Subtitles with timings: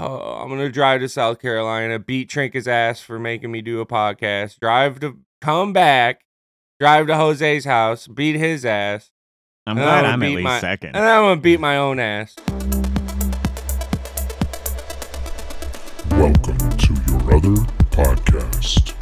[0.00, 3.86] oh, I'm gonna drive to South Carolina, beat Trinka's ass for making me do a
[3.86, 6.22] podcast, drive to come back,
[6.80, 9.10] drive to Jose's house, beat his ass,
[9.66, 10.96] I'm And glad I would I'm at least my- second.
[10.96, 12.34] and then I'm gonna beat my own ass.
[16.10, 18.94] Welcome to your other podcast.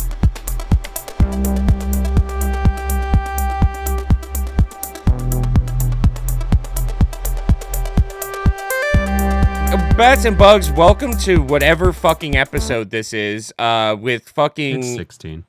[10.00, 13.52] Bats and bugs, welcome to whatever fucking episode this is.
[13.58, 15.44] Uh, with It's fucking 16.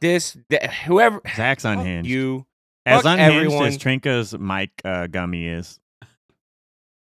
[0.00, 2.08] this th- whoever Zach's fuck unhinged.
[2.08, 2.46] you.
[2.86, 3.66] as fuck unhinged everyone.
[3.66, 5.80] as Trinka's mic uh, gummy is.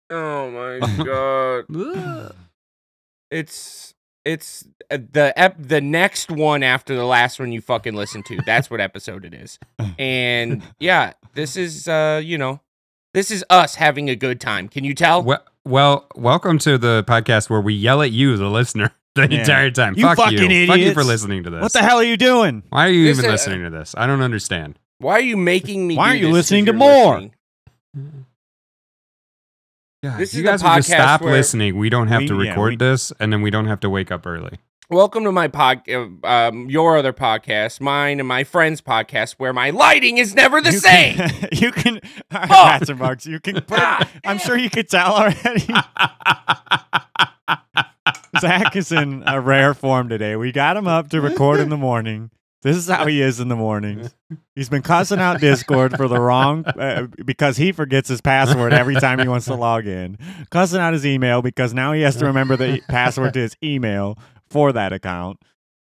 [0.09, 2.33] Oh my god.
[3.31, 8.25] It's it's uh, the ep- the next one after the last one you fucking listened
[8.27, 8.39] to.
[8.47, 9.59] That's what episode it is.
[9.99, 12.61] And yeah, this is uh, you know,
[13.13, 14.69] this is us having a good time.
[14.69, 15.23] Can you tell?
[15.23, 19.41] well, well, welcome to the podcast where we yell at you, the listener, the Yeah.
[19.41, 19.95] entire time.
[19.97, 20.67] You Fuck fucking you.
[20.67, 21.63] Fuck you for listening to this.
[21.63, 22.63] What the hell are you doing?
[22.71, 23.95] Why are you This, even uh, listening to this?
[23.97, 24.79] I don't understand.
[24.99, 25.97] Why are you making me?
[25.97, 27.15] Why aren't you listening to more?
[27.15, 27.33] listening?
[30.03, 31.79] God, This you is the guys would just stop where- listening.
[31.79, 33.91] We don't have We- to yeah, record we- this, and then we don't have to
[33.91, 34.59] wake up early.
[34.91, 39.55] Welcome to my pod, uh, um, your other podcast, mine and my friend's podcast, where
[39.55, 41.17] my lighting is never the you same.
[41.17, 41.95] Can, you can,
[42.31, 42.51] all right, Fuck.
[42.51, 45.67] Bats and Bugs, you can put it, I'm sure you could tell already.
[48.39, 50.37] Zach is in a rare form today.
[50.37, 52.31] We got him up to record in the morning.
[52.61, 54.15] This is how he is in the mornings.
[54.55, 58.95] He's been cussing out Discord for the wrong uh, because he forgets his password every
[58.95, 60.19] time he wants to log in.
[60.51, 64.19] Cussing out his email because now he has to remember the password to his email
[64.51, 65.39] for that account.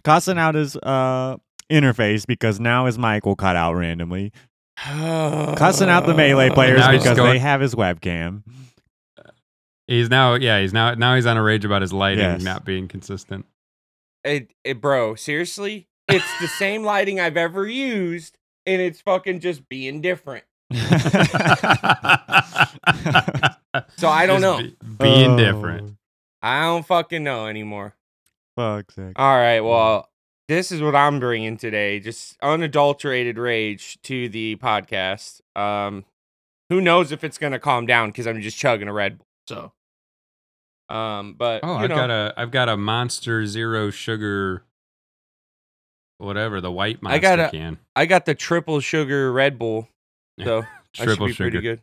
[0.04, 1.36] Cussing out his uh,
[1.70, 4.32] interface because now his mic will cut out randomly.
[4.76, 8.42] Cussing out the melee players because going- they have his webcam.
[9.86, 12.42] he's now, yeah, he's now now he's on a rage about his lighting Yes.
[12.42, 13.46] not being consistent.
[14.24, 19.68] It, it, bro, seriously, it's the same lighting I've ever used, and it's fucking just
[19.68, 20.44] being different.
[23.96, 24.58] So I don't Just know.
[24.58, 25.96] be- being Oh, different.
[26.42, 27.94] I don't fucking know anymore.
[28.56, 29.12] Fuck, Zach.
[29.16, 30.08] All right, well,
[30.48, 35.40] this is what I'm bringing today, just unadulterated rage to the podcast.
[35.56, 36.04] Um,
[36.70, 39.26] who knows if it's gonna calm down because I'm just chugging a Red Bull.
[39.48, 44.62] So, um, but Oh, you I've know, got a I've got a Monster Zero Sugar,
[46.18, 47.78] whatever the white monster I got a- can.
[47.96, 49.88] I got the triple sugar Red Bull,
[50.42, 51.50] so Triple I should be sugar.
[51.50, 51.80] pretty good.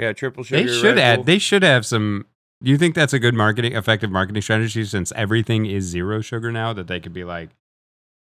[0.00, 0.62] Yeah, triple sugar.
[0.64, 1.16] They should Red add.
[1.16, 1.24] Bull.
[1.24, 2.26] They should have some.
[2.64, 6.50] Do you think that's a good marketing, effective marketing strategy since everything is zero sugar
[6.50, 6.72] now?
[6.72, 7.50] That they could be like,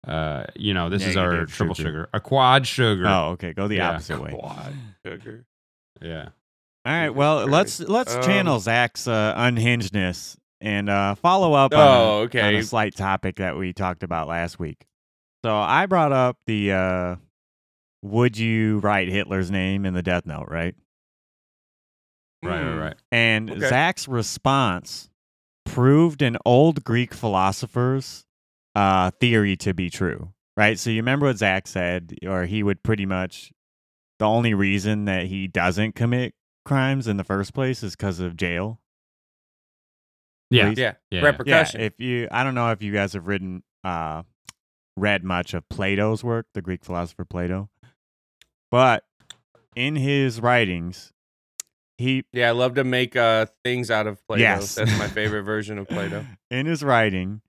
[0.06, 1.88] uh, you know, this is our Negative triple sugar.
[1.88, 3.06] sugar, a quad sugar.
[3.06, 3.52] Oh, okay.
[3.52, 3.90] Go the Yeah.
[3.90, 4.32] opposite way.
[4.32, 4.74] Quad
[5.06, 5.44] sugar.
[6.00, 6.30] yeah.
[6.84, 7.10] All right.
[7.10, 12.16] Well, let's let's Um, channel Zach's uh, unhingedness and uh, follow up on, Oh, a,
[12.18, 12.56] on okay.
[12.56, 14.86] a slight topic that we talked about last week.
[15.44, 17.16] So I brought up the uh,
[18.02, 20.74] would you write Hitler's name in the Death Note, right?
[22.42, 22.62] Right.
[22.62, 22.76] Right.
[22.78, 22.96] Right.
[23.10, 23.68] And Okay.
[23.68, 25.08] Zach's response
[25.64, 28.24] proved an old Greek philosopher's
[28.74, 30.78] uh, theory to be true, right?
[30.78, 33.52] So you remember what Zach said, or he would pretty much
[34.18, 38.36] the only reason that he doesn't commit crimes in the first place is because of
[38.36, 38.80] jail.
[40.50, 40.68] Yeah.
[40.68, 40.78] Please?
[40.78, 41.20] Yeah, Yeah.
[41.22, 41.80] repercussion.
[41.80, 44.22] Yeah, if you, I don't know if you guys have written, uh,
[44.96, 47.70] read much of Plato's work, the Greek philosopher Plato,
[48.70, 49.04] but
[49.74, 51.12] in his writings,
[52.02, 54.42] he Yeah, I love to make uh things out of Play-Doh.
[54.42, 54.74] Yes.
[54.74, 56.24] That's my favorite version of Play-Doh.
[56.50, 57.40] in his writing,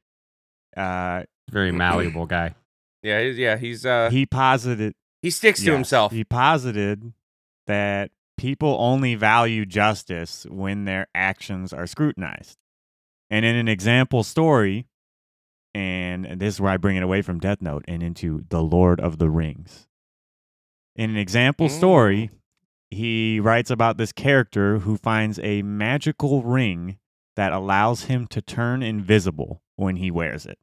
[0.78, 2.56] uh, Very malleable guy.
[3.02, 6.12] Yeah, he's, yeah, he's uh he, posited he sticks to yes, himself.
[6.12, 7.14] He posited
[7.68, 12.58] that people only value justice when their actions are scrutinized.
[13.30, 14.88] And in an example story,
[15.74, 19.00] and this is where I bring it away from Death Note and into The Lord
[19.00, 19.88] of the Rings.
[20.96, 22.30] In an example story,
[22.94, 26.98] he writes about this character who finds a magical ring
[27.36, 30.58] that allows him to turn invisible when he wears it.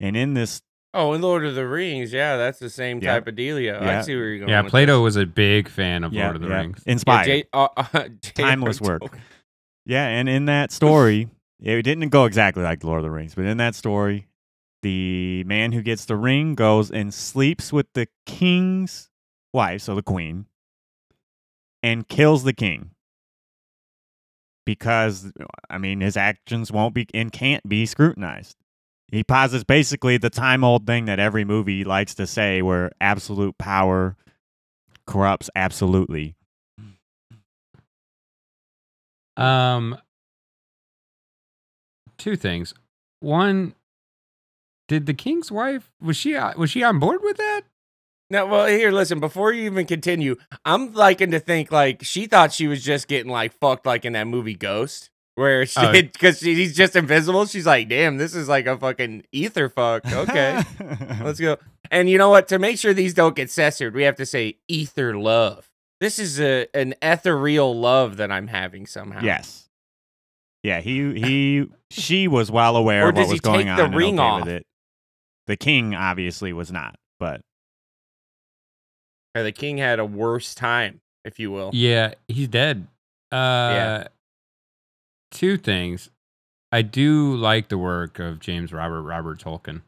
[0.00, 0.62] And in this
[0.94, 3.14] Oh, in Lord of the Rings, yeah, that's the same Yeah.
[3.14, 3.80] type of dealio.
[3.80, 4.50] I see where you're going.
[4.50, 4.60] Yeah.
[4.60, 5.02] with Plato this.
[5.04, 6.82] was a big fan of yeah, Lord of the yeah, Rings.
[6.86, 7.24] Yeah, inspired.
[7.26, 8.08] J- uh, uh, J.R.
[8.34, 9.18] Timeless work.
[9.86, 11.28] Yeah, and in that story,
[11.62, 14.26] it didn't go exactly like Lord of the Rings, but in that story,
[14.82, 19.08] the man who gets the ring goes and sleeps with the king's
[19.54, 20.44] wife, so the queen,
[21.82, 22.90] and kills the king.
[24.64, 25.32] Because
[25.68, 28.56] I mean his actions won't be and can't be scrutinized.
[29.10, 33.58] He posits basically the time old thing that every movie likes to say where absolute
[33.58, 34.16] power
[35.06, 36.36] corrupts absolutely.
[39.36, 39.98] Um,
[42.18, 42.74] two things.
[43.20, 43.74] One,
[44.88, 47.62] did the king's wife was she uh, was she on board with that?
[48.32, 49.20] No, well, here, listen.
[49.20, 53.30] Before you even continue, I'm liking to think like she thought she was just getting
[53.30, 55.92] like fucked, like in that movie Ghost, where she Oh.
[55.92, 57.44] because he's just invisible.
[57.44, 60.10] She's like, damn, this is like a fucking ether fuck.
[60.10, 60.62] Okay,
[61.22, 61.58] let's go.
[61.90, 62.48] And you know what?
[62.48, 65.68] To make sure these don't get censored, we have to say ether love.
[66.00, 69.20] This is a an ethereal love that I'm having somehow.
[69.22, 69.68] yes.
[70.62, 74.26] Yeah, he he she was well aware of what was going on the ring okay
[74.26, 74.44] off?
[74.46, 74.66] with it.
[75.48, 77.42] The king obviously was not, but
[79.34, 81.70] Or the king had a worse time, if you will.
[81.72, 82.86] Yeah, he's dead.
[83.30, 84.08] Uh, Yeah.
[85.30, 86.10] Two things.
[86.70, 89.80] I do like the work of James Robert Robert Tolkien.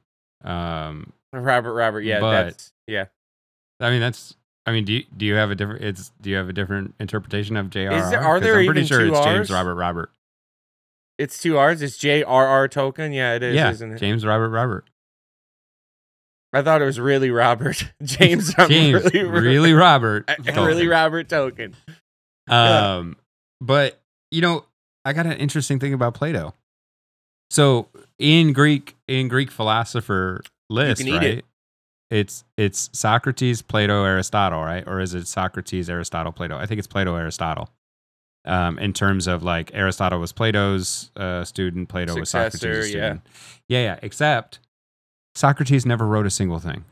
[0.42, 3.06] Um, Robert, Robert, yeah, But- that's yeah.
[3.80, 4.36] I mean that's.
[4.66, 5.84] I mean, do you, do you have a different?
[5.84, 7.98] It's do you have a different interpretation of J.R.R.?
[7.98, 10.10] Is there- are there I'm pretty even sure two it's James Robert Robert.
[11.18, 11.82] It's two R's.
[11.82, 13.14] It's J R R Tolkien.
[13.14, 13.98] Yeah, it is, yeah, isn't it?
[13.98, 14.88] James Robert Robert.
[16.54, 18.54] I thought it was really Robert James.
[18.56, 20.30] I'm James, really, really, Robert.
[20.44, 21.74] really Robert Tolkien.
[22.48, 23.16] Um,
[23.60, 24.64] but you know,
[25.04, 26.54] I got an interesting thing about Plato.
[27.50, 31.22] So in Greek, in Greek philosopher list, right?
[31.22, 31.44] it.
[32.10, 34.84] It's it's Socrates, Plato, Aristotle, right?
[34.86, 36.56] Or is it Socrates, Aristotle, Plato?
[36.56, 37.70] I think it's Plato, Aristotle.
[38.46, 43.00] Um, in terms of like Aristotle was Plato's uh, student, Plato was Successor, Socrates' yeah.
[43.00, 43.22] student.
[43.68, 43.98] Yeah, yeah.
[44.02, 44.60] Except
[45.34, 46.84] Socrates never wrote a single thing.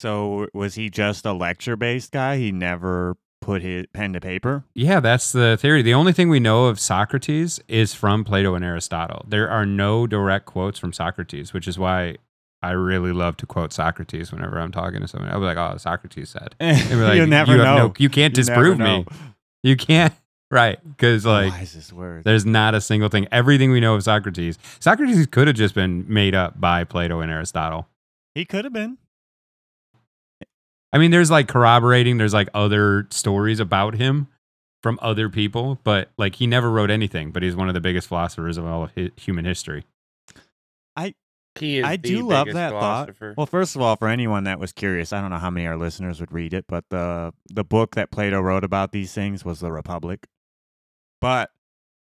[0.00, 2.36] so was he just a lecture based guy?
[2.36, 4.64] He never put his pen to paper?
[4.74, 5.82] Yeah, that's the theory.
[5.82, 9.24] The only thing we know of Socrates is from Plato and Aristotle.
[9.28, 12.16] There are no direct quotes from Socrates, which is why
[12.62, 15.30] I really love to quote Socrates whenever I'm talking to someone.
[15.30, 17.76] I'll be like, "Oh, Socrates said." And we're like, you never you know.
[17.76, 19.04] no- you can't You disprove me.
[19.62, 20.12] You can't,
[20.50, 20.78] right?
[20.86, 22.24] Because oh, like, Wisest word.
[22.24, 23.26] there's not a single thing.
[23.32, 27.30] Everything we know of Socrates, Socrates could have just been made up by Plato and
[27.30, 27.88] Aristotle.
[28.34, 28.98] He could have been.
[30.92, 32.16] I mean, there's like corroborating.
[32.16, 34.28] There's like other stories about him
[34.82, 37.30] from other people, but like he never wrote anything.
[37.30, 39.84] But he's one of the biggest philosophers of all of hi- human history.
[41.60, 43.10] He is I do love that thought.
[43.36, 45.72] Well, first of all, for anyone that was curious, I don't know how many of
[45.72, 49.44] our listeners would read it, but the the book that Plato wrote about these things
[49.44, 50.26] was The Republic.
[51.20, 51.50] But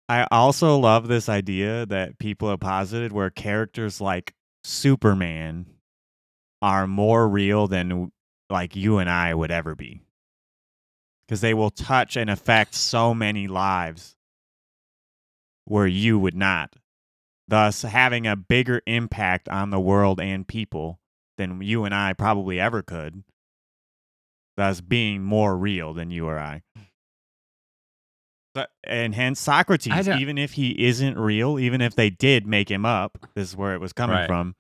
[0.10, 4.33] I also love this idea that people have posited where characters like
[4.63, 5.68] Superman
[6.62, 8.12] are more real than
[8.50, 10.01] like you and I would ever be.
[11.27, 14.15] Because they will touch and affect so many lives
[15.65, 16.75] where you would not
[17.48, 21.00] thus having a bigger impact on the world and people
[21.38, 23.24] than you and I probably ever could,
[24.56, 26.62] thus being more real than you or I.
[28.53, 32.85] But, and hence Socrates, even if he isn't real, even if they did make him
[32.85, 34.27] up, this is where it was coming Right.
[34.27, 34.55] from,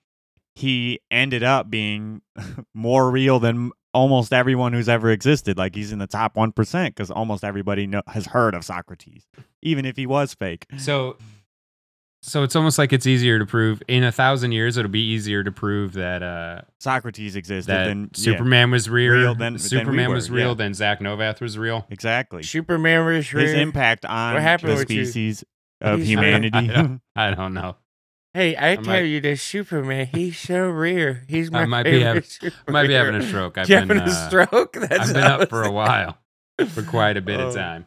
[0.55, 2.21] he ended up being
[2.73, 5.57] more real than almost everyone who's ever existed.
[5.57, 9.27] Like he's in the top 1% because almost everybody know, has heard of Socrates,
[9.61, 10.65] even if he was fake.
[10.77, 11.17] So,
[12.25, 14.77] so it's almost like it's easier to prove in a thousand years.
[14.77, 19.11] It'll be easier to prove that uh, Socrates existed that than yeah, Superman was real.
[19.13, 20.49] Real than- than we Superman were, was real.
[20.49, 20.53] yeah.
[20.55, 21.85] Then Zach Novath was real.
[21.89, 22.41] exactly.
[22.43, 23.43] Superman was real.
[23.45, 25.05] his impact on happened the with you?
[25.05, 25.43] species
[25.81, 26.57] of He's- humanity.
[26.57, 27.75] I don't- I don't know.
[28.33, 31.17] Hey, I I tell might- you, this Superman, he's so real.
[31.27, 32.23] He's my I might be having-
[32.67, 33.57] I might be having a stroke.
[33.59, 34.73] I've been, having a uh, stroke?
[34.73, 36.17] That's I've been up for a while,
[36.69, 37.85] for quite a bit of Oh, time.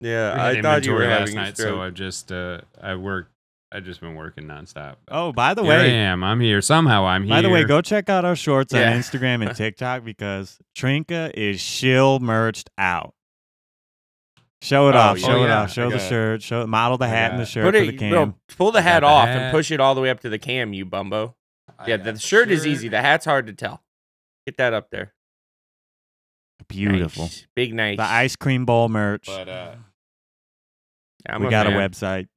[0.00, 1.74] Yeah, I thought you were inventory having last a night, stroke.
[1.74, 3.32] so I've just uh, I worked.
[3.76, 4.96] I've just been working nonstop.
[5.08, 6.24] oh, by the Here I am.
[6.24, 6.62] I'm here.
[6.62, 7.30] Somehow I'm here.
[7.34, 8.90] by the way, go check out our shorts Yeah.
[8.92, 13.12] on Instagram and TikTok because Trinka is shill merched out.
[14.62, 15.18] Show it Oh, off.
[15.18, 15.60] Show Oh, it yeah.
[15.62, 15.72] off.
[15.72, 16.42] Show the got- shirt.
[16.42, 18.10] Show model the hat and the shirt Put for it, the cam.
[18.10, 19.36] bro, pull the hat got the off hat.
[19.42, 21.36] and push it all the way up to the cam, you bumbo.
[21.78, 22.88] I Yeah, got the shirt is easy.
[22.88, 23.82] The hat's hard to tell.
[24.46, 25.12] Get that up there.
[26.68, 27.24] Beautiful.
[27.24, 27.46] Nice.
[27.54, 27.98] Big nice.
[27.98, 29.26] The ice cream bowl merch.
[29.26, 29.74] But uh,
[31.28, 32.28] I'm we got a website.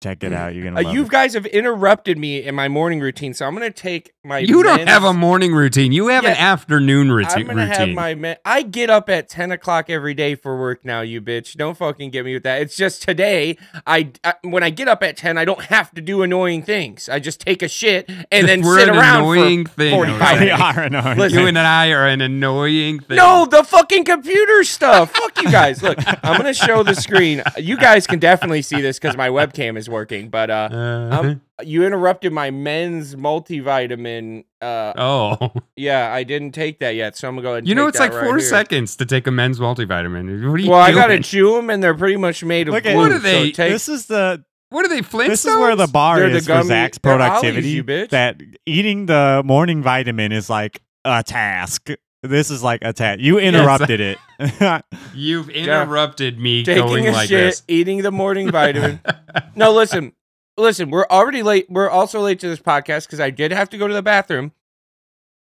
[0.00, 0.54] Check it out.
[0.54, 1.08] You're gonna Uh, you it.
[1.08, 4.38] guys have interrupted me in my morning routine, so I'm gonna take my.
[4.38, 5.90] you don't have a morning routine.
[5.90, 7.94] You have an afternoon routi- I'm gonna have routine.
[7.96, 8.14] my.
[8.14, 11.00] Men- I get up at 10 o'clock every day for work now.
[11.00, 11.54] You bitch!
[11.56, 12.62] Don't fucking get me with that.
[12.62, 13.58] It's just today.
[13.88, 17.08] I, I when I get up at 10, I don't have to do annoying things.
[17.08, 19.94] I just take a shit and then We're sit an around annoying for thing.
[19.96, 21.18] 45 we are annoying.
[21.18, 23.16] Listen, you and I are an annoying thing.
[23.16, 25.10] No, the fucking computer stuff.
[25.10, 25.82] Fuck you guys.
[25.82, 27.42] Look, I'm gonna show the screen.
[27.56, 30.28] You guys can definitely see this because my webcam is working.
[30.28, 34.44] But uh, Uh, um, you interrupted my men's multivitamin.
[34.60, 37.58] Uh, oh, yeah, I didn't take that yet, so I'm gonna go ahead.
[37.60, 38.46] And you know take it's that like right four here.
[38.48, 40.48] seconds to take a men's multivitamin.
[40.48, 42.86] What are you Well, I gotta chew them, and they're pretty much made of Look
[42.86, 43.02] at- glue.
[43.02, 45.26] What are they- it takes- this is the What are they, Flintstones?
[45.28, 47.68] This is where the bar They're the is for Zach's they're Ollies, productivity.
[47.70, 48.10] you bitch.
[48.10, 51.88] That eating the morning vitamin is like a task.
[52.22, 53.20] This is like a task.
[53.20, 54.18] You interrupted it.
[55.14, 57.62] You've interrupted me Taking going a like shit, this.
[57.68, 59.00] eating the morning vitamin.
[59.54, 60.12] no, listen,
[60.56, 60.90] listen.
[60.90, 61.66] We're already late.
[61.70, 64.52] We're also late to this podcast because I did have to go to the bathroom.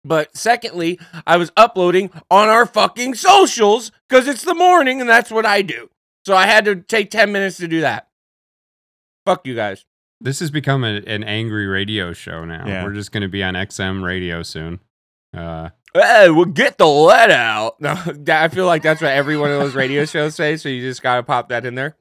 [0.05, 5.31] But secondly, I was uploading on our fucking socials because it's the morning and that's
[5.31, 5.91] what I do.
[6.25, 8.09] So I had to take ten minutes to do that.
[9.27, 9.85] Fuck you guys.
[10.21, 12.67] This has become a, an angry radio show now.
[12.67, 12.85] Yeah.
[12.85, 14.81] We're just going to be on XM radio soon.
[15.35, 17.81] Uh, Hey, well, get the lead out.
[17.81, 17.97] No,
[18.29, 20.57] I feel like that's what every one of those radio shows say.
[20.57, 21.97] So you just gotta pop that in there.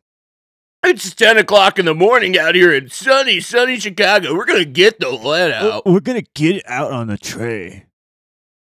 [0.83, 4.35] It's ten o'clock in the morning out here in sunny, sunny Chicago.
[4.35, 5.85] We're gonna get the lead out.
[5.85, 7.87] We're gonna get it out on the tray.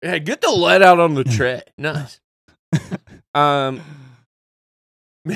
[0.01, 1.61] Hey, get the lead out on the tray.
[1.77, 2.19] Nice.
[3.35, 3.81] Um,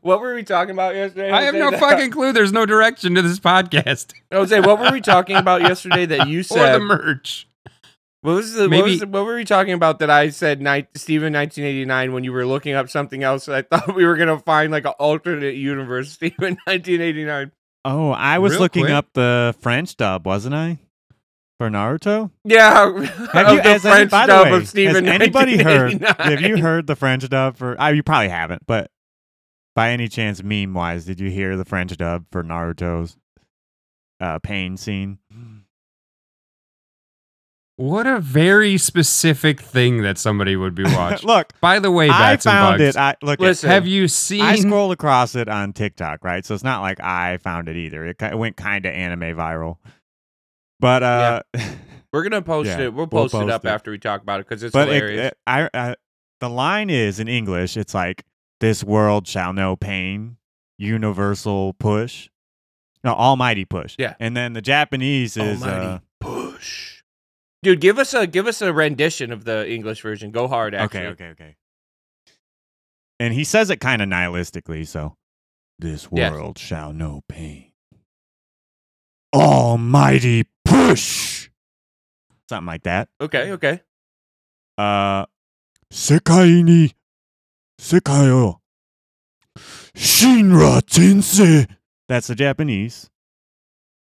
[0.00, 1.30] what were we talking about yesterday?
[1.30, 1.70] I have Jose?
[1.70, 2.32] no fucking clue.
[2.32, 6.40] There's no direction to this podcast Jose, what were we talking about yesterday that you
[6.40, 6.74] or said?
[6.74, 7.46] the merch.
[8.22, 10.88] What was the what, was the- what were we talking about that I said night
[10.96, 13.48] Steven 1989 when you were looking up something else?
[13.48, 17.52] I thought we were gonna find like an alternate universe Steven 1989.
[17.84, 18.94] Oh, I was Real looking quick.
[18.94, 20.78] up the French dub, wasn't I?
[21.58, 22.30] For Naruto?
[22.44, 22.72] Yeah,
[23.32, 26.00] Have you, the has any- French by the dub way, of Steven has anybody heard?
[26.18, 27.80] Have you heard the French dub for?
[27.80, 28.88] Uh, you probably haven't, but
[29.74, 33.16] by any chance, meme wise, did you hear the French dub for Naruto's
[34.20, 35.18] uh, pain scene?
[37.76, 41.26] What a very specific thing that somebody would be watching.
[41.26, 42.96] Look, By the way, I bats and found bugs.
[42.96, 42.98] it.
[42.98, 43.40] I look.
[43.40, 44.42] Listen, have you seen?
[44.42, 46.44] I scrolled across it on TikTok, right?
[46.44, 48.04] So it's not like I found it either.
[48.06, 49.78] It, it went kind of anime viral.
[50.80, 51.42] But uh
[52.12, 52.94] We're gonna post Yeah, it.
[52.94, 53.68] We'll we'll post, it up it.
[53.68, 55.28] after we talk about it because it's but hilarious.
[55.32, 55.94] it- I, I
[56.40, 57.76] the line is in English.
[57.78, 58.24] It's like
[58.60, 60.36] this world shall know pain,
[60.76, 62.28] universal push,
[63.02, 63.96] no almighty push.
[63.98, 64.14] Yeah.
[64.20, 66.91] and then the Japanese is uh, push,
[67.63, 67.79] dude.
[67.81, 70.31] Give us a give us a rendition of the English version.
[70.31, 71.07] Go hard, actually.
[71.07, 71.55] okay, okay, okay.
[73.19, 74.85] And he says it kind of nihilistically.
[74.87, 75.15] So
[75.79, 76.31] this Yes.
[76.31, 77.71] world shall know pain,
[79.33, 81.49] almighty push,
[82.49, 83.09] something like that.
[83.21, 83.81] Okay, okay.
[84.77, 85.25] uh
[85.89, 86.95] 世界に
[87.79, 88.59] 世界を
[89.95, 91.67] 神羅転生
[92.09, 93.09] That's the Japanese.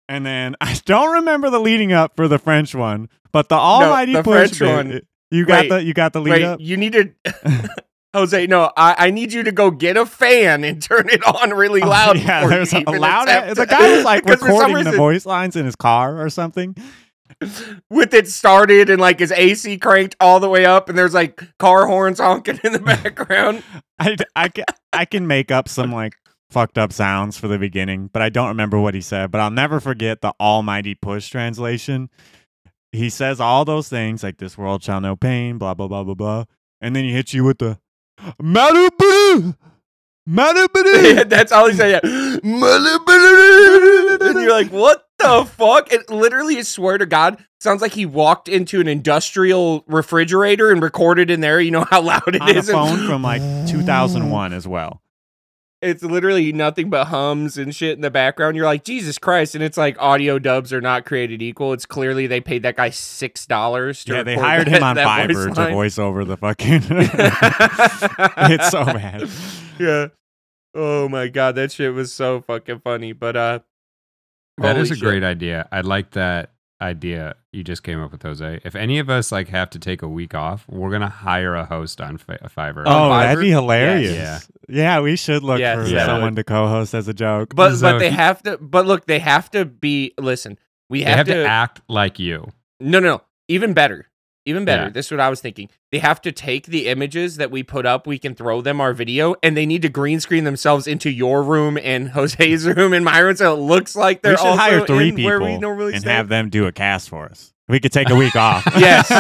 [0.10, 4.14] And then I don't remember the leading up for the French one, but the Almighty
[4.14, 6.60] the push French bit, one- You got Wait, the you got the lead Wait, up.
[6.62, 7.12] you need to.
[8.14, 11.52] Jose, no, I, I need you to go get a fan and turn it on
[11.52, 12.18] really Oh, loud.
[12.18, 13.28] yeah, there's a loud.
[13.28, 16.20] attempt The guy was like Because for some recording the voice lines in his car
[16.20, 16.76] or something.
[17.90, 21.44] with it started and like his AC cranked all the way up, and there's like
[21.60, 23.62] car horns honking in the background.
[24.00, 26.14] I, I, can, I can make up some like
[26.50, 29.32] fucked up sounds for the beginning, but I don't remember what he said.
[29.32, 32.10] But I'll never forget the Almighty Push translation.
[32.92, 36.14] He says all those things like this world shall know pain, blah blah blah blah
[36.16, 36.46] blah,
[36.82, 37.80] and then he hits you with the
[38.42, 39.56] Malibu,
[40.28, 41.30] Malibu.
[41.30, 42.02] That's all he said.
[42.04, 42.38] Yeah.
[42.42, 45.92] and you're like, what the fuck?
[45.92, 50.82] It literally, I swear to God, sounds like he walked into an industrial refrigerator and
[50.82, 51.60] recorded in there.
[51.60, 52.70] You know how loud it on a is.
[52.70, 55.02] and- phone from like 2001 as well.
[55.82, 58.56] It's literally nothing but hums and shit in the background.
[58.56, 59.54] You're like, Jesus Christ.
[59.54, 61.72] And it's like audio dubs are not created equal.
[61.74, 64.96] It's clearly they paid that guy six dollars to Yeah, they hired that- him on
[64.98, 66.82] that Fiverr to voice over the fucking.
[68.52, 69.30] it's so bad.
[69.80, 70.08] Yeah.
[70.74, 73.14] Oh my god, that shit was so fucking funny.
[73.14, 73.60] But uh
[74.58, 75.04] That is a shit.
[75.04, 75.68] great idea.
[75.72, 78.60] I like that idea you just came up with, Jose.
[78.64, 81.66] If any of us like have to take a week off, we're gonna hire a
[81.66, 82.84] host on Fi- Fiverr.
[82.86, 83.22] Oh, oh Fiverr?
[83.24, 84.14] that'd be hilarious.
[84.14, 84.52] Yes.
[84.70, 87.56] Yeah, we should look Yes, for that someone to co-host as a joke.
[87.56, 90.58] But So but they have to but look, they have to be listen,
[90.90, 92.52] we they have, have to, to act like you.
[92.80, 93.22] No, no, no.
[93.48, 94.07] Even better.
[94.48, 94.84] Even better.
[94.84, 94.90] Yeah.
[94.90, 95.70] This is what I was thinking.
[95.92, 98.94] They have to take the images that we put up, we can throw them our
[98.94, 103.04] video, and they need to green screen themselves into your room and Jose's room and
[103.04, 105.42] my room so it looks like they're we should also hire three in people where
[105.42, 106.12] we normally and stay.
[106.12, 107.54] have them do a cast for us.
[107.70, 108.66] We could take a week off.
[108.78, 109.12] Yes.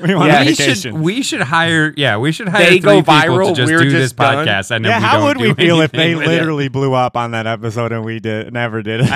[0.00, 0.40] we want Yeah.
[0.42, 3.48] a we should we should hire yeah we should hire They three go people viral,
[3.50, 4.46] to just we're do this done.
[4.46, 6.30] podcast and yeah, how would we feel if they anything with it.
[6.30, 9.08] literally blew up on that episode and we did never did it?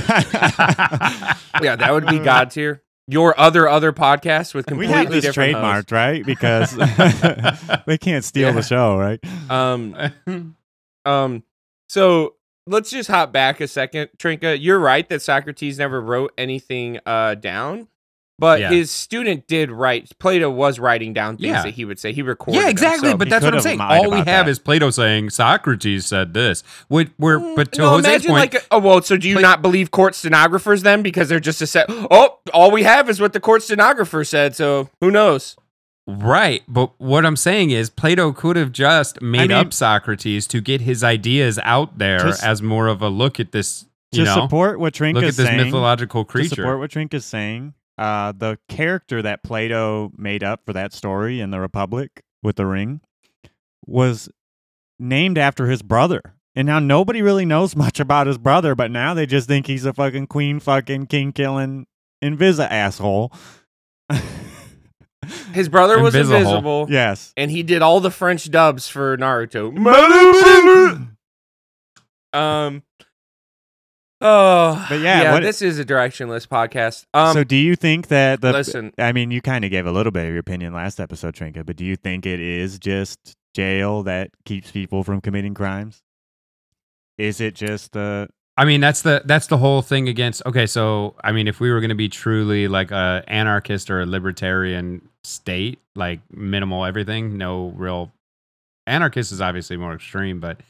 [1.62, 2.82] yeah, that would be God tier.
[3.08, 5.90] Your other other podcast with we completely have this different hosts.
[5.90, 6.26] trademarked, right?
[6.26, 6.74] Because
[7.86, 8.54] they can't steal Yeah.
[8.54, 9.20] the show, right?
[9.50, 10.54] Um,
[11.04, 11.42] um.
[11.88, 12.34] So
[12.66, 14.60] let's just hop back a second, Trinka.
[14.60, 17.86] You're right that Socrates never wrote anything uh down.
[18.38, 18.68] But Yeah.
[18.70, 20.10] his student did write.
[20.18, 21.62] Plato was writing down things Yeah.
[21.62, 22.12] that he would say.
[22.12, 22.56] He recorded.
[22.58, 23.10] Yeah, them, exactly.
[23.12, 23.80] so- but that's what I'm saying.
[23.80, 24.48] All we have that.
[24.48, 26.62] is Plato saying Socrates said this.
[26.88, 29.00] What we're mm, but to no, Jose's imagine point, like, oh well.
[29.00, 31.86] So do you Pla- not believe court stenographers then because they're just a set?
[31.88, 34.54] Oh, all we have is what the court stenographer said.
[34.54, 35.56] So who knows?
[36.08, 36.62] right?
[36.68, 40.82] But what I'm saying is Plato could have just made mean- up Socrates to get
[40.82, 43.86] his ideas out there Just- as more of a look at this.
[44.12, 46.54] You to know, support what Trink look is at this saying, mythological to creature.
[46.56, 51.40] support what Trink is saying, uh, the character that Plato made up for that story
[51.40, 53.00] in the Republic with the ring
[53.86, 54.28] was
[54.98, 56.34] named after his brother.
[56.54, 59.84] And now nobody really knows much about his brother, but now they just think he's
[59.84, 61.86] a fucking queen fucking king killing
[62.22, 63.32] Invisa asshole.
[65.52, 66.38] His brother was Invisible.
[66.38, 67.32] invisible, yes.
[67.36, 69.74] and he did all the French dubs for Naruto.
[72.32, 72.82] Um.
[74.20, 77.04] Oh, But yeah, what- this is a directionless podcast.
[77.12, 79.92] Um, so do you think that the listen, I mean, you kind of gave a
[79.92, 83.36] little bit of your opinion last episode, Trinka, but do you think it is just
[83.54, 86.02] jail that keeps people from committing crimes?
[87.18, 90.42] Is it just the I mean, that's the that's the whole thing against.
[90.46, 94.00] Okay, so I mean, if we were going to be truly like a anarchist or
[94.00, 98.12] a libertarian state, like minimal everything, no real
[98.86, 100.60] anarchist is obviously more extreme, but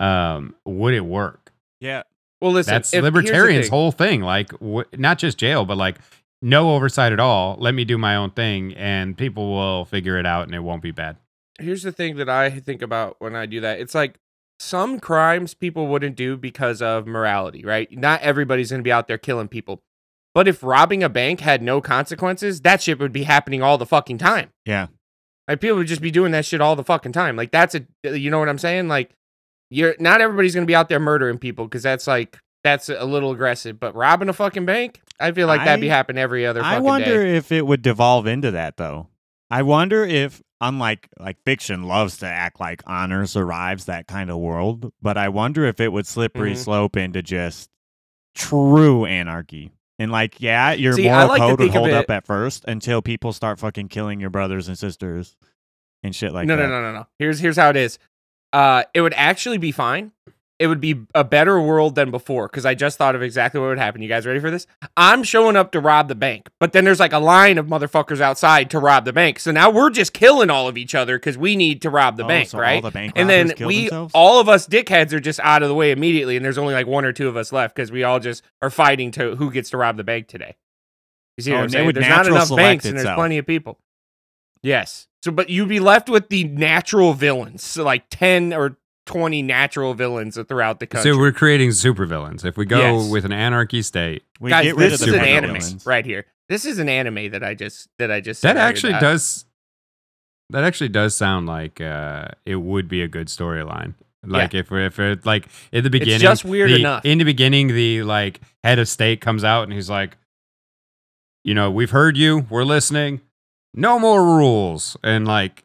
[0.00, 1.52] um, would it work?
[1.80, 2.02] yeah?
[2.40, 2.72] Well, listen.
[2.72, 3.70] that's if- libertarians' thing.
[3.70, 4.20] whole thing.
[4.22, 5.98] Like, wh- not just jail, but like
[6.40, 7.56] no oversight at all.
[7.58, 10.82] Let me do my own thing, and people will figure it out, and it won't
[10.82, 11.16] be bad.
[11.60, 13.80] here's the thing that I think about when I do that.
[13.80, 14.20] It's like
[14.60, 17.90] some crimes people wouldn't do because of morality, right?
[17.90, 19.82] Not everybody's going to be out there killing people.
[20.34, 23.86] But if robbing a bank had no consequences, that shit would be happening all the
[23.86, 24.50] fucking time.
[24.64, 24.86] Yeah.
[25.48, 27.34] Like people would just be doing that shit all the fucking time.
[27.34, 28.86] Like that's a you know what I'm saying?
[28.86, 29.10] Like
[29.70, 33.04] you're not everybody's going to be out there murdering people because that's like that's a
[33.04, 36.62] little aggressive, but robbing a fucking bank, I feel like that'd be happening every other
[36.62, 37.36] I wonder day.
[37.36, 39.08] if it would devolve into that though.
[39.50, 44.38] I wonder if unlike like fiction loves to act like honor survives that kind of
[44.38, 46.56] world, but I wonder if it would slippery Mhm.
[46.56, 47.70] slope into just
[48.34, 49.70] true anarchy.
[50.00, 53.32] And like, yeah, your See, moral like code would hold up at first until people
[53.32, 55.36] start fucking killing your brothers and sisters
[56.04, 56.62] and shit like no, that.
[56.62, 57.06] no, no, no, no.
[57.18, 57.98] Here's here's how it is.
[58.52, 60.12] Uh, it would actually be fine.
[60.58, 63.68] It would be a better world than before because I just thought of exactly what
[63.68, 64.02] would happen.
[64.02, 64.66] You guys ready for this?
[64.96, 68.20] I'm showing up to rob the bank, but then there's like a line of motherfuckers
[68.20, 69.38] outside to rob the bank.
[69.38, 72.24] So now we're just killing all of each other because we need to rob the
[72.24, 72.82] Oh, bank, so all right?
[72.82, 74.10] the bank and then we, themselves?
[74.14, 76.88] all of us dickheads, are just out of the way immediately, and there's only like
[76.88, 79.70] one or two of us left because we all just are fighting to who gets
[79.70, 80.56] to rob the bank today.
[81.36, 81.92] You see Oh, what I'm saying?
[81.92, 83.78] There's not enough banks, and there's plenty of people.
[84.62, 85.06] Yes.
[85.22, 88.76] So, but you'd be left with the natural villains, so like ten or
[89.06, 91.10] twenty natural villains throughout the country.
[91.12, 92.44] So we're creating supervillains.
[92.44, 93.10] If we go Yes.
[93.10, 95.86] with an anarchy state, We Guys, get rid this of is an anime villains.
[95.86, 96.26] right here.
[96.48, 99.44] This is an anime that I just that I just that actually that- does.
[100.50, 103.94] That actually does sound like uh, it would be a good storyline.
[104.24, 107.04] Like if if it like in the beginning, just weird the- enough.
[107.04, 110.16] In the beginning, the like head of state comes out and he's like,
[111.44, 113.20] you know, we've heard you, we're listening.
[113.78, 115.64] No more rules, and like,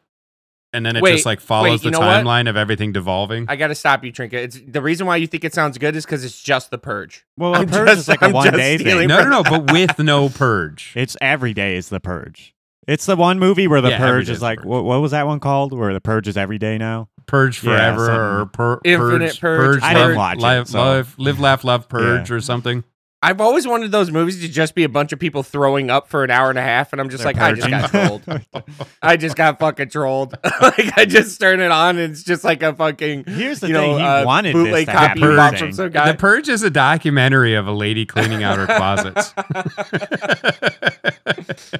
[0.72, 2.24] and then it Wait, just like follows wait, the know what?
[2.24, 3.46] timeline of everything devolving.
[3.48, 4.44] I got to stop you, Trinket.
[4.44, 7.24] It's the reason why you think it sounds good is because it's just the purge.
[7.36, 9.08] Well, I'm the purge just- is like a I'm one day thing.
[9.08, 10.92] no, no, no, but with no purge.
[10.96, 12.54] It's every day is the purge.
[12.86, 14.66] It's the one movie where the Yeah, purge is is like purge.
[14.66, 15.72] what, what was that one called?
[15.72, 17.08] Where the purge is every day now.
[17.26, 18.48] Purge Yeah, forever or something.
[18.52, 19.82] pur- Infinite Purge.
[19.82, 22.84] I live, didn't watch it, live, so- live, live, laugh, love, purge or something.
[23.24, 26.24] I've always wanted those movies to just be a bunch of people throwing up for
[26.24, 28.44] an hour and a half, and I'm just They're like, I just got purging.
[28.50, 28.64] trolled.
[29.02, 30.34] I just got fucking trolled.
[30.60, 33.74] like I just turn it on, and it's just like a fucking Here's the you
[33.74, 35.52] thing: know he uh, wanted bootleg this copy happen.
[35.54, 36.12] you from some guy.
[36.12, 39.32] The Purge is a documentary of a lady cleaning out her closets.
[41.26, 41.74] it's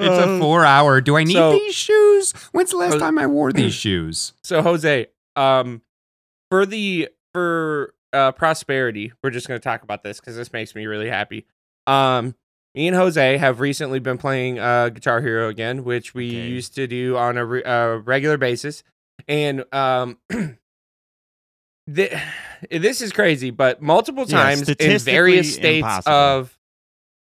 [0.00, 1.00] a four hour.
[1.00, 2.32] Do I need so- these shoes?
[2.52, 4.32] When's the last time I wore these shoes?
[4.42, 5.06] So Jose,
[5.36, 5.82] um,
[6.50, 10.86] for the for uh prosperity, we're just gonna talk about this because this makes me
[10.86, 11.46] really happy.
[11.86, 12.34] Um,
[12.74, 16.48] me and Jose have recently been playing uh Guitar Hero again, which we Okay.
[16.48, 18.82] used to do on a re- uh, regular basis,
[19.26, 20.18] and um.
[21.90, 22.10] thi-
[22.70, 26.12] this is crazy, but multiple Yeah, times in various states impossible.
[26.14, 26.54] of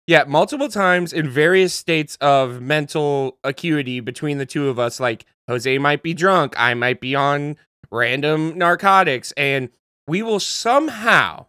[0.05, 4.99] yeah, multiple times in various states of mental acuity between the two of us.
[4.99, 7.55] Like Jose might be drunk, I might be on
[7.89, 9.69] random narcotics, and
[10.07, 11.47] we will somehow,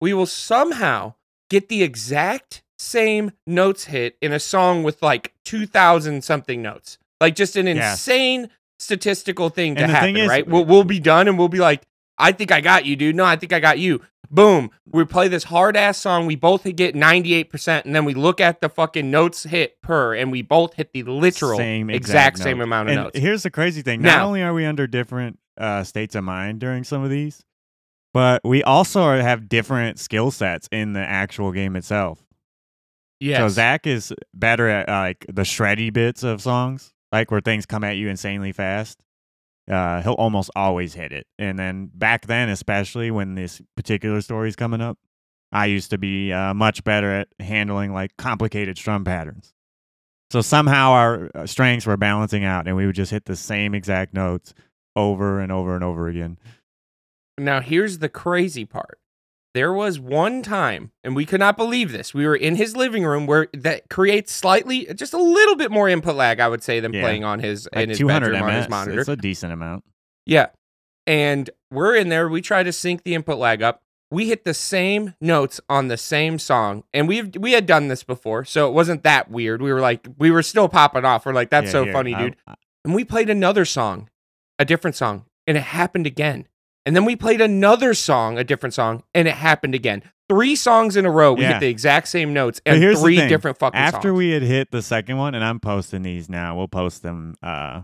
[0.00, 1.14] we will somehow
[1.50, 6.98] get the exact same notes hit in a song with like 2,000 something notes.
[7.20, 7.92] Like just an Yeah.
[7.92, 10.46] insane statistical thing to And the happen, thing is- right?
[10.46, 11.82] We'll, we'll be done and we'll be like,
[12.18, 13.16] I think I got you, dude.
[13.16, 14.00] No, I think I got you.
[14.30, 14.70] Boom.
[14.90, 16.26] We play this hard ass song.
[16.26, 20.32] We both get 98%, and then we look at the fucking notes hit per, and
[20.32, 22.06] we both hit the literal Same exact,
[22.36, 23.18] exact same amount of and notes.
[23.18, 26.60] here's the crazy thing: not Now- only are we under different uh, states of mind
[26.60, 27.44] during some of these,
[28.12, 32.22] but we also have different skill sets in the actual game itself.
[33.20, 33.38] Yeah.
[33.38, 37.84] So Zach is better at like the shreddy bits of songs, like where things come
[37.84, 39.02] at you insanely fast.
[39.70, 41.26] Uh, he'll almost always hit it.
[41.38, 44.98] And then back then, especially when this particular story's coming up,
[45.50, 49.54] I used to be uh, much better at handling like complicated strum patterns.
[50.30, 53.74] So somehow our uh, strengths were balancing out, and we would just hit the same
[53.74, 54.54] exact notes
[54.96, 56.38] over and over and over again.
[57.38, 58.98] Now, here's the crazy part.
[59.54, 62.12] There was one time, and we could not believe this.
[62.12, 65.88] We were in his living room where that creates slightly, just a little bit more
[65.88, 67.02] input lag, I would say, than Yeah.
[67.02, 68.68] playing on his in Like his 200 bedroom on his ms.
[68.70, 69.00] monitor.
[69.00, 69.84] It's a decent amount.
[70.26, 70.48] Yeah.
[71.06, 72.28] And we're in there.
[72.28, 73.82] We try to sync the input lag up.
[74.10, 76.84] We hit the same notes on the same song.
[76.92, 79.62] And we've we had done this before, so it wasn't that weird.
[79.62, 81.24] We were like, we were still popping off.
[81.24, 82.36] We're like, that's Yeah, so here, funny, I- dude.
[82.84, 84.10] And we played another song,
[84.58, 86.46] a different song, and it happened again.
[86.84, 90.02] And then we played another song, a different song, and it happened again.
[90.28, 91.54] Three songs in a row, we Yeah.
[91.54, 94.18] hit the exact same notes and here's three different fucking after songs.
[94.18, 96.56] we had hit the second one, and I'm posting these now.
[96.56, 97.34] We'll post them.
[97.42, 97.82] Uh,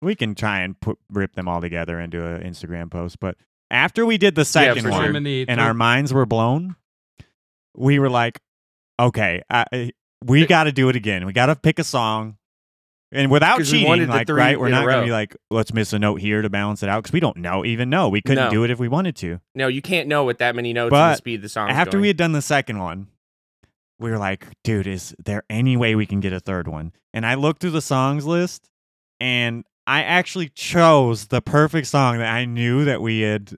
[0.00, 3.20] we can try and put rip them all together into an Instagram post.
[3.20, 3.36] But
[3.70, 5.16] after we did the second for one, sure.
[5.16, 6.76] in the and our minds were blown,
[7.76, 8.40] we were like,
[8.98, 9.92] "Okay, I,
[10.24, 11.26] we got to do it again.
[11.26, 12.36] We got to pick a song."
[13.14, 16.20] And without cheating, like right, we're not going to be like, let's miss a note
[16.20, 18.50] here to balance it out because we don't know, even know we couldn't No.
[18.50, 19.38] do it if we wanted to.
[19.54, 21.68] no, you can't know with that many notes and the speed the song.
[21.70, 23.08] After we had done the second one,
[23.98, 26.92] we were like, dude, is there any way we can get a third one?
[27.12, 28.70] And I looked through the songs list
[29.20, 33.54] and I actually chose the perfect song that I knew that we had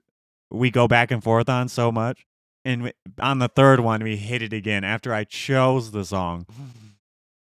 [0.51, 2.25] we go back and forth on so much.
[2.65, 6.45] And we- on the third one, we hit it again after I chose the song.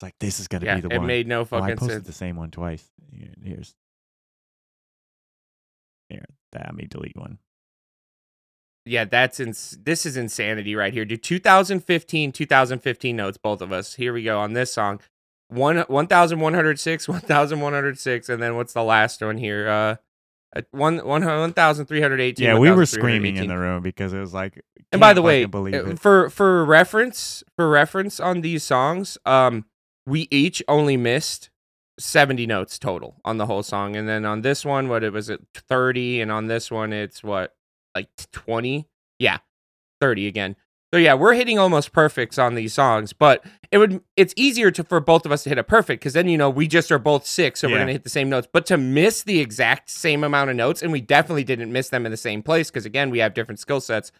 [0.03, 1.05] It's like this is gonna yeah, be the it one.
[1.05, 2.07] It made no fucking Oh, I posted sense.
[2.07, 2.85] the same one twice.
[3.11, 3.73] Here- Here's
[6.09, 6.25] here.
[6.51, 7.39] That me delete one.
[8.85, 11.05] Yeah, that's ins- this is insanity right here.
[11.05, 13.95] Do 2015, 2015 notes, both of us.
[13.95, 14.99] Here we go on this song.
[15.47, 19.69] One 1106, 1106, and then what's the last one here?
[19.69, 19.95] Uh
[20.55, 22.45] uh, one one one thousand three hundred eighteen.
[22.45, 24.61] Yeah, we were screaming in the room because it was like.
[24.91, 29.65] And by the way, believe uh, for for reference, for reference on these songs, um,
[30.05, 31.49] we each only missed
[31.99, 35.29] seventy notes total on the whole song, and then on this one, what it was
[35.29, 37.55] it thirty, and on this one, it's what
[37.95, 38.87] like twenty?
[39.19, 39.39] Yeah,
[40.01, 40.55] thirty again.
[40.93, 44.83] So yeah, we're hitting almost perfects on these songs, but it would it's easier to
[44.83, 46.99] for both of us to hit a perfect because then you know we just are
[46.99, 48.47] both sick, so we're gonna hit the same notes.
[48.51, 52.05] But to miss the exact same amount of notes, and we definitely didn't miss them
[52.05, 54.11] in the same place because again we have different skill sets.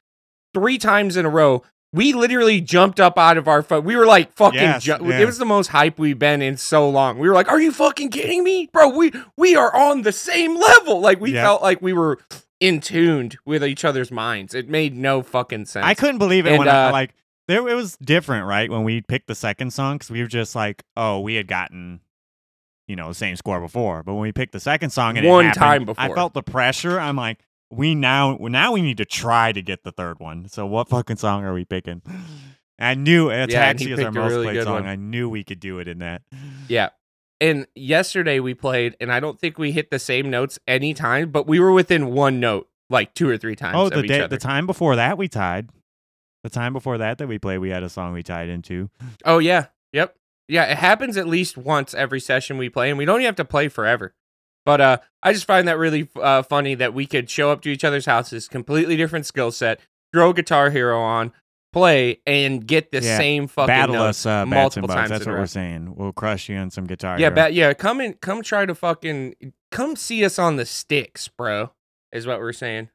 [0.56, 1.62] Three times in a row,
[1.94, 3.84] we literally jumped up out of our phone.
[3.86, 4.60] We were like fucking.
[4.60, 5.20] Yes, ju- yeah.
[5.20, 7.20] It was the most hype we've been in so long.
[7.20, 8.90] We were like, "Are you fucking kidding me, bro?
[8.90, 11.44] We we are on the same level." Like we Yeah.
[11.44, 12.18] felt like we were
[12.60, 14.54] in tuned with each other's minds.
[14.54, 15.86] It made no fucking sense.
[15.86, 17.14] I couldn't believe it And, when I uh, like
[17.48, 18.70] there it was different, right?
[18.72, 22.00] When we picked the second song because we were just like, oh, we had gotten
[22.88, 25.30] you know the same score before, but when we picked the second song and it
[25.30, 27.00] One happened, time I felt the pressure.
[27.00, 27.40] I'm like,
[27.74, 30.48] we now now we need to try to get the third one.
[30.48, 32.02] So what fucking song are we picking?
[32.80, 34.74] I knew Yeah, Taxi is our most really played song.
[34.74, 34.86] one.
[34.88, 36.22] I knew we could do it in that.
[36.68, 36.90] Yeah.
[37.40, 41.30] And yesterday we played, and I don't think we hit the same notes any time,
[41.30, 43.76] but we were within one note like two or three times.
[43.78, 45.70] Oh, of the each day, the time before that we tied.
[46.44, 48.90] The time before that that we played, we had a song we tied into.
[49.26, 50.16] Oh yeah, yep,
[50.48, 50.66] yeah.
[50.66, 53.46] It happens at least once every session we play, and we don't even have to
[53.46, 54.14] play forever.
[54.66, 57.70] But uh, I just find that really uh, funny that we could show up to
[57.70, 59.80] each other's houses, completely different skill set,
[60.14, 61.34] throw Guitar Hero on,
[61.74, 65.10] play, and get the Yeah, same fucking Battle notes us, uh, multiple times.
[65.10, 65.96] That's what we're saying.
[65.96, 67.20] We'll crush you on some guitar.
[67.20, 67.36] Yeah, Hero.
[67.36, 67.74] bat, yeah.
[67.74, 69.36] Come and come try to fucking
[69.72, 71.72] come see us on the sticks, bro.
[72.14, 72.90] Is what we're saying.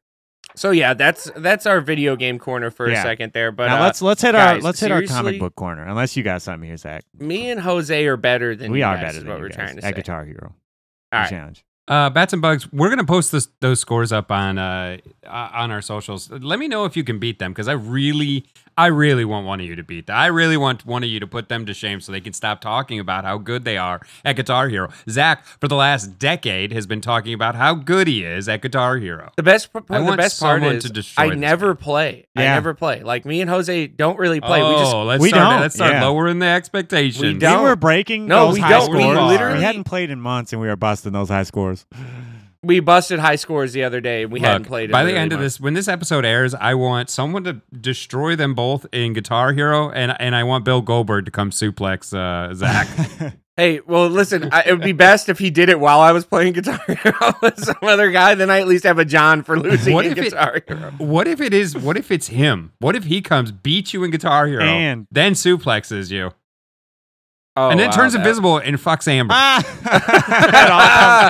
[0.57, 3.01] So yeah, that's that's our video game corner for Yeah.
[3.01, 3.53] a second there.
[3.53, 5.85] But now uh, let's let's hit our let's hit our comic book corner.
[5.85, 7.05] Unless you got something here, Zach.
[7.19, 9.77] me and Jose are better than we are guys, better than what we're guys trying
[9.77, 10.01] to at say.
[10.01, 10.55] Guitar Hero.
[11.13, 11.31] All right.
[11.31, 11.65] Challenge.
[11.89, 15.71] Uh, Bats and Bugs, we're gonna post this, those scores up on uh, uh, on
[15.71, 16.31] our socials.
[16.31, 18.45] Let me know if you can beat them because I really,
[18.79, 20.17] I really want one of you to beat that.
[20.17, 22.61] I really want one of you to put them to shame so they can stop
[22.61, 24.89] talking about how good they are at Guitar Hero.
[25.11, 28.97] Zach, for the last decade, has been talking about how good he is at Guitar
[28.99, 29.33] Hero.
[29.37, 31.83] The best, p- I the want best part is to I never game.
[31.83, 32.27] play.
[32.37, 33.03] I never play.
[33.03, 34.63] Like me and Jose don't really play.
[34.63, 35.51] oh, we just oh, let's we start.
[35.55, 36.07] don't, Let's start yeah.
[36.07, 37.21] lowering the expectations.
[37.21, 37.65] We We don't.
[37.65, 38.93] were breaking No, those we high don't.
[38.93, 41.85] We literally- we hadn't played in months and we were busting those high scores.
[42.63, 44.23] We busted high scores the other day.
[44.25, 45.61] And we hadn't Look, played it by the really end of this.
[45.61, 50.15] When this episode airs, I want someone to destroy them both in Guitar Hero, and
[50.21, 52.89] and I want Bill Goldberg to come suplex uh, Zach.
[53.59, 56.25] Hey, well, listen, I, it would be best if he did it while I was
[56.25, 58.37] playing Guitar Hero with some other guy.
[58.37, 60.93] Then I at least have a John for losing What in if it- Guitar Hero.
[60.99, 61.77] what if it is?
[61.77, 62.71] What if it's him?
[62.79, 66.31] What if he comes, beats you in Guitar Hero, And- then suplexes you,
[67.61, 69.35] Oh, and then wow, turns that- invisible and fucks Amber?
[69.35, 70.83] ah, that all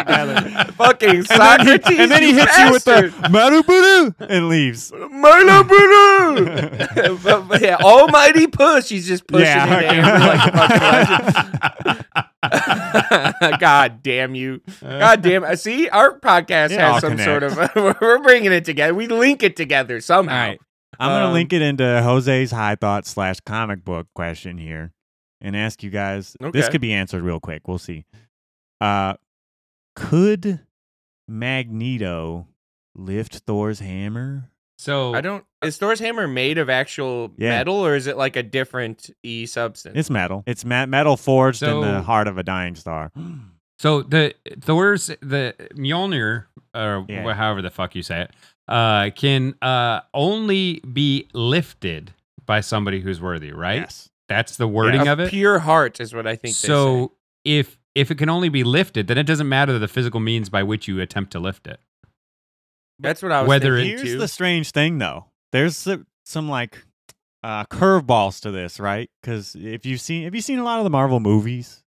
[0.05, 0.73] comes together.
[0.73, 4.93] Fucking And then, he, and then he hits you with the Marubudu and leaves.
[4.93, 5.65] Murder,
[7.23, 8.89] But- but yeah, almighty push.
[8.91, 9.99] He's just pushing Yeah, into okay.
[9.99, 12.05] Amber like a
[12.43, 13.59] fucking.
[13.59, 14.61] God damn you.
[14.83, 15.45] God damn.
[15.45, 17.55] uh, See, our podcast It has some connects.
[17.55, 18.01] sort of.
[18.01, 18.95] we're bringing it together.
[18.95, 20.49] We link it together somehow.
[20.49, 20.61] right.
[21.01, 24.93] I'm going to Um, link it into Jose's high thought slash comic book question here
[25.41, 26.37] and ask you guys.
[26.53, 27.67] This could be answered real quick.
[27.69, 28.05] We'll see.
[28.81, 29.15] Uh,
[29.97, 30.61] could
[31.29, 32.47] Magneto
[32.95, 34.51] lift Thor's hammer?
[34.79, 35.45] So I don't.
[35.63, 37.51] Is Thor's hammer made of actual Yeah.
[37.59, 39.97] metal or is it like a different e substance?
[39.97, 40.45] It's metal.
[40.47, 43.11] It's ma- metal forged in the heart of a dying star.
[43.81, 47.33] So the Thor's the Mjolnir or Yeah.
[47.33, 48.33] however the fuck you say it
[48.67, 52.13] uh, can uh, only be lifted
[52.45, 53.83] by somebody who's worthy, right?
[53.83, 54.08] Yes.
[54.29, 55.31] That's the wording of it.
[55.31, 56.43] Pure heart is what I think.
[56.43, 56.69] they say.
[56.69, 57.13] So
[57.45, 60.63] if if it can only be lifted, then it doesn't matter the physical means by
[60.63, 61.81] which you attempt to lift it.
[62.99, 65.27] that's what I was whether thinking Here's the strange thing, though.
[65.53, 66.79] There's some, some like
[67.43, 69.11] uh, curveballs to this, right?
[69.23, 71.83] Because if you've seen, have you seen a lot of the Marvel movies?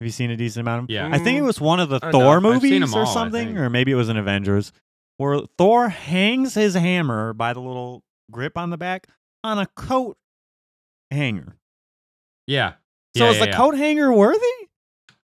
[0.00, 0.94] Have you seen a decent amount of them?
[0.94, 1.08] Yeah.
[1.14, 2.00] I think it Mm, was one of the.
[2.00, 4.72] Thor I've movies all, or something, or maybe it was an Avengers,
[5.18, 9.06] where Thor hangs his hammer by the little grip on the back
[9.44, 10.16] on a coat
[11.14, 11.56] hanger.
[12.46, 12.72] Yeah.
[13.16, 13.56] So Yeah, is yeah, the yeah.
[13.56, 14.38] coat hanger worthy?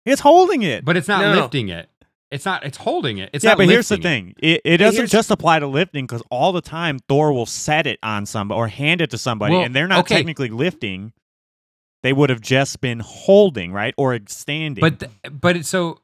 [0.05, 0.83] It's holding it.
[0.83, 1.41] But it's not No.
[1.41, 1.89] lifting it.
[2.31, 2.65] It's not.
[2.65, 3.29] It's holding it.
[3.33, 4.01] It's yeah, not but here's the it.
[4.03, 7.87] thing: it, it doesn't just apply to lifting because all the time Thor will set
[7.87, 10.15] it on somebody or hand it to somebody, Well, and they're not okay.
[10.15, 11.13] technically lifting.
[12.03, 14.81] They would have just been holding, right, or standing.
[14.81, 16.01] But th- but it, so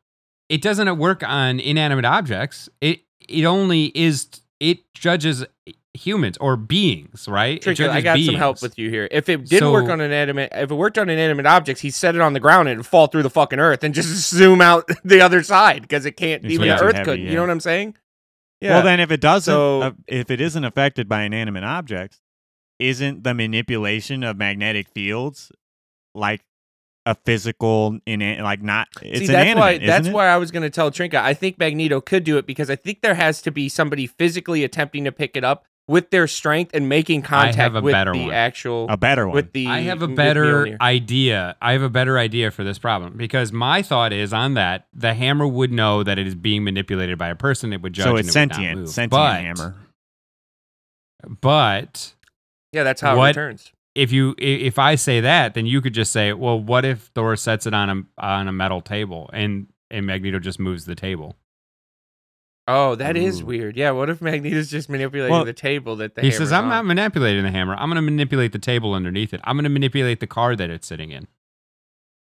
[0.48, 2.70] it doesn't work on inanimate objects.
[2.82, 4.28] It it only is.
[4.60, 5.44] It judges
[5.94, 7.58] humans or beings, right?
[7.58, 9.08] It I judges got some help with you here.
[9.12, 12.16] If it didn't work So- on inanimate, if it worked on inanimate objects, he set
[12.16, 14.88] it on the ground and it'd fall through the fucking earth and just zoom out
[15.04, 16.44] the other side because it can't.
[16.46, 17.26] It's even the too earth couldn't.
[17.26, 17.30] yeah.
[17.32, 17.96] You know what I'm saying?
[18.62, 18.76] Yeah.
[18.76, 22.22] well, then if it doesn't, So- uh, if it isn't affected by inanimate objects,
[22.80, 25.52] isn't the manipulation of magnetic fields
[26.16, 26.42] like
[27.06, 28.88] a physical, ina- like not?
[29.02, 29.58] It's See, that's inanimate.
[29.58, 29.78] why.
[29.86, 30.14] That's it?
[30.14, 31.16] why I was going to tell Trinka.
[31.22, 34.64] I think Magneto could do it because I think there has to be somebody physically
[34.64, 37.92] attempting to pick it up with their strength and making I have contact a with
[37.92, 38.34] better the one.
[38.34, 39.36] actual a better one.
[39.36, 39.68] with the.
[39.68, 41.56] I have a better idea.
[41.62, 45.14] I have a better idea for this problem because my thought is on that the
[45.14, 47.74] hammer would know that it is being manipulated by a person.
[47.74, 48.06] It would judge.
[48.06, 48.90] so and it's it would not sentient, move.
[48.90, 49.76] sentient but, hammer.
[51.42, 52.14] But
[52.72, 53.72] Yeah, that's how What- it returns.
[53.96, 57.36] if you if I say that, then you could just say, well, what if Thor
[57.36, 61.36] sets it on a on a metal table and and Magneto just moves the table?
[62.68, 63.46] Oh, that is Ooh.
[63.46, 63.76] weird.
[63.76, 66.70] Yeah, what if Magneto's just manipulating Well, the table that the he says, "I'm on?
[66.70, 67.74] not manipulating the hammer.
[67.76, 69.42] I'm going to manipulate the table underneath it.
[69.44, 71.28] I'm going to manipulate the car that it's sitting in."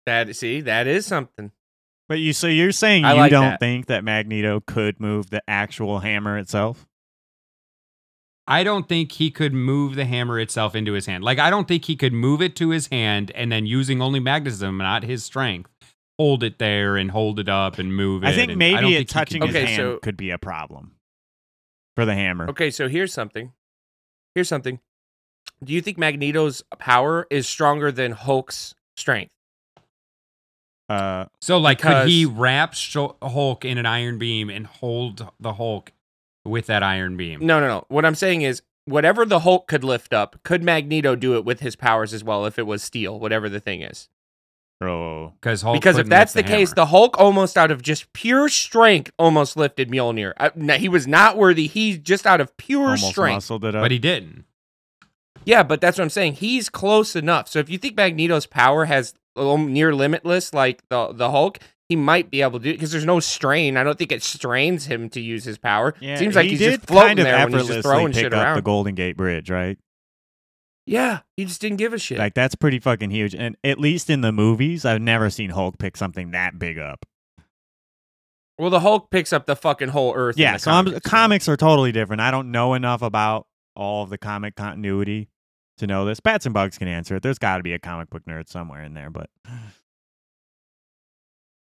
[0.05, 1.51] That see, that is something.
[2.07, 3.59] But you so you're saying I you like don't that.
[3.59, 6.87] think that Magneto could move the actual hammer itself?
[8.47, 11.23] I don't think he could move the hammer itself into his hand.
[11.23, 14.19] Like I don't think he could move it to his hand and then using only
[14.19, 15.69] magnetism, not his strength,
[16.19, 18.27] hold it there and hold it up and move it.
[18.27, 20.37] I think and maybe don't it think touching his Okay, hand so- could be a
[20.37, 20.95] problem
[21.95, 22.49] for the hammer.
[22.49, 23.53] Okay, so here's something.
[24.35, 24.79] Here's something.
[25.63, 29.31] Do you think Magneto's power is stronger than Hulk's strength?
[30.89, 35.53] Uh, So, like, could he wrap Sh- Hulk in an iron beam and hold the
[35.53, 35.91] Hulk
[36.45, 37.45] with that iron beam?
[37.45, 37.85] No, no, no.
[37.89, 41.59] What I'm saying is, whatever the Hulk could lift up, could Magneto do it with
[41.59, 44.09] his powers as well if it was steel, whatever the thing is?
[44.81, 48.11] Oh, Because Hulk because if that's the, lift case, the Hulk almost out of just
[48.13, 50.33] pure strength almost lifted Mjolnir.
[50.37, 51.67] I, he was not worthy.
[51.67, 53.35] He just out of pure almost strength.
[53.35, 53.83] muscled it up.
[53.83, 54.45] but he didn't.
[55.45, 56.33] Yeah, but that's what I'm saying.
[56.33, 57.47] He's close enough.
[57.47, 61.95] So if you think Magneto's power has um, near limitless like the the Hulk, he
[61.95, 63.75] might be able to do it because there's no strain.
[63.77, 65.95] I don't think it strains him to use his power.
[65.99, 67.87] yeah, Seems like he he's did just floating kind of there when he's effortlessly just
[67.87, 68.55] throwing pick shit up around.
[68.57, 69.77] the Golden Gate Bridge, right?
[70.89, 72.17] Yeah, he just didn't give a shit.
[72.17, 73.35] Like that's pretty fucking huge.
[73.35, 77.05] And at least in the movies, I've never seen Hulk pick something that big up.
[78.57, 80.37] well, the Hulk picks up the fucking whole Earth.
[80.37, 82.21] in Yeah, so I'm, comics, comics are totally different.
[82.21, 85.29] I don't know enough about all of the comic continuity
[85.77, 86.19] to know this.
[86.19, 87.21] Bats and Bugs can answer it.
[87.21, 89.53] There's got to be a comic book nerd somewhere in there, but at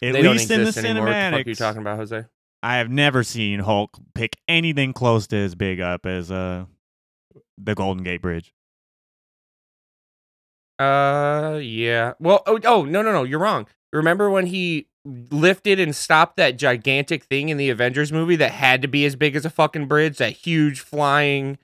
[0.01, 1.07] They least in the anymore.
[1.07, 2.25] What the you talking about, Jose?
[2.63, 6.67] I have never seen Hulk pick anything close to as big up as uh
[7.57, 8.53] the Golden Gate Bridge.
[10.79, 12.15] Uh, yeah.
[12.19, 13.25] Well, oh, oh, no, no, no.
[13.25, 13.67] You're wrong.
[13.93, 18.83] Remember when he lifted and stopped that gigantic thing in the Avengers movie that had
[18.83, 20.19] to be as big as a fucking bridge?
[20.19, 21.59] That huge flying,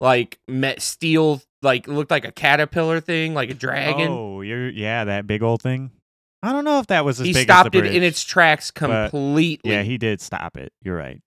[0.00, 4.08] like met steel, like looked like a caterpillar thing, like a dragon.
[4.10, 5.90] Oh, you're yeah, that big old thing.
[6.44, 8.70] I don't know if that was as he big stopped as it in its tracks
[8.70, 9.70] completely.
[9.70, 10.72] Yeah, he did stop it.
[10.82, 11.20] You're right.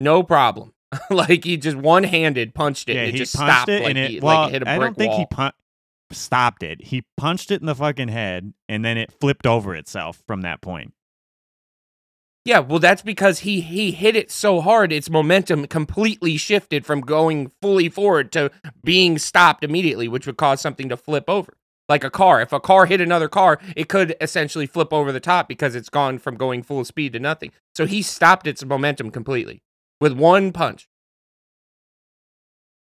[0.00, 0.72] no problem.
[1.10, 2.94] like he just one handed punched it.
[2.96, 3.68] yeah, and it he just punched stopped.
[3.70, 4.10] it like, and it.
[4.10, 5.18] he, well, like it hit a brick I don't think wall.
[5.18, 5.52] he pun-
[6.12, 6.82] stopped it.
[6.86, 10.60] He punched it in the fucking head, and then it flipped over itself from that
[10.60, 10.92] point.
[12.44, 17.00] Yeah, well, that's because he he hit it so hard, its momentum completely shifted from
[17.00, 18.50] going fully forward to
[18.82, 21.56] being stopped immediately, which would cause something to flip over.
[21.88, 25.20] Like a car, if a car hit another car, it could essentially flip over the
[25.20, 27.52] top because it's gone from going full speed to nothing.
[27.76, 29.62] So he stopped its momentum completely
[30.00, 30.88] with one punch.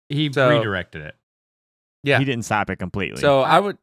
[0.10, 1.16] He So- redirected it.
[2.04, 2.20] Yeah.
[2.20, 3.22] He didn't stop it completely.
[3.22, 3.78] So I would.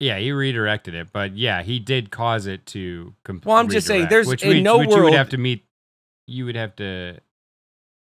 [0.00, 3.14] Yeah, he redirected it, but yeah, he did cause it to.
[3.24, 5.38] Com- Well, I'm just saying, there's- which in we, no which you would have to
[5.38, 5.64] meet.
[6.26, 7.18] You would have to.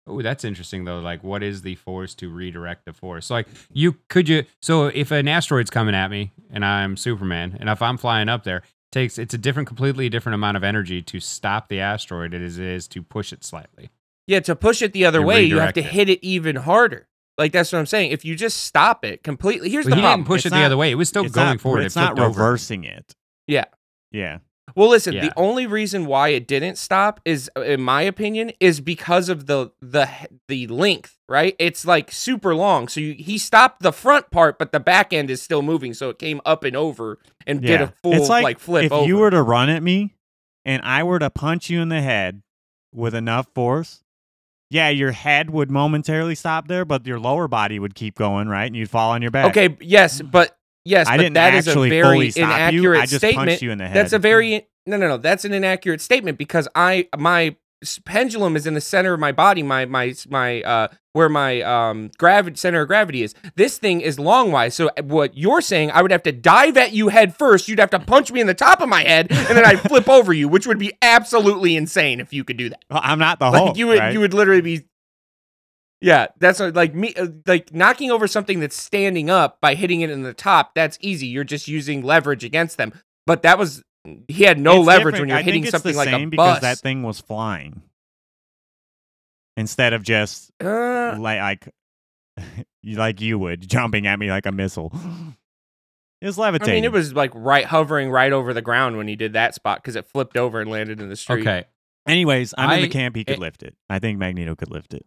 [0.06, 1.00] Oh, that's interesting though.
[1.00, 3.26] Like, what is the force to redirect the force?
[3.26, 4.44] So, like, you could you.
[4.60, 8.42] So, if an asteroid's coming at me and I'm Superman, and if I'm flying up
[8.42, 12.32] there, it takes it's a different, completely different amount of energy to stop the asteroid
[12.34, 13.90] as it is to push it slightly.
[14.26, 15.86] Yeah, to push it the other way, you have to it.
[15.86, 17.06] hit it even harder.
[17.38, 18.10] Like that's what I'm saying.
[18.12, 20.20] If you just stop it completely, here's But the he problem.
[20.20, 20.90] didn't push It's it not- the other way.
[20.90, 21.84] It was still going not, forward.
[21.84, 22.28] It's it not flipped over.
[22.40, 23.14] reversing it.
[23.46, 23.64] Yeah.
[24.10, 24.38] Yeah.
[24.76, 25.22] Well, listen, Yeah.
[25.26, 29.70] the only reason why it didn't stop is in my opinion is because of the
[29.80, 30.08] the
[30.48, 31.56] the length, right?
[31.58, 32.88] It's like super long.
[32.88, 36.10] So you, he stopped the front part, but the back end is still moving, so
[36.10, 39.06] it came up and over and did a full it's like, like, flip if over.
[39.06, 40.14] you were to run at me
[40.64, 42.42] and I were to punch you in the head
[42.94, 44.01] with enough force,
[44.72, 48.64] yeah, your head would momentarily stop there, but your lower body would keep going, right?
[48.64, 49.50] And you'd fall on your back.
[49.50, 50.56] okay, yes, but
[50.86, 53.00] yes, I but didn't that is actually a fully very stop inaccurate you.
[53.02, 53.48] I just statement.
[53.48, 53.96] punched you in the head.
[53.96, 55.16] That's a very no, no, no.
[55.18, 57.54] That's an inaccurate statement because I my
[58.04, 62.10] pendulum is in the center of my body, my my my uh where my um
[62.18, 63.34] gravity center of gravity is.
[63.54, 64.72] This thing is longwise.
[64.72, 67.68] So uh, what you're saying, I would have to dive at you head first.
[67.68, 70.08] You'd have to punch me in the top of my head, and then I'd flip
[70.08, 72.84] over you, which would be absolutely insane if you could do that.
[72.90, 73.76] Well, I'm not the Like Hulk.
[73.76, 74.12] you would right?
[74.12, 74.86] you would literally be.
[76.00, 80.00] Yeah, that's what- like me, uh, like knocking over something that's standing up by hitting
[80.00, 80.74] it in the top.
[80.74, 81.26] That's easy.
[81.28, 82.92] You're just using leverage against them.
[83.26, 83.84] But that was
[84.28, 85.20] he had no It's leverage different.
[85.22, 86.60] when you're I hitting something like same a because bus.
[86.62, 87.82] that thing was flying
[89.56, 91.68] instead of just Uh, like like
[92.82, 94.92] you- like you would jumping at me like a missile.
[96.20, 96.74] It was I levitating.
[96.74, 99.78] mean, it was like right hovering right over the ground when he did that spot
[99.82, 101.40] because it flipped over and landed in the street.
[101.40, 101.64] Okay,
[102.06, 103.16] Anyways, I'm in the camp.
[103.16, 103.76] He could it- lift it.
[103.90, 105.04] I think Magneto could lift it.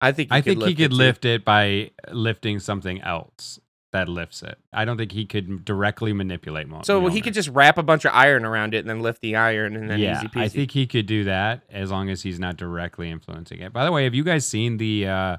[0.00, 3.00] I think he I could think he lift could it, lift it by lifting something
[3.02, 3.58] else
[3.92, 4.58] that lifts it.
[4.72, 6.68] I don't think he could directly manipulate.
[6.68, 9.22] Mo- So he could just wrap a bunch of iron around it and then lift
[9.22, 10.40] the iron and then yeah, easy peasy.
[10.42, 13.72] I think he could do that as long as he's not directly influencing it.
[13.72, 15.36] By the way, have you guys seen the uh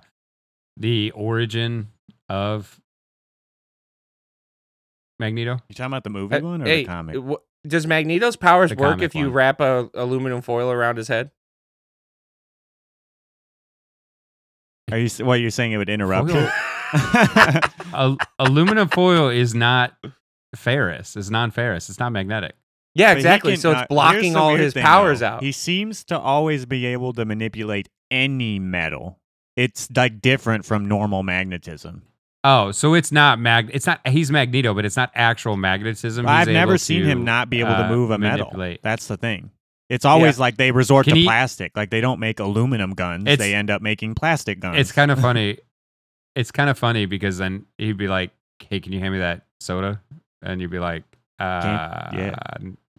[0.77, 1.89] the origin
[2.27, 2.79] of
[5.19, 5.59] Magneto?
[5.67, 7.15] You talking about the movie Uh, one or hey, the comic?
[7.17, 11.07] wh- does Magneto's powers The work comic if you wrap a aluminum foil around his
[11.09, 11.29] head?
[14.91, 15.71] Are you what you're saying?
[15.73, 16.49] It would interrupt Foil- you?
[17.93, 19.93] Al- aluminum foil is not
[20.55, 21.15] ferrous.
[21.15, 21.89] It's non-ferrous.
[21.89, 22.55] It's not magnetic.
[22.95, 23.51] Yeah, But he exactly.
[23.53, 25.27] can- so uh, it's here's blocking the all weird his thing, powers though.
[25.27, 25.43] out.
[25.43, 29.19] He seems to always be able to manipulate any metal.
[29.55, 32.03] It's like different from normal magnetism.
[32.45, 33.69] Oh, so it's not mag.
[33.73, 34.05] It's not.
[34.07, 36.25] He's Magneto, but it's not actual magnetism.
[36.25, 38.45] He's I've never able seen to, him not be able to uh, move a metal.
[38.45, 38.81] manipulate.
[38.81, 39.51] That's the thing.
[39.89, 41.75] It's always like they resort Can to he- plastic.
[41.75, 43.23] Like they don't make aluminum guns.
[43.23, 44.77] It's- they end up making plastic guns.
[44.77, 45.57] It's kind of funny.
[46.39, 48.31] It's kind of funny because then he'd be like,
[48.69, 50.01] "Hey, can you hand me that soda?"
[50.41, 51.03] And you'd be like,
[51.39, 52.35] uh, yeah.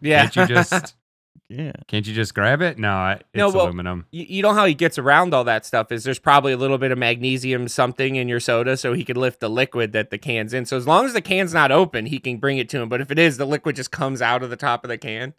[0.01, 0.29] yeah.
[0.29, 0.95] Can't you just
[1.49, 1.73] yeah.
[1.89, 2.79] can't you just grab it?
[2.79, 4.07] No, it's No, well, aluminum.
[4.11, 6.79] you, you know how he gets around all that stuff is there's probably a little
[6.79, 10.19] bit of magnesium something in your soda so he could lift the liquid that the
[10.19, 10.65] can's in.
[10.65, 12.89] So as long as the can's not open, he can bring it to him.
[12.89, 15.35] But if it is, the liquid just comes out of the top of the can.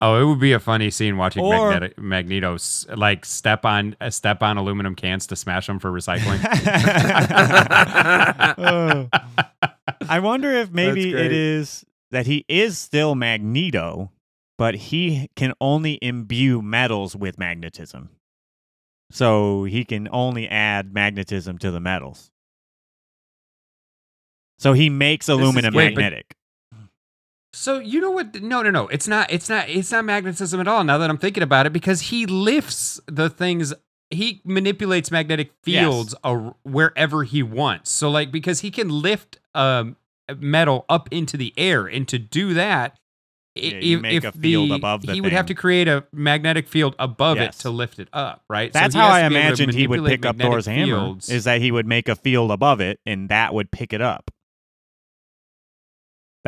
[0.00, 2.56] Oh, it would be a funny scene watching Or- Magneto, Magneto
[2.94, 6.38] like step on step on aluminum cans to smash them for recycling.
[8.58, 9.08] Oh.
[10.08, 14.12] I wonder if maybe it is that he is still Magneto,
[14.56, 18.10] but he can only imbue metals with magnetism.
[19.10, 22.30] So he can only add magnetism to the metals.
[24.58, 26.34] So he makes aluminum great, but- magnetic.
[27.52, 28.34] So you know what?
[28.42, 28.88] No, no, no.
[28.88, 29.30] It's not.
[29.30, 29.68] It's not.
[29.68, 30.84] It's not magnetism at all.
[30.84, 33.72] Now that I'm thinking about it, because he lifts the things.
[34.10, 35.82] He manipulates magnetic Yes.
[35.84, 37.90] fields ar- wherever he wants.
[37.90, 39.96] So like because he can lift um
[40.38, 42.98] metal up into the air, and to do that,
[43.54, 46.04] Yeah, if, make if a field the- above the he would have to create a
[46.12, 47.56] magnetic field above Yes.
[47.58, 48.70] it to lift it up, right?
[48.72, 50.84] That's he how I to be able to imagined he would pick up Thor's hammer.
[50.86, 51.28] fields.
[51.30, 54.30] Is that he would make a field above it, and that would pick it up.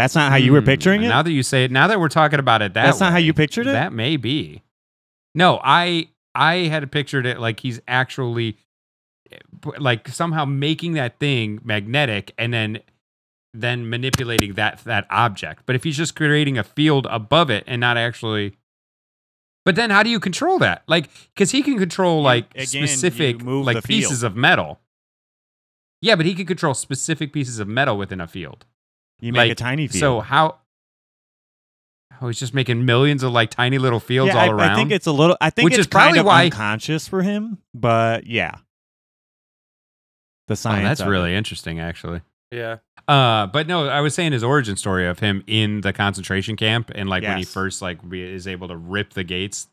[0.00, 1.08] That's not how you were Hmm, picturing it.
[1.08, 3.18] Now that you say it, now that we're talking about it, that That's not how
[3.18, 3.72] you pictured it.
[3.72, 4.62] That may be.
[5.34, 8.56] No, I I had pictured it like he's actually
[9.78, 12.78] like somehow making that thing magnetic and then
[13.52, 15.64] then manipulating that that object.
[15.66, 18.56] But if he's just creating a field above it and not actually
[19.66, 20.82] But then how do you control that?
[20.86, 24.80] Like cuz he can control like again, specific like pieces of metal.
[26.00, 28.64] Yeah, but he can control specific pieces of metal within a field.
[29.20, 30.00] You make a tiny field.
[30.00, 30.58] So how?
[32.22, 34.70] Oh, he's just making millions of like tiny little fields yeah, all I, around.
[34.72, 35.36] I think it's a little.
[35.40, 38.56] I think Which it's is probably kind of why- unconscious for him, but yeah,
[40.48, 40.84] the Oh, science.
[40.88, 41.10] that's of it.
[41.10, 42.20] really interesting, actually.
[42.50, 42.78] Yeah.
[43.08, 46.90] Uh, but no, I was saying his origin story of him in the concentration camp
[46.94, 49.68] and like when he first like be, is able to rip the gates.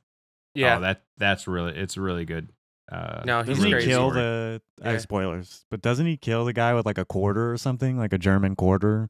[0.56, 0.78] Yeah.
[0.78, 2.50] oh, that that's really it's really good.
[2.92, 4.22] Uh, No, he's Doesn't he kill story.
[4.22, 4.98] the uh, Yeah.
[5.00, 5.66] spoilers?
[5.70, 8.56] But doesn't he kill the guy with like a quarter or something, like a German
[8.56, 9.10] quarter?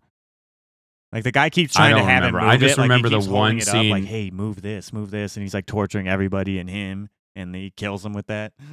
[1.11, 2.39] Like the guy keeps trying to have remember.
[2.39, 4.03] him move I just it, like, he remember the keeps holding one it up, like,
[4.03, 8.05] "Hey, move this, move this," and he's like torturing everybody and him, and he kills
[8.05, 8.53] him with that.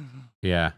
[0.41, 0.71] Yeah.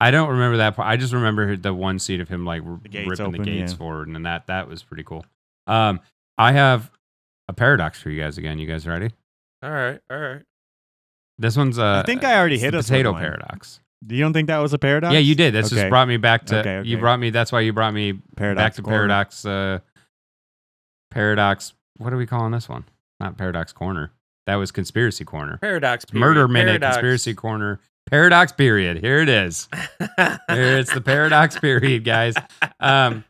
[0.00, 0.88] I don't remember that part.
[0.88, 3.72] I just remember the one scene of him like r- gates ripping open, the gates
[3.72, 3.78] yeah.
[3.78, 5.24] forward, and that that was pretty cool.
[5.66, 6.00] Um,
[6.38, 6.90] I have
[7.48, 8.58] a paradox for you guys again.
[8.58, 9.10] You guys ready?
[9.62, 10.00] All right.
[10.10, 10.42] All right.
[11.38, 13.20] This one's uh, I think I already hit a potato one.
[13.20, 13.80] paradox.
[14.08, 15.14] You don't think that was a paradox?
[15.14, 15.54] Yeah, you did.
[15.54, 15.82] This Okay.
[15.82, 17.30] just brought me back to Okay, you brought me.
[17.30, 18.98] That's why you brought me paradox back to corner.
[18.98, 19.44] paradox.
[19.44, 19.78] Uh,
[21.14, 21.72] paradox.
[21.96, 22.84] What are we calling this one?
[23.20, 24.12] Not paradox corner.
[24.46, 25.56] That was conspiracy corner.
[25.58, 26.04] Paradox.
[26.04, 26.20] Period.
[26.20, 26.80] Murder minute.
[26.80, 26.96] Paradox.
[26.96, 27.80] Conspiracy corner.
[28.10, 28.98] Paradox period.
[28.98, 29.68] Here it is.
[30.18, 32.34] Here it's the paradox period, guys.
[32.78, 33.24] Um,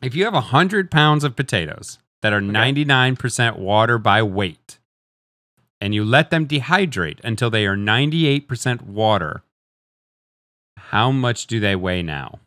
[0.00, 4.78] if you have hundred pounds of potatoes that are ninety nine percent water by weight,
[5.80, 9.42] and you let them dehydrate until they are ninety eight percent water,
[10.76, 12.38] how much do they weigh now?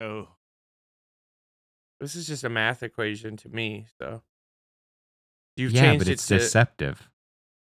[0.00, 0.28] Oh,
[2.00, 3.86] This is just a math equation to me.
[3.98, 4.22] So
[5.56, 7.08] you've yeah, changed but it it's to deceptive.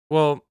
[0.09, 0.43] well.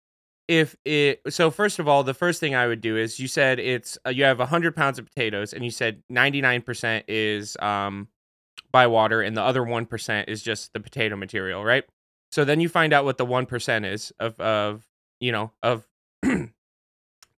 [0.48, 3.58] If it so, first of all, the first thing I would do is you said
[3.58, 7.56] it's uh, you have hundred pounds of potatoes, and you said ninety nine percent is
[7.58, 8.06] um
[8.70, 11.82] by water, and the other one percent is just the potato material, right?
[12.30, 14.86] So then you find out what the one percent is of of
[15.18, 15.88] you know of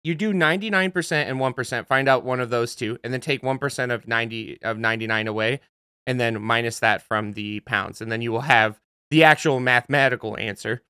[0.03, 3.93] you do 99% and 1% find out one of those two and then take 1%
[3.93, 5.59] of 90 of 99 away
[6.07, 8.79] and then minus that from the pounds and then you will have
[9.11, 10.81] the actual mathematical answer.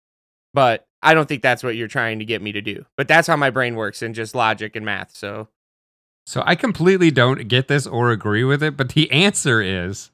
[0.54, 2.86] But i don't think that's what you're trying to get me to do.
[2.96, 5.50] But that's how my brain works in just logic and math so.
[6.26, 10.12] So I completely don't get this or agree with it, but the answer is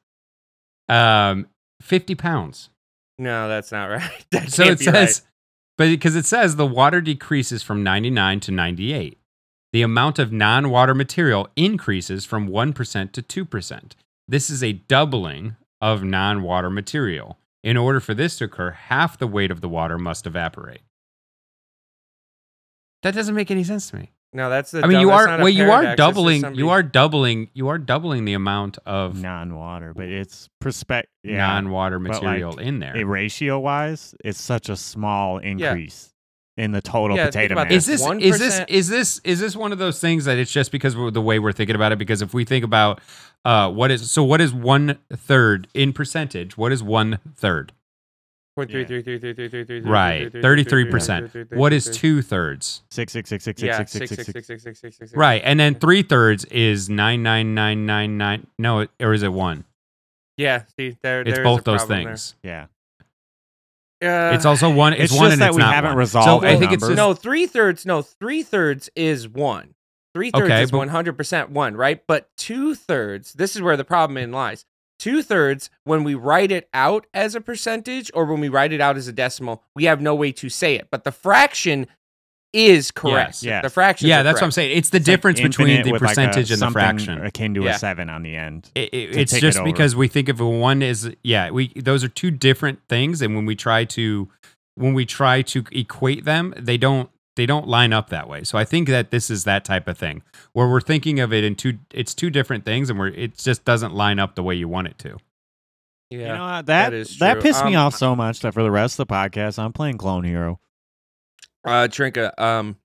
[0.90, 1.48] um
[1.82, 2.70] 50 pounds.
[3.20, 4.26] no that's not right.
[4.32, 4.96] That so it be right.
[4.96, 5.22] says
[5.78, 9.18] but because it says the water decreases from 99 to 98
[9.74, 13.92] the amount of non-water material increases from 1% to 2%
[14.28, 17.38] this is a doubling of non-water material.
[17.64, 20.82] In order for this to occur half the weight of the water must evaporate.
[23.04, 24.12] That doesn't make any sense to me.
[24.36, 25.98] No that's the i mean dumb- you are not a well you are paradox, that's
[26.00, 30.50] just doubling somebody- you are doubling you are doubling the amount of non-water, but it's
[30.60, 31.12] perspective.
[31.24, 33.06] Yeah, non-water but, like, material in there.
[33.06, 36.13] ratio wise, it's such a small increase
[36.58, 37.88] in the total Yeah, potato about mass.
[37.88, 40.72] Is this is this is this is this one of those things that it's just
[40.72, 41.98] because of the way we're thinking about it?
[41.98, 43.02] Because if we think about
[43.46, 46.58] uh, what is so, what is one third in percentage?
[46.58, 47.74] What is one third?
[48.56, 48.88] Point three Yeah.
[48.88, 51.32] three three three three three three Right, three three thirty three three three percent.
[51.32, 52.84] three three What three is three- two thirds?
[52.92, 55.18] six six six six yeah six six six six six six six six six six
[55.18, 58.46] Right, and then three thirds is nine nine nine nine nine.
[58.60, 59.66] No, it- or is it one?
[60.38, 62.36] yeah see there It's both those things.
[62.44, 62.68] Yeah,
[64.04, 64.94] Uh, It's also one.
[64.94, 65.98] It's, It's one just and that it's we not haven't one.
[65.98, 67.86] resolved So I the think it's just, no three thirds.
[67.86, 69.76] No three thirds is one.
[70.14, 72.02] Three thirds Okay, is one hundred percent one, right?
[72.08, 73.34] But two thirds.
[73.34, 74.66] This is where the problem in lies.
[75.00, 75.70] Two thirds.
[75.86, 79.08] When we write it out as a percentage, or when we write it out as
[79.08, 80.90] a decimal, we have no way to say it.
[80.92, 81.88] But the fraction
[82.54, 83.34] is correct.
[83.42, 83.44] Yes.
[83.44, 83.64] Yes.
[83.64, 84.08] The fraction.
[84.08, 84.78] yeah, that's what I'm saying.
[84.78, 87.26] It's the It's like difference between the with, like, a percentage and the fraction.
[87.26, 87.76] akin to Yeah.
[87.76, 88.70] a seven on the end.
[88.76, 92.04] It, it- it's just it because we think of a one is yeah we those
[92.04, 94.30] are two different things and when we try to
[94.76, 98.58] when we try to equate them they don't they don't line up that way so
[98.58, 100.22] i think that this is that type of thing
[100.54, 103.66] where we're thinking of it in two it's two different things and we're it just
[103.66, 105.18] doesn't line up the way you want it to
[106.12, 106.20] Yeah.
[106.20, 106.66] You know what?
[106.68, 107.42] that that is that true.
[107.42, 109.98] pissed me Um, off so much that for the rest of the podcast, I'm playing
[109.98, 110.60] Clone Hero.
[111.66, 112.76] Uh, Trinka, um,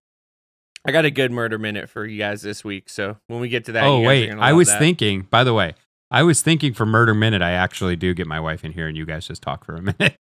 [0.86, 2.88] I got a good murder minute for you guys this week.
[2.88, 4.78] So when we get to that, oh you guys wait, gonna I was that.
[4.78, 5.22] thinking.
[5.22, 5.74] By the way,
[6.10, 8.96] I was thinking for Murder Minute, I actually do get my wife in here, and
[8.96, 10.16] you guys just talk for a minute.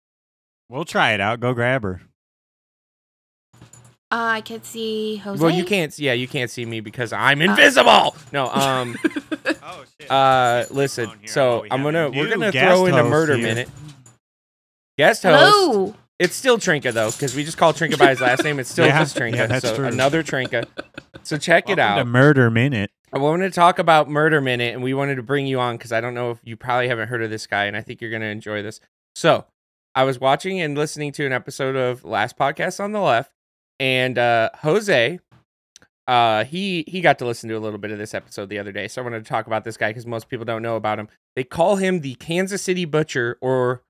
[0.68, 1.40] We'll try it out.
[1.40, 2.00] Go grab her.
[4.10, 5.42] Uh, I could see Jose.
[5.42, 5.96] Well, you can't.
[5.98, 8.16] Yeah, you can't see me because I'm invisible.
[8.32, 8.48] No.
[8.54, 8.96] Um.
[9.62, 10.10] Oh shit.
[10.10, 10.64] Uh.
[10.70, 11.10] Listen.
[11.26, 13.68] So I'm gonna we're gonna throw in a murder minute.
[14.96, 15.54] Guest host.
[15.54, 15.94] Hello.
[16.18, 18.58] It's still Trinka though, because we just call Trinka by his last name.
[18.58, 19.48] It's still Yeah, just Trinka.
[19.48, 19.86] yeah, so true.
[19.86, 20.66] another Trinka.
[21.22, 21.96] So check it out.
[21.98, 22.90] The murder minute.
[23.12, 25.92] I wanted to talk about Murder Minute, and we wanted to bring you on because
[25.92, 28.10] I don't know if you probably haven't heard of this guy, and I think you're
[28.10, 28.80] going to enjoy this.
[29.14, 29.46] So,
[29.94, 33.30] I was watching and listening to an episode of Last Podcast on the Left,
[33.78, 35.20] and uh, Jose,
[36.08, 38.72] uh, he he got to listen to a little bit of this episode the other
[38.72, 38.88] day.
[38.88, 41.08] So I wanted to talk about this guy because most people don't know about him.
[41.36, 43.82] They call him the Kansas City Butcher, or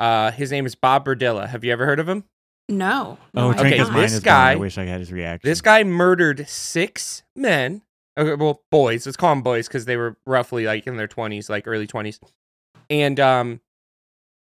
[0.00, 1.48] uh, his name is Bob Berdella.
[1.48, 2.24] Have you ever heard of him?
[2.68, 3.18] No.
[3.34, 3.92] Oh, no, I Okay, Trinka's did not.
[3.92, 4.34] mind this is blown.
[4.34, 5.48] I wish I had his reaction.
[5.48, 7.82] This guy murdered six men.
[8.18, 9.06] Okay, well, boys.
[9.06, 12.20] Let's call them boys because they were roughly like in their twenties, like early twenties,
[12.90, 13.60] and um,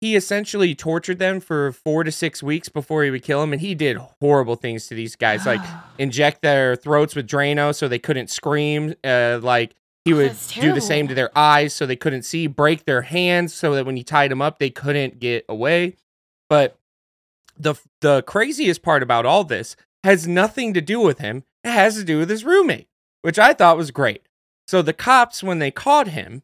[0.00, 3.60] he essentially tortured them for four to six weeks before he would kill them, and
[3.60, 5.60] he did horrible things to these guys, like
[5.98, 8.94] inject their throats with Drano so they couldn't scream.
[9.04, 9.74] Uh, like
[10.04, 12.46] he Oh, would do the same to their eyes so they couldn't see.
[12.46, 15.96] Break their hands so that when he tied them up, they couldn't get away.
[16.48, 16.78] But
[17.58, 21.44] the the craziest part about all this has nothing to do with him.
[21.62, 22.88] It has to do with his roommate,
[23.22, 24.22] which I thought was great.
[24.66, 26.42] So the cops, when they caught him,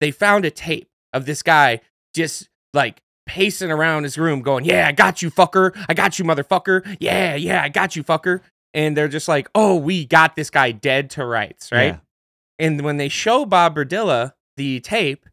[0.00, 1.80] they found a tape of this guy
[2.14, 5.76] just like pacing around his room, going, "Yeah, I got you, fucker!
[5.88, 6.96] I got you, motherfucker!
[7.00, 8.40] Yeah, yeah, I got you, fucker!"
[8.72, 11.98] And they're just like, "Oh, we got this guy dead to rights, right?" Yeah.
[12.58, 15.26] And when they show Bob Berdella the tape,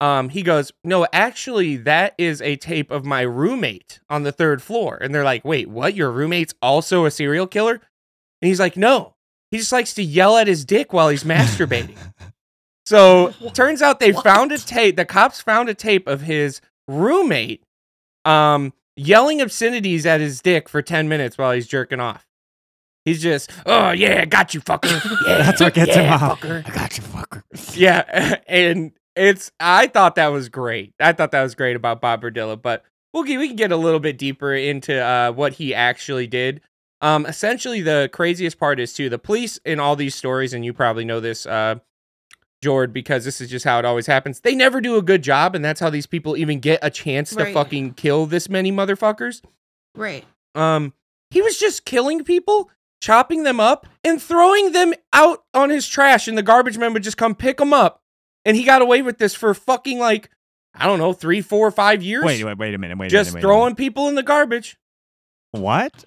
[0.00, 4.62] um, he goes, "No, actually, that is a tape of my roommate on the third
[4.62, 5.94] floor." And they're like, "Wait, what?
[5.94, 9.14] Your roommate's also a serial killer?" And he's like, "No,
[9.50, 11.96] he just likes to yell at his dick while he's masturbating."
[12.86, 14.96] So turns out they found a tape.
[14.96, 17.62] The cops found a tape of his roommate,
[18.24, 22.26] um, yelling obscenities at his dick for ten minutes while he's jerking off.
[23.10, 24.88] He's just, oh yeah, got you, fucker.
[25.26, 26.40] Yeah, That's what gets yeah, him off.
[26.40, 27.42] fucker." I got you, fucker.
[27.76, 30.94] Yeah, and it's I thought that was great.
[31.00, 33.76] I thought that was great about Bob Berdella, but we'll get, we can get a
[33.76, 36.60] little bit deeper into uh, what he actually did.
[37.00, 40.72] Um, essentially, the craziest part is too the police in all these stories, and you
[40.72, 41.76] probably know this, uh,
[42.62, 44.38] Jord, because this is just how it always happens.
[44.38, 47.34] They never do a good job, and that's how these people even get a chance
[47.34, 49.42] to fucking kill this many motherfuckers.
[49.96, 50.24] Right.
[50.54, 50.92] Um,
[51.30, 52.70] he was just killing people,
[53.00, 57.02] chopping them up, and throwing them out on his trash, and the garbage man would
[57.02, 58.02] just come pick them up.
[58.44, 60.30] And he got away with this for fucking like,
[60.74, 62.24] I don't know, three, four, five years.
[62.24, 62.98] Wait, wait, wait a minute.
[62.98, 63.36] Wait a just minute.
[63.36, 64.78] wait a throwing people in the garbage.
[65.50, 66.04] What?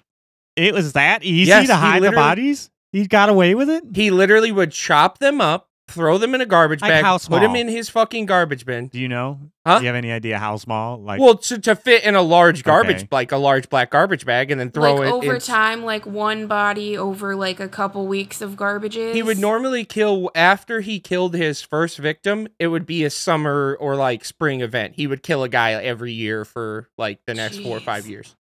[0.56, 2.70] It was that easy Yes, to hide the bodies?
[2.92, 3.84] He got away with it?
[3.94, 7.40] He literally would chop them up, throw them in a garbage Like bag, how put
[7.40, 8.88] them in his fucking garbage bin.
[8.88, 9.38] Do you know?
[9.66, 9.78] Huh?
[9.78, 10.98] Do you have any idea how small?
[11.00, 13.08] Like, well, to, to fit in a large garbage, Okay.
[13.10, 16.06] like a large black garbage bag, and then throw like it over in- time, like
[16.06, 19.14] one body over like a couple weeks of garbages.
[19.14, 22.48] He would normally kill after he killed his first victim.
[22.58, 24.94] It would be a summer or like spring event.
[24.96, 28.34] He would kill a guy every year for like the next four or five years.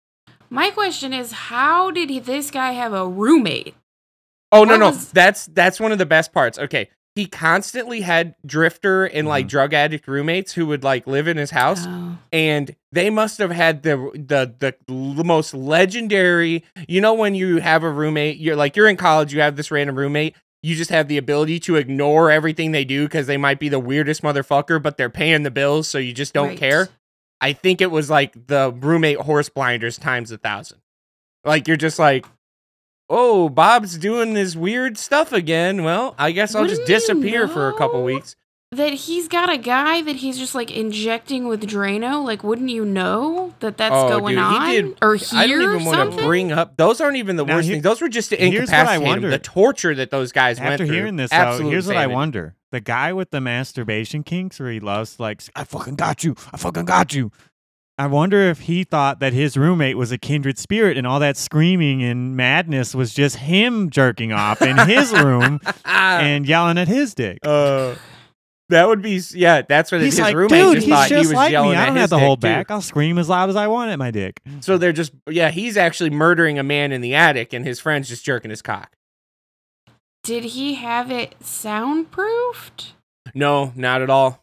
[0.51, 3.75] My question is, how did he, this guy have a roommate?
[4.53, 6.59] Oh no What no, was- that's that's one of the best parts.
[6.59, 9.51] Okay, he constantly had drifter and like Mhm.
[9.51, 12.19] drug addict roommates who would like live in his house, Oh.
[12.33, 14.55] and they must have had the the
[14.87, 16.65] the most legendary.
[16.89, 19.71] You know when you have a roommate, you're like you're in college, you have this
[19.71, 20.35] random roommate.
[20.63, 23.79] You just have the ability to ignore everything they do because they might be the
[23.81, 26.59] weirdest motherfucker, but they're paying the bills, so you just don't Right.
[26.59, 26.89] care.
[27.41, 30.79] I think it was like the roommate horse blinders times a thousand.
[31.45, 32.27] Like you're just like,
[33.11, 35.83] oh, Bob's doing this weird stuff again.
[35.85, 38.37] Well, I guess I'll just Wouldn't you disappear for a couple weeks.
[38.73, 42.25] That he's got a guy that he's just like injecting with Drano.
[42.25, 45.63] Like, wouldn't you know that that's Oh, going dude, he on did- or I don't
[45.75, 46.77] even want to bring up.
[46.77, 47.83] Those aren't even the Now, worst here- things.
[47.83, 49.09] Those were just to here's I incapacitate him.
[49.09, 49.31] wonder.
[49.31, 50.87] The torture that those guys went through.
[50.87, 54.61] after hearing this, though, absolute here's what I wonder: the guy with the masturbation kinks,
[54.61, 57.33] where he loves like, I fucking got you, I fucking got you.
[58.01, 61.37] I wonder if he thought that his roommate was a kindred spirit, and all that
[61.37, 67.15] screaming and madness was just him jerking off in his room and yelling at his
[67.15, 67.41] dick.
[67.45, 67.97] Uh,
[68.71, 69.61] that would be yeah.
[69.69, 71.73] That's what He's his like, roommate dude, just he's thought just he was like yelling
[71.73, 71.77] me.
[71.77, 72.47] I don't his have to dick, hold too.
[72.47, 72.71] back.
[72.71, 74.41] I'll scream as loud as I want at my dick.
[74.61, 75.51] So they're just yeah.
[75.51, 78.97] He's actually murdering a man in the attic, and his friend's just jerking his cock.
[80.23, 82.95] Did he have it soundproofed?
[83.35, 84.43] No, not at all.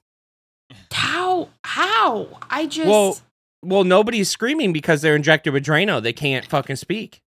[0.92, 1.88] How how?
[1.88, 2.40] How?
[2.50, 2.88] I just.
[2.88, 3.18] Well,
[3.64, 6.02] well, nobody's screaming because they're injected with Drano.
[6.02, 7.22] They can't fucking speak.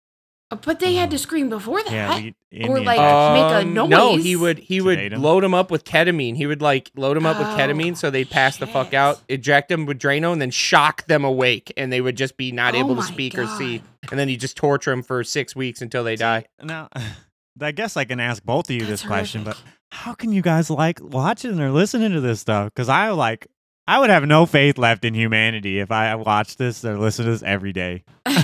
[0.62, 1.92] but they had to scream before that.
[1.92, 2.34] Yeah, the
[2.68, 3.34] Or, Indian like, faction.
[3.34, 5.22] make a Um, No, he would he would Sedate 'em?
[5.22, 6.34] load them up with ketamine.
[6.36, 8.94] He would like load them up with Oh, ketamine so they'd pass the fuck shit.
[8.94, 12.50] out, eject them with Drano, and then shock them awake, and they would just be
[12.50, 13.78] not Oh able to my speak or see.
[13.78, 13.86] God.
[14.10, 16.46] And then you just torture them for six weeks until they die.
[16.60, 16.88] Now,
[17.60, 19.74] I guess I can ask both of you That's this question, but horrific.
[19.92, 22.72] how can you guys like watching or listening to this stuff?
[22.74, 23.46] Because I like,
[23.90, 27.32] I would have no faith left in humanity if I watched this or listened to
[27.32, 28.04] this every day.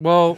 [0.00, 0.36] Well,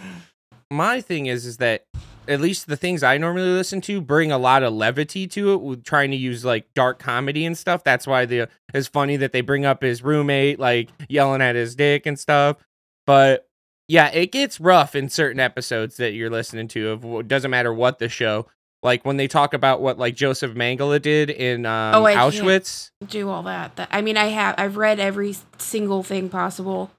[0.70, 1.86] my thing is is that
[2.28, 5.62] at least the things I normally listen to bring a lot of levity to it
[5.62, 7.82] with trying to use like dark comedy and stuff.
[7.82, 11.74] That's why the it's funny that they bring up his roommate like yelling at his
[11.74, 12.58] dick and stuff.
[13.06, 13.48] But
[13.88, 17.98] yeah, it gets rough in certain episodes that you're listening to of doesn't matter what
[17.98, 18.48] the show.
[18.84, 22.90] Like when they talk about what like Joseph Mengele did in um, Oh, I Auschwitz.
[23.08, 23.74] do all that.
[23.76, 26.90] That I mean, I have I've read every single thing possible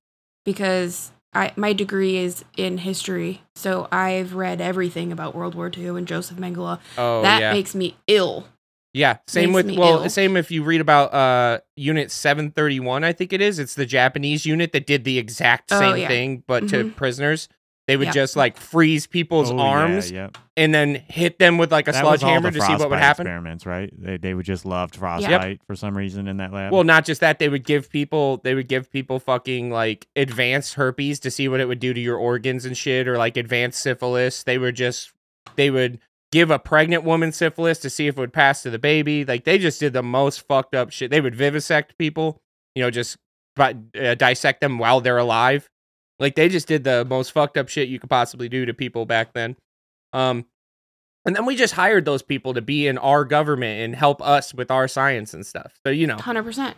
[0.43, 5.89] because I my degree is in history, so I've read everything about World War II
[5.89, 6.79] and Joseph Mengele.
[6.97, 7.53] Oh that yeah.
[7.53, 8.47] makes me ill.
[8.93, 10.09] Yeah, same Makes with well, ill.
[10.09, 13.59] same if you read about uh Unit 731, I think it is.
[13.59, 16.07] It's the Japanese unit that did the exact Oh, same yeah.
[16.07, 16.95] thing but to Mhm.
[16.95, 17.49] prisoners.
[17.87, 18.13] They would Yep.
[18.15, 20.37] just like freeze people's Oh, yeah, arms yep.
[20.57, 23.27] and then hit them with like a That sledgehammer to see what would happen.
[23.27, 23.93] Experiments, right?
[23.95, 26.71] They they would just loved frostbite for some reason in that lab.
[26.73, 30.73] Well, not just that, they would give people they would give people fucking like advanced
[30.73, 33.81] herpes to see what it would do to your organs and shit or like advanced
[33.81, 34.41] syphilis.
[34.41, 35.13] They would just
[35.55, 35.99] they would
[36.31, 39.23] give a pregnant woman syphilis to see if it would pass to the baby.
[39.23, 41.11] Like they just did the most fucked up shit.
[41.11, 42.41] They would vivisect people,
[42.73, 43.17] you know, just
[43.55, 45.69] but, uh, dissect them while they're alive.
[46.19, 49.05] Like they just did the most fucked up shit you could possibly do to people
[49.05, 49.55] back then.
[50.13, 50.45] Um
[51.25, 54.53] and then we just hired those people to be in our government and help us
[54.53, 55.73] with our science and stuff.
[55.85, 56.77] So, you know, Hundred percent.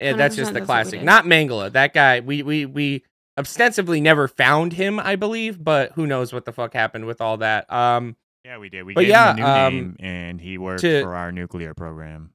[0.00, 1.02] yeah, that's just 100% the that's classic.
[1.02, 1.72] Not Mengele.
[1.72, 3.04] That guy, we we we
[3.38, 7.38] ostensibly never found him, I believe, but who knows what the fuck happened with all
[7.38, 7.70] that.
[7.72, 8.84] Um, yeah, we did.
[8.84, 11.32] We but gave yeah, him a new um, name, and he worked to- for our
[11.32, 12.30] nuclear program.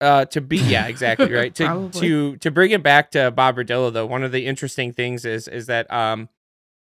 [0.00, 1.54] Uh, to be yeah, exactly right.
[1.54, 5.24] to to to bring it back to Bob Radillo though, one of the interesting things
[5.24, 6.28] is is that um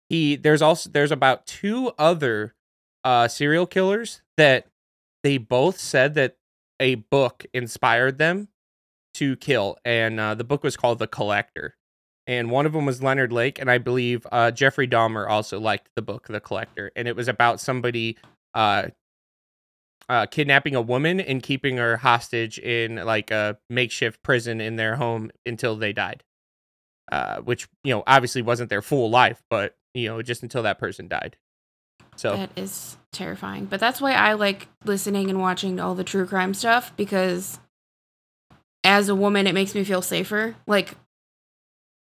[0.09, 2.55] he there's also there's about two other
[3.03, 4.67] uh serial killers that
[5.23, 6.37] they both said that
[6.79, 8.47] a book inspired them
[9.15, 11.75] to kill, and uh, the book was called The Collector.
[12.25, 15.89] And one of them was Leonard Lake, and I believe uh, Jeffrey Dahmer also liked
[15.95, 18.17] the book The Collector, and it was about somebody
[18.53, 18.89] uh,
[20.09, 24.95] uh, kidnapping a woman and keeping her hostage in like a makeshift prison in their
[24.95, 26.23] home until they died.
[27.11, 30.79] Uh, which you know obviously wasn't their full life, but you know just until that
[30.79, 31.37] person died.
[32.15, 33.65] So That is terrifying.
[33.65, 37.59] But that's why I like listening and watching all the true crime stuff because
[38.83, 40.55] as a woman it makes me feel safer.
[40.67, 40.95] Like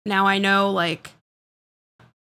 [0.05, 1.13] now I know like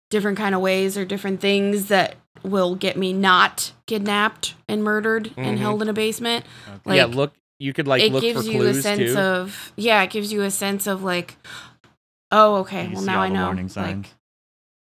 [0.09, 5.31] different kind of ways or different things that will get me not kidnapped and murdered
[5.35, 5.43] Mhm.
[5.45, 6.45] and held in a basement.
[6.85, 9.17] Like, yeah, look, you could like it look for gives you a sense too.
[9.19, 11.37] of yeah, it gives you a sense of like
[12.31, 13.51] oh okay, well now I know.
[13.75, 14.07] Like,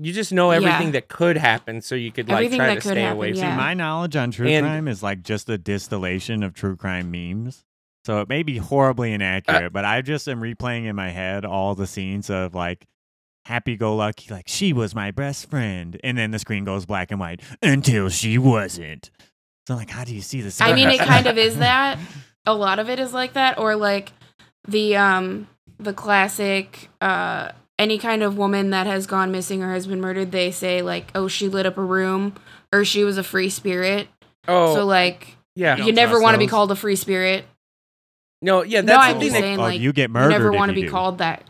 [0.01, 0.57] you just know Yeah.
[0.57, 3.33] everything that could happen, so you could like Everything try to stay happen, away.
[3.33, 3.53] from yeah.
[3.53, 7.11] See, my knowledge on true And- crime is like just a distillation of true crime
[7.11, 7.65] memes.
[8.05, 11.45] So it may be horribly Uh, inaccurate, but I just am replaying in my head
[11.45, 12.87] all the scenes of like
[13.45, 15.99] happy go lucky, like she was my best friend.
[16.03, 19.11] And then the screen goes black and white until she wasn't.
[19.67, 21.99] So I'm like, how do you see the I mean, it kind of is that.
[22.47, 24.13] A lot of it is like that, or like
[24.69, 29.87] the um the classic uh any kind of woman that has gone missing or has
[29.87, 30.31] been murdered.
[30.31, 32.35] They say like, oh, she lit up a room,
[32.73, 34.09] or she was a free spirit.
[34.47, 35.77] Oh, so like, yeah.
[35.77, 37.47] You you never want to be called a free spirit.
[38.43, 40.33] No, yeah, No, that's I'm thing just that saying Oh, like you get murdered.
[40.33, 40.91] you never want to be do.
[40.91, 41.43] called that.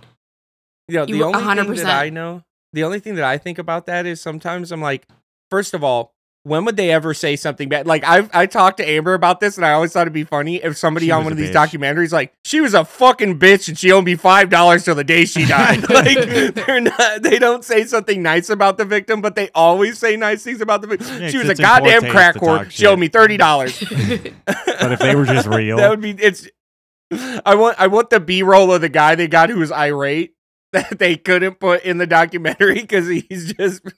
[0.89, 1.77] You know, the You- only thing 100%.
[1.87, 5.07] that I know, the only thing that I think about that is sometimes I'm like,
[5.51, 6.13] first of all,
[6.47, 7.87] when would they ever say something bad?
[7.87, 10.57] Like I I talked to Amber about this, and I always thought it'd be funny
[10.57, 11.69] if somebody She on one of these bitch.
[11.71, 15.05] documentaries like she was a fucking bitch and she owed me five dollars till the
[15.05, 15.89] day she died.
[15.91, 16.19] like
[16.55, 20.43] they're not, they don't say something nice about the victim, but they always say nice
[20.45, 21.09] things about the victim.
[21.19, 22.59] Yeah, she 'cause was a it's in poor goddamn crack whore.
[22.65, 23.79] talk She owed me thirty dollars.
[23.81, 26.47] But if they were just real, that would be it's.
[27.47, 30.34] I want I want the B roll of the guy they got who was irate
[30.75, 33.83] that they couldn't put in the documentary because he's just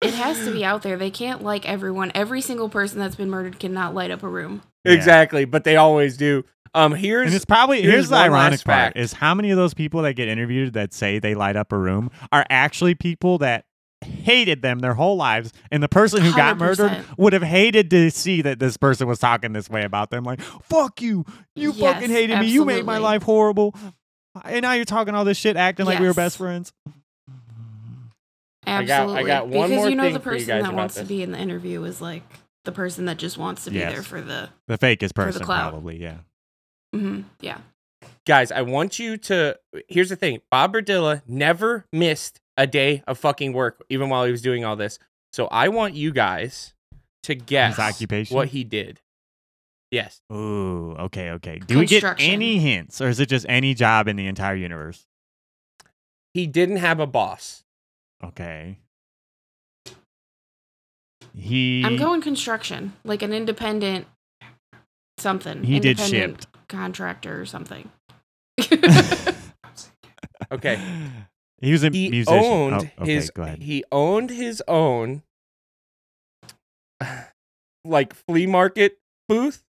[0.00, 0.96] It has to be out there.
[0.96, 2.10] They can't like everyone.
[2.14, 4.62] Every single person that's been murdered cannot light up a room.
[4.84, 4.92] Yeah.
[4.92, 6.42] exactly, but they always do.
[6.72, 8.96] Um, And here's it's probably here's here's, the ironic part fact.
[8.96, 11.76] is how many of those people that get interviewed that say they light up a
[11.76, 13.66] room are actually people that
[14.00, 18.10] hated them their whole lives, and the person who got murdered would have hated to
[18.10, 20.24] see that this person was talking this way about them.
[20.24, 23.74] Like, fuck you, you Yes, fucking hated me, you made my life horrible,
[24.44, 26.72] and now you're talking all this shit, acting like we were best friends.
[28.66, 29.24] I got- I Absolutely.
[29.26, 31.02] got one because more you know thing the person that wants this.
[31.02, 32.22] to be in the interview is like
[32.64, 33.92] the person that just wants to be Yes.
[33.92, 34.50] there for the.
[34.68, 35.70] The fakest the person, clout.
[35.72, 36.18] probably, yeah.
[36.94, 37.22] Mm-hmm.
[37.40, 37.58] yeah.
[38.26, 39.58] guys, I want you to.
[39.88, 44.30] Here's the thing: Bob Berdella never missed a day of fucking work, even while he
[44.30, 44.98] was doing all this.
[45.32, 46.74] So I want you guys
[47.24, 48.34] to guess occupation?
[48.36, 49.00] what he did.
[49.90, 51.58] Yes, Ooh, okay, okay.
[51.58, 55.06] Do we get any hints, or is it just any job in the entire universe?
[56.32, 57.64] he didn't have a boss.
[58.22, 58.78] Okay.
[61.34, 64.06] He I'm going construction, like an independent
[65.18, 65.64] something.
[65.64, 66.68] He did independent shipped.
[66.68, 67.90] contractor or something.
[70.52, 70.80] Okay.
[71.60, 72.42] He was a He musician.
[72.42, 73.30] Oh, owned oh, okay, his.
[73.30, 73.62] Go ahead.
[73.62, 75.22] He owned his own,
[77.84, 79.62] like flea market booth,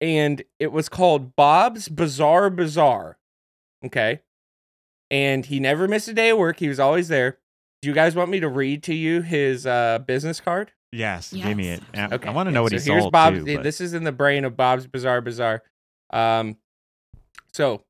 [0.00, 3.18] and it was called Bob's Bizarre Bazaar.
[3.84, 4.20] Okay,
[5.10, 6.58] and he never missed a day of work.
[6.58, 7.38] He was always there.
[7.82, 10.72] Do you guys want me to read to you his uh, business card?
[10.92, 11.82] Yes, give me it.
[11.94, 12.28] I- Okay.
[12.28, 13.56] I want to yeah, know what so he here's sold Bob's, too.
[13.56, 15.62] but- This is in the brain of Bob's Bizarre Bazaar.
[16.10, 16.56] Um,
[17.52, 17.84] so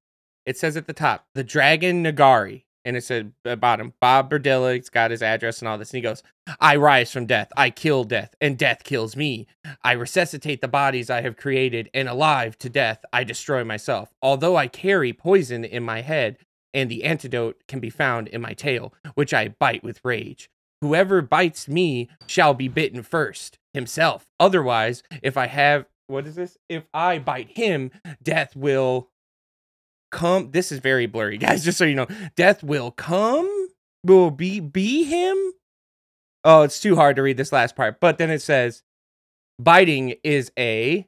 [0.45, 4.75] it says at the top, the Dragon Nagari, and it said about him, Bob Berdella.
[4.77, 6.23] It's got his address and all this, and he goes,
[6.61, 7.53] "I rise from death.
[7.57, 9.47] I kill death, and death kills me.
[9.83, 14.15] I resuscitate the bodies I have created, and alive to death, I destroy myself.
[14.23, 16.39] Although I carry poison in my head."
[16.73, 20.51] And the antidote can be found in my tail, which I bite with rage.
[20.83, 24.27] Whoever bites me shall be bitten first himself.
[24.39, 26.57] Otherwise, if I have what is this?
[26.69, 27.91] If I bite him,
[28.23, 29.09] death will
[30.11, 30.51] come.
[30.51, 32.07] This is very blurry, guys, just so you know.
[32.37, 33.69] Death will come,
[34.05, 35.37] will be be him.
[36.45, 37.99] Oh, it's too hard to read this last part.
[38.01, 38.83] But then it says
[39.59, 41.07] biting is a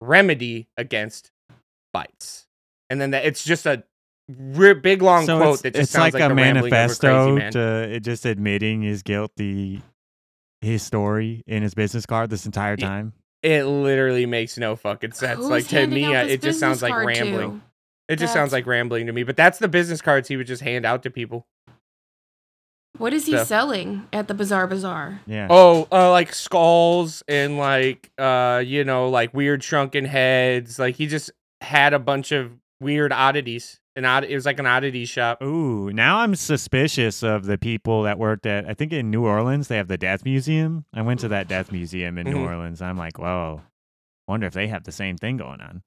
[0.00, 1.30] remedy against
[1.92, 2.46] bites.
[2.90, 3.84] And then that, it's just a
[4.28, 7.08] re- big long so quote it's, that just it's sounds like, like, a the manifesto
[7.08, 7.52] a crazy man.
[7.52, 9.82] to it just admitting his guilty
[10.60, 13.12] his story in his business card this entire time.
[13.42, 15.38] it literally makes no fucking sense.
[15.38, 17.66] Who's like to me, out I- this it just sounds like rambling to?
[18.08, 18.14] Rambling.
[18.14, 19.22] It just sounds like rambling to me.
[19.22, 21.46] But that's the business cards he would just hand out to people.
[22.98, 25.20] What is he So- selling at the Bizarre Bazaar?
[25.26, 25.48] Yeah.
[25.50, 30.78] Oh, uh, like skulls and like uh, you know, like weird shrunken heads.
[30.78, 31.30] Like he just
[31.60, 33.80] had a bunch of weird oddities.
[33.96, 35.40] An odd, it was like an oddity shop.
[35.42, 38.68] Ooh, now I'm suspicious of the people that worked at.
[38.68, 40.84] I think in New Orleans they have the Death Museum.
[40.92, 42.46] I went to that Death Museum in New Mhm.
[42.48, 42.82] Orleans.
[42.82, 43.62] I'm like, whoa.
[44.26, 45.82] Wonder if they have the same thing going on.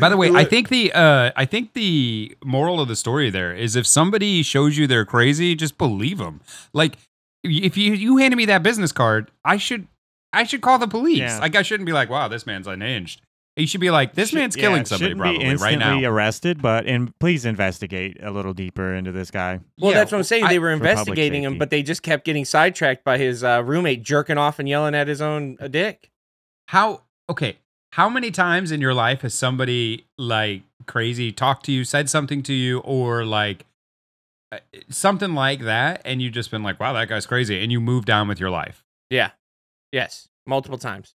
[0.00, 3.54] By the way, I think the uh, I think the moral of the story there
[3.54, 6.40] is if somebody shows you they're crazy, just believe them.
[6.72, 6.96] Like
[7.44, 9.86] if you you handed me that business card, I should
[10.32, 11.18] I should call the police.
[11.18, 11.38] Yeah.
[11.38, 13.22] Like I shouldn't be like, wow, this man's unhinged.
[13.58, 16.10] You should be like, this Should- man's yeah, killing somebody probably be right instantly now.
[16.10, 19.60] arrested, but and please investigate a little deeper into this guy.
[19.80, 20.44] Well, Yeah, that's what I'm saying.
[20.44, 24.02] I- they were investigating him, but they just kept getting sidetracked by his uh, roommate
[24.02, 26.10] jerking off and yelling at his own uh, dick.
[26.68, 27.56] How okay?
[27.92, 32.42] How many times in your life has somebody like crazy talked to you, said something
[32.44, 33.64] to you, or like
[34.52, 34.58] uh,
[34.90, 38.04] something like that, and you've just been like, "Wow, that guy's crazy," and you move
[38.04, 39.30] down with your life, Yeah.
[39.92, 40.28] Yes.
[40.46, 41.14] Multiple times.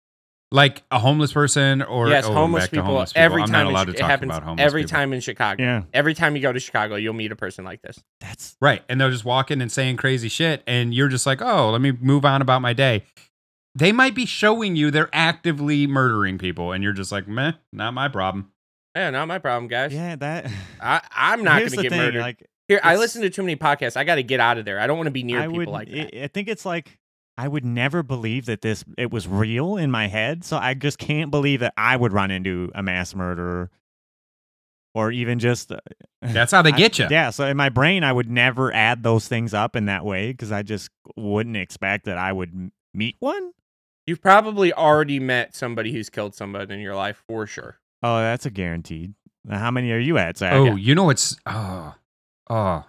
[0.53, 3.67] like a homeless person or yes, oh, homeless back to people, Every I'm time not
[3.67, 4.97] allowed Chi- to it talk happens about homeless every people.
[4.97, 5.63] time in Chicago.
[5.63, 5.83] Yeah.
[5.93, 7.99] Every time you go to Chicago, you'll meet a person like this.
[8.21, 8.83] That's Right.
[8.89, 10.63] And they'll just walk in and saying crazy shit.
[10.67, 13.03] And you're just like, oh, let me move on about my day.
[13.77, 16.73] They might be showing you they're actively murdering people.
[16.73, 18.51] And you're just like, meh, not my problem.
[18.97, 19.93] Yeah, not my problem, guys.
[19.93, 20.51] yeah, that
[20.81, 22.23] I, I'm not Here's going to get thing, murdered.
[22.23, 23.95] Like Here, I listen to too many podcasts.
[23.95, 24.81] I got to get out of there.
[24.81, 26.19] I don't want to be near I people would like that.
[26.19, 26.99] I, I think it's like
[27.37, 30.97] I would never believe that this it was real in my head, so I just
[30.97, 33.71] can't believe that I would run into a mass murderer
[34.95, 35.81] or even just uh,
[36.23, 37.09] That's how they I- get you.
[37.11, 40.33] Yeah, so in my brain I would never add those things up in that way
[40.33, 43.53] because I just wouldn't expect that I would meet one.
[44.07, 47.79] You've probably already met somebody who's killed somebody in your life for sure.
[48.03, 49.15] Oh, that's a guaranteed.
[49.51, 50.53] How many are you at, Zach?
[50.55, 51.95] Oh, you know what's oh
[52.51, 52.85] oh.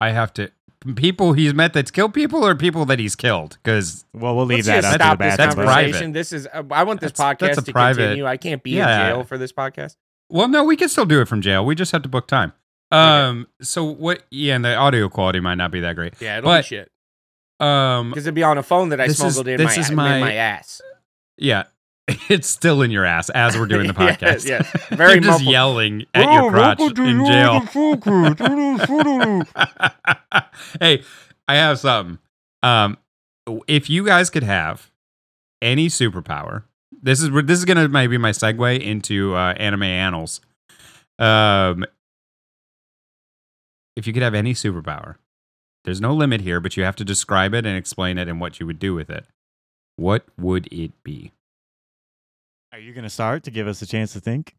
[0.00, 0.50] I have to
[0.96, 4.66] people he's met that's killed people or people that he's killed because well, we'll leave
[4.66, 5.66] Let's that just up to stop the this That's bathroom.
[5.66, 5.82] private.
[5.92, 6.12] conversation.
[6.12, 6.46] This is.
[6.52, 8.26] Uh, I want this That's- that's podcast a to private- continue.
[8.26, 9.08] I can't be Yeah.
[9.08, 9.96] in jail for this podcast.
[10.30, 12.52] well no we can still do it from jail we just have to book time
[12.90, 16.48] um so what yeah and the audio quality might not be that great Yeah, it'll
[16.48, 16.90] But- be shit
[17.60, 19.90] um because it'd be on a phone that I This is- smuggled in, my, is
[19.90, 20.80] in my- my ass.
[21.38, 21.64] yeah
[22.28, 24.70] it's still in your ass as we're doing the podcast yes.
[24.90, 25.52] Very You're just muffled.
[25.52, 27.60] yelling at your crotch in jail
[30.80, 31.02] hey,
[31.48, 32.18] I have something.
[32.62, 32.98] Um,
[33.66, 34.90] if you guys could have
[35.62, 36.64] any superpower,
[37.02, 40.40] this is this is gonna maybe my segue into uh, anime annals.
[41.18, 41.84] Um,
[43.96, 45.16] if you could have any superpower,
[45.84, 48.60] there's no limit here, but you have to describe it and explain it and what
[48.60, 49.26] you would do with it.
[49.96, 51.32] What would it be?
[52.72, 54.54] Are you going to start to give us a chance to think?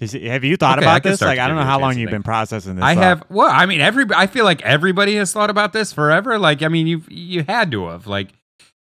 [0.00, 1.20] have you thought Okay, about this?
[1.20, 2.84] Like, I don't know how long you've been processing this.
[2.84, 3.02] I thought.
[3.02, 6.38] have well, I mean, every I feel like everybody has thought about this forever.
[6.38, 8.06] Like, I mean, you you had to have.
[8.06, 8.28] Like,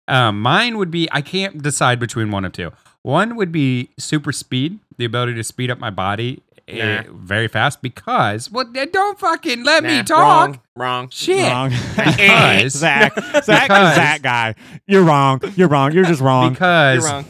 [0.08, 2.72] um, mine would be I can't decide between one of two.
[3.02, 7.04] One would be super speed, the ability to speed up my body Nah.
[7.14, 10.20] very fast because well, don't fucking let me talk.
[10.20, 10.60] Wrong.
[10.76, 11.10] Wrong.
[11.10, 11.50] Shit.
[11.52, 11.70] Wrong.
[11.96, 13.14] Because- Zach,
[13.44, 14.56] Zach, Because- Zach guy.
[14.86, 15.42] You're wrong.
[15.56, 15.94] You're wrong.
[15.94, 16.54] You're just wrong.
[16.54, 17.26] Because You're wrong.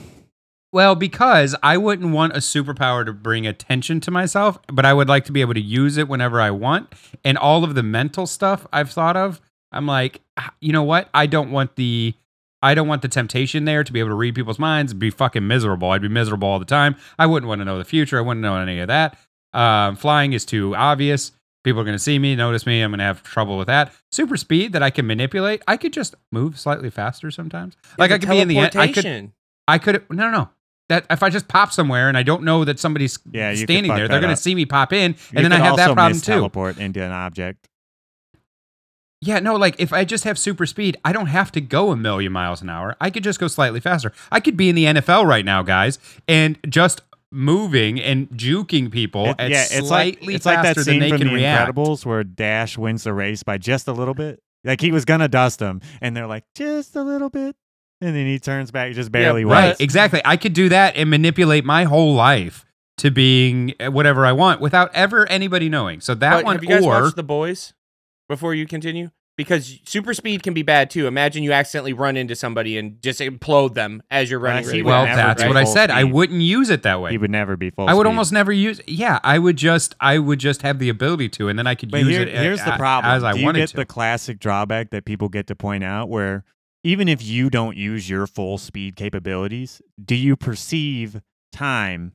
[0.73, 5.07] Well, because I wouldn't want a superpower to bring attention to myself, but I would
[5.07, 6.91] like to be able to use it whenever I want.
[7.23, 9.39] And all of the mental stuff I've thought of,
[9.71, 11.09] I'm like, "Ah, you know what?
[11.13, 12.13] I don't want the
[12.61, 15.47] I don't want the temptation there to be able to read people's minds, be fucking
[15.47, 15.91] miserable.
[15.91, 16.95] I'd be miserable all the time.
[17.19, 18.17] I wouldn't want to know the future.
[18.17, 19.17] I wouldn't know any of that.
[19.57, 21.31] Um, flying is too obvious.
[21.63, 22.81] People are going to see me, notice me.
[22.81, 23.91] I'm going to have trouble with that.
[24.11, 25.61] Super speed that I can manipulate.
[25.67, 27.75] I could just move slightly faster sometimes.
[27.97, 28.67] Like I could be in the end.
[28.75, 29.33] I could Teleportation.
[29.67, 30.49] I could no no no.
[30.89, 34.07] That if I just pop somewhere and I don't know that somebody's Yeah, standing there,
[34.07, 36.31] they're gonna see me pop in, and You then I could have that problem too.
[36.31, 37.67] Teleport into an object.
[39.19, 41.97] Yeah, no, like if I just have super speed, I don't have to go a
[41.97, 42.95] million miles an hour.
[43.01, 44.13] I could just go slightly faster.
[44.31, 45.97] I could be in the NFL right now, guys,
[46.27, 47.01] and just
[47.31, 50.93] moving and juking people It- at yeah, it's like slightly it's like faster that than
[50.93, 51.71] scene they from can The react.
[51.75, 54.39] Incredibles where Dash wins the race by just a little bit.
[54.63, 57.55] Like he was gonna dust him, and they're like just a little bit,
[58.01, 60.21] and then he turns back, just barely but- Right, exactly.
[60.25, 62.65] I could do that and manipulate my whole life
[62.97, 66.01] to being uh, whatever I want without ever anybody knowing.
[66.01, 67.73] So that But one, have you guys or watched The Boys
[68.27, 69.11] before you continue?
[69.37, 71.05] Because super speed can be bad too.
[71.05, 74.65] Imagine you accidentally run into somebody and just implode them as you're running.
[74.65, 75.91] Right, really well, that's what I full said.
[75.91, 77.11] I wouldn't use it that way.
[77.11, 77.87] He would never be full.
[77.87, 78.09] I would speed.
[78.09, 78.81] almost never use.
[78.87, 79.93] Yeah, I would just.
[79.99, 82.29] I would just have the ability to, and then I could But use here, it.
[82.29, 83.75] a- here's the a- problem: As I Do you wanted get to.
[83.77, 86.43] the classic drawback that people get to point out, where
[86.83, 91.21] even if you don't use your full speed capabilities, do you perceive
[91.51, 92.13] time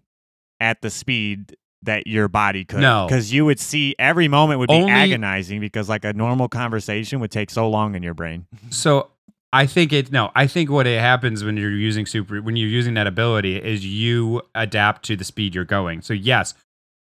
[0.59, 2.81] at the speed that your body could?
[2.81, 3.07] No.
[3.09, 7.21] because you would see every moment would be Only- agonizing because like a normal conversation
[7.21, 8.47] would take so long in your brain.
[8.71, 9.09] so
[9.55, 10.11] I think it.
[10.11, 13.57] No, I think what it happens when you're using super, when you're using that ability,
[13.57, 16.01] is you adapt to the speed you're going.
[16.01, 16.55] So yes,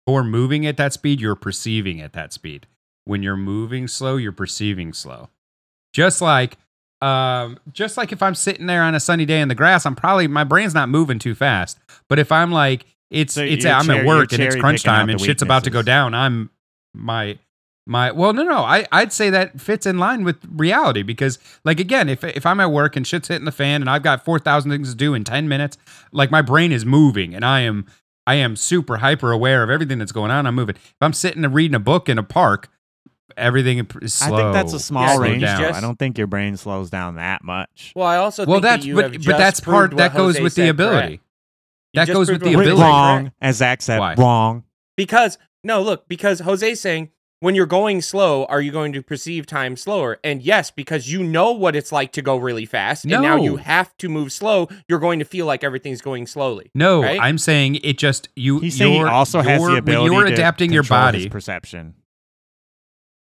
[0.06, 2.66] for moving at that speed, you're perceiving at that speed.
[3.06, 5.30] When you're moving slow, you're perceiving slow.
[5.94, 6.58] Just like,
[7.00, 9.94] um, just like if I'm sitting there on a sunny day in the grass, I'm
[9.96, 11.78] probably my brain's not moving too fast.
[12.10, 14.82] But if I'm like, it's So it's you're I'm cher- at work and it's crunch
[14.82, 16.50] time and shit's about to go down, I'm
[16.94, 17.38] my
[17.86, 21.78] my well no no I I'd say that fits in line with reality because like
[21.80, 24.70] again if if I'm at work and shit's hitting the fan and I've got 4000
[24.70, 25.76] things to do in 10 minutes
[26.10, 27.84] like my brain is moving and I am
[28.26, 30.46] I am super hyper aware of everything that's going on.
[30.46, 30.76] I'm moving.
[30.76, 32.70] If I'm sitting and reading a book in a park
[33.36, 35.42] everything is slow I think that's a small Yeah, range.
[35.42, 37.92] just- I don't think your brain slows down that much.
[37.96, 40.34] Well, I also well think that that's you but have but that's part that goes
[40.36, 41.06] Jose with the ability.
[41.18, 41.23] correct.
[41.94, 42.82] You That goes with the what ability.
[42.82, 43.36] wrong, correct.
[43.40, 44.14] as Zach said, Why?
[44.14, 44.64] wrong.
[44.96, 49.46] Because no, look, because Jose's saying when you're going slow, are you going to perceive
[49.46, 50.18] time slower?
[50.24, 53.56] And yes, because you know what it's like to go really fast, and now you
[53.56, 54.68] have to move slow.
[54.88, 56.70] You're going to feel like everything's going slowly.
[56.74, 57.20] no right?
[57.20, 60.18] I'm saying it just you He's saying he you're- also has you're- the ability when
[60.18, 61.94] you're to adapting your control his body perception.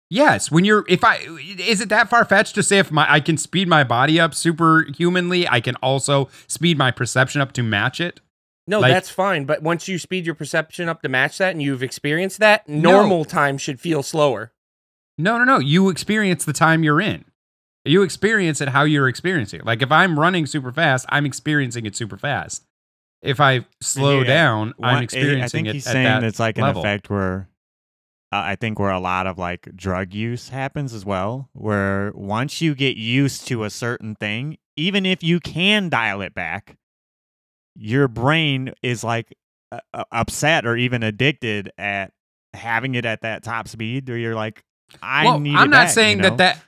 [0.09, 1.17] Yes, when you're if I
[1.59, 4.33] is it that far fetched to say if my I can speed my body up
[4.33, 8.21] superhumanly, I can also speed my perception up to match it.
[8.67, 9.45] No, Like- that's fine.
[9.45, 13.23] But once you speed your perception up to match that, and you've experienced that, normal
[13.25, 14.51] time should feel slower.
[15.17, 15.57] No, no, no.
[15.59, 17.25] You experience the time you're in.
[17.85, 19.65] You experience it how you're experiencing it.
[19.65, 22.63] Like if I'm running super fast, I'm experiencing it super fast.
[23.21, 24.27] If I slow Yeah.
[24.27, 26.81] down, One- I'm I- experiencing I think he's at saying that it's like level.
[26.81, 27.47] an effect where
[28.33, 32.59] uh, I think where a lot of like drug use happens as well, where once
[32.61, 36.75] you get used to a certain thing, even if you can dial it back,
[37.77, 39.35] your brain is like
[39.71, 42.11] uh, uh, upset or even addicted at
[42.53, 44.63] having it at that top speed, or you're like,
[45.01, 45.55] I well, need.
[45.55, 46.29] I'm it not back, saying you know?
[46.29, 46.63] that that.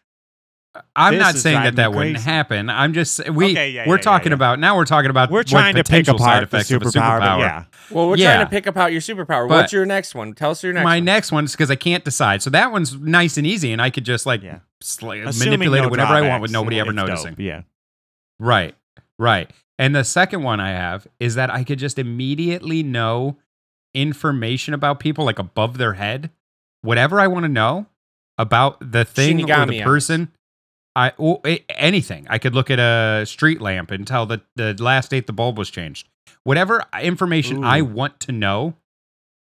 [0.95, 2.70] I'm This not saying that that wouldn't happen.
[2.70, 4.36] I'm just we Okay, yeah, we're yeah, yeah, talking yeah.
[4.36, 4.78] about now.
[4.78, 6.86] We're talking about We're what trying to pick potential side apart the effects of a
[6.86, 7.64] superpower, yeah.
[7.89, 8.36] Well, we're Yeah.
[8.36, 9.49] trying to pick apart your superpower.
[9.49, 10.34] But- What's your next one?
[10.34, 10.89] Tell us your next one.
[10.91, 11.05] My one.
[11.05, 12.43] next one is because I can't decide.
[12.43, 14.60] So that one's nice and easy, and I could just like Yeah.
[14.82, 17.36] sli- manipulate no it whenever I want with nobody ever it's dope, noticing.
[17.39, 17.64] Yeah.
[18.38, 18.76] Right,
[19.18, 19.49] right.
[19.80, 23.38] And the second one I have is that I could just immediately know
[23.96, 26.30] information about people like above their head,
[26.82, 27.88] whatever I want to know
[28.38, 30.32] about the thing or the person.
[30.96, 32.28] I or anything.
[32.30, 35.58] I could look at a street lamp and tell that the last date the bulb
[35.58, 36.08] was changed.
[36.44, 38.76] Whatever information I want to know,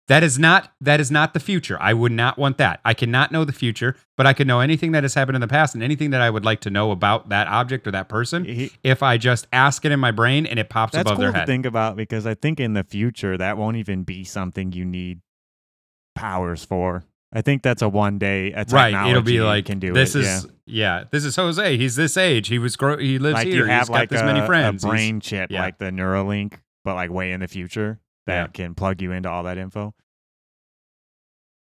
[0.09, 1.79] that is not that is not the future.
[1.81, 2.81] I would not want that.
[2.85, 5.49] I cannot know the future, but I can know anything that has happened in the
[5.49, 8.45] past and anything that I would like to know about that object or that person
[8.45, 11.33] He- if I just ask it in my brain and it pops above cool their
[11.33, 11.47] to head.
[11.47, 15.21] think about because I think in the future that won't even be something you need
[16.15, 17.05] powers for.
[17.33, 20.23] I think that's a one day a Right, it'll be like can do this it.
[20.25, 21.05] is yeah.
[21.11, 21.77] this is Jose.
[21.79, 22.49] He's this age.
[22.49, 22.99] He was grow.
[22.99, 23.19] He yeah.
[23.21, 23.67] lives like here.
[23.67, 24.83] He's got like this a, many a friends.
[24.83, 25.63] He's- brain chip yeah.
[25.63, 28.47] like the Neuralink, but like way in the future that Yeah.
[28.49, 29.95] can plug you into all that info.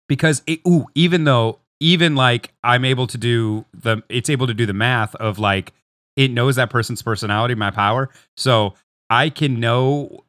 [0.09, 4.55] because it, ooh, even though even like I'm able to do the it's able to
[4.55, 5.73] do the math of like
[6.17, 8.11] it knows that person's personality, my power.
[8.37, 8.75] So
[9.09, 10.25] I can know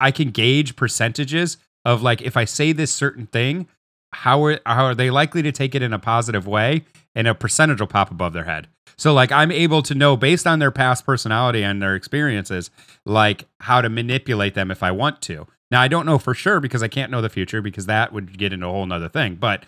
[0.00, 3.66] I can gauge percentages of like if I say this certain thing,
[4.12, 6.84] how are how are they likely to take it in a positive way?
[7.16, 8.68] And a percentage will pop above their head.
[8.96, 12.70] So like I'm able to know based on their past personality and their experiences,
[13.04, 15.46] like how to manipulate them if I want to.
[15.70, 18.38] Now I don't know for sure because I can't know the future because that would
[18.38, 19.36] get into a whole nother thing.
[19.36, 19.64] But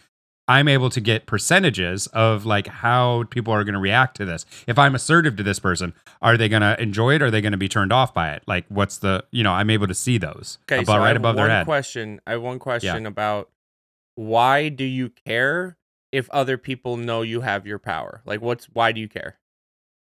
[0.48, 4.46] I'm able to get percentages of like how people are going to react to this.
[4.68, 5.92] If I'm assertive to this person,
[6.22, 7.22] are they going to enjoy it?
[7.22, 8.44] Or are they going to be turned off by it?
[8.46, 9.52] Like, what's the you know?
[9.52, 11.66] I'm able to see those Okay, above, so I right have above one their head.
[11.66, 12.20] question.
[12.26, 13.50] I have one question about
[14.14, 15.76] why do you care
[16.12, 18.22] if other people know you have your power?
[18.24, 19.38] Like, what's why do you care?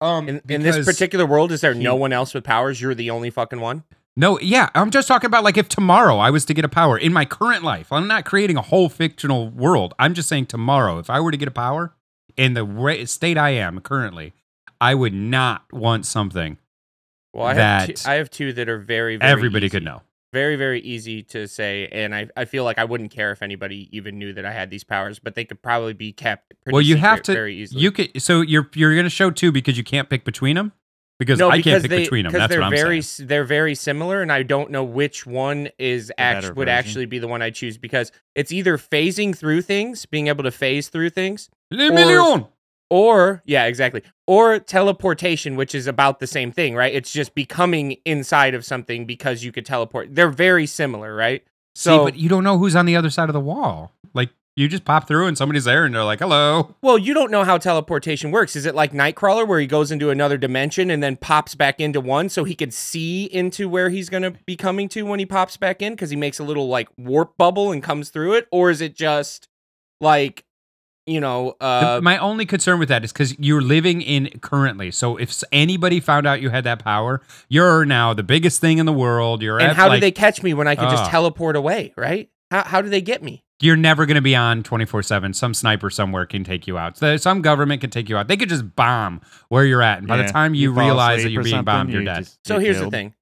[0.02, 2.80] Um, In, in this particular world, is there no one else with powers?
[2.82, 3.84] You're the only fucking one.
[4.18, 6.98] No, yeah, I'm just talking about like if tomorrow I was to get a power
[6.98, 7.92] in my current life.
[7.92, 9.94] I'm not creating a whole fictional world.
[10.00, 11.94] I'm just saying tomorrow, if I were to get a power
[12.38, 14.34] in the state I am currently,
[14.80, 16.58] I would not want something
[17.34, 20.02] Well, I have That two, I have two that are very, very everybody could know.
[20.32, 23.88] Very, very easy to say, and I, I feel like I wouldn't care if anybody
[23.96, 26.54] even knew that I had these powers, but they could probably be kept.
[26.62, 27.34] Pretty Well, you have to.
[27.34, 27.82] very easily.
[27.82, 28.22] You could.
[28.22, 30.74] So you're you're going to show two because you can't pick between them
[31.20, 32.34] because no, I because can't pick they, between them.
[32.34, 33.28] That's they're what I'm very saying.
[33.28, 36.70] they're very similar, and I don't know which one is better act- would version.
[36.70, 40.52] actually be the one I choose because it's either phasing through things, being able to
[40.52, 42.46] phase through things, Le or- million.
[42.90, 46.94] or yeah, exactly, or teleportation, which is about the same thing, right?
[46.94, 50.14] It's just becoming inside of something because you could teleport.
[50.14, 51.44] They're very similar, right?
[51.76, 53.92] See, So, but you don't know who's on the other side of the wall.
[54.14, 57.30] Like you just pop through and somebody's there and they're like, "Hello." well, you don't
[57.32, 58.56] know how teleportation works.
[58.56, 62.00] Is it like Nightcrawler, where he goes into another dimension and then pops back into
[62.02, 65.26] one, so he could see into where he's going to be coming to when he
[65.26, 68.48] pops back in, because he makes a little like warp bubble and comes through it,
[68.52, 69.48] or is it just
[70.02, 70.44] like,
[71.06, 74.90] you know, The- uh, my only concern with that is because you're living in currently.
[74.92, 78.86] So if anybody found out you had that power, you're now the biggest thing in
[78.86, 79.42] the world.
[79.42, 81.10] You're and at, how like, do they catch me when I can just Ah.
[81.10, 81.94] teleport away?
[81.96, 82.30] Right?
[82.52, 83.44] How how do they get me?
[83.62, 85.34] You're never going to be on 24 seven.
[85.34, 86.98] Some sniper somewhere can take you out.
[86.98, 88.28] So- Some government can take you out.
[88.28, 91.32] They could just bomb where you're at, and by the time you, fall realize that
[91.32, 92.28] you're being bombed, you're you dead.
[92.44, 93.14] So get here's the thing.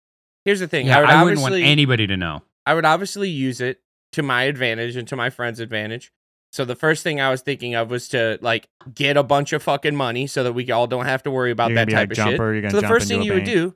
[0.45, 0.88] Here's the thing.
[0.88, 2.41] Yeah, I would I, wouldn't want anybody to know.
[2.65, 3.81] I would obviously use it
[4.13, 6.11] to my advantage and to my friend's advantage.
[6.51, 9.63] So the first thing I was thinking of was to like get a bunch of
[9.63, 12.11] fucking money so that we all don't have to worry about You're that type like
[12.11, 12.25] of shit.
[12.25, 12.53] jumper.
[12.53, 13.75] You're So the first thing a you would do,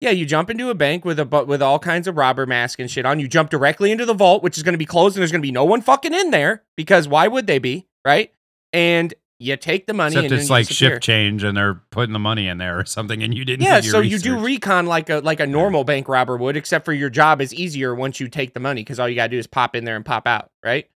[0.00, 2.90] yeah, you jump into a bank with a with all kinds of robber mask and
[2.90, 3.18] shit on.
[3.20, 5.40] You jump directly into the vault, which is going to be closed, and there's going
[5.42, 8.32] to be no one fucking in there because why would they be, right?
[8.72, 10.90] And you take the money Except it's like disappear.
[10.92, 13.64] shift change and they're putting the money in there or something, and you didn't.
[13.64, 16.92] Yeah, so you do recon like a like a normal bank robber would, except for
[16.94, 19.46] your job is easier once you take the money because all you gotta do is
[19.46, 20.88] pop in there and pop out, right?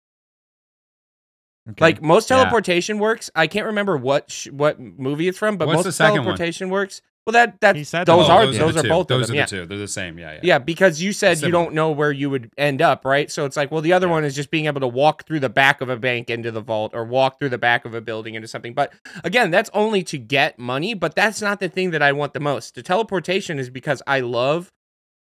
[1.69, 1.77] Okay.
[1.85, 2.37] Like most Yeah.
[2.37, 3.29] teleportation works.
[3.35, 6.23] I can't remember what sh- what movie it's from, but What's most the second one?
[6.35, 7.01] teleportation works.
[7.25, 8.33] Well, that that He said those that.
[8.33, 9.35] Oh, are those those, the are both Those of them.
[9.35, 9.45] are yeah.
[9.45, 9.65] the two.
[9.67, 10.17] They're the same.
[10.17, 10.39] Yeah, yeah.
[10.41, 13.29] Yeah, because you said you don't know where you would end up, right?
[13.29, 15.49] So it's like, well, the other one is just being able to walk through the
[15.49, 18.33] back of a bank into the vault or walk through the back of a building
[18.33, 18.73] into something.
[18.73, 18.91] But
[19.23, 22.39] again, that's only to get money, but that's not the thing that I want the
[22.39, 22.73] most.
[22.73, 24.71] The teleportation is because I love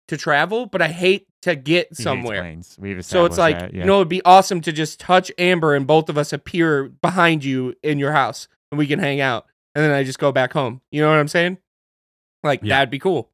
[0.09, 2.57] to travel, but I hate to get somewhere.
[2.79, 3.81] We've So it's like, that, yeah.
[3.81, 7.45] you know, it'd be awesome to just touch Amber and both of us appear behind
[7.45, 9.47] you in your house and we can hang out.
[9.75, 10.81] And then I just go back home.
[10.91, 11.59] You know what I'm saying?
[12.43, 12.77] Like, Yeah.
[12.77, 13.31] that'd be cool.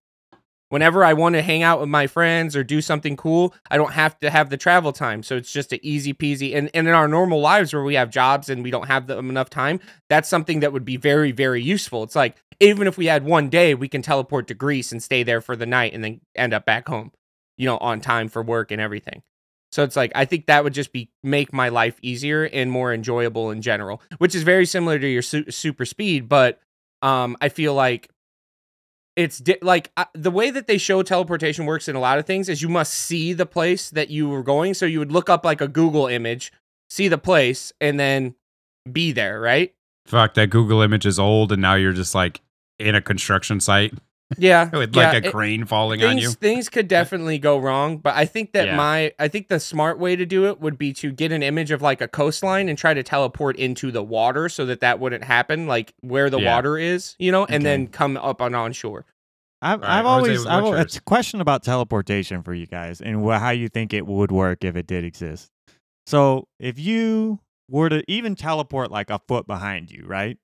[0.68, 3.92] Whenever I want to hang out with my friends or do something cool, I don't
[3.92, 5.22] have to have the travel time.
[5.22, 6.56] So it's just an easy peasy.
[6.56, 9.16] And, and in our normal lives where we have jobs and we don't have the,
[9.16, 9.78] enough time,
[10.10, 12.02] that's something that would be very, very useful.
[12.02, 15.22] It's like, even if we had one day, we can teleport to Greece and stay
[15.22, 17.12] there for the night and then end up back home,
[17.56, 19.22] you know, on time for work and everything.
[19.70, 22.92] So it's like I think that would just be make my life easier and more
[22.94, 26.28] enjoyable in general, which is very similar to your su- super speed.
[26.28, 26.60] But
[27.02, 28.08] um, I feel like
[29.16, 32.26] it's di- like uh, the way that they show teleportation works in a lot of
[32.26, 34.74] things is you must see the place that you were going.
[34.74, 36.52] So you would look up like a Google image,
[36.88, 38.34] see the place, and then
[38.90, 39.72] be there, right?
[40.06, 42.40] fuck that Google image is old, and now you're just like
[42.78, 43.92] in a construction site
[44.38, 46.30] Yeah, with yeah, like a it- crane falling on you.
[46.32, 48.76] things could definitely go wrong, but I think that Yeah.
[48.76, 51.70] my I think the smart way to do it would be to get an image
[51.70, 55.24] of like a coastline and try to teleport into the water so that that wouldn't
[55.24, 56.54] happen, like where the Yeah.
[56.54, 57.64] water is, you know, and Okay.
[57.64, 59.04] then come up on on shore.
[59.62, 63.22] I've, All right, I've always I've, it's a question about teleportation for you guys and
[63.22, 65.50] wha how you think it would work if it did exist.
[66.06, 70.36] So if you were to even teleport like a foot behind you, right?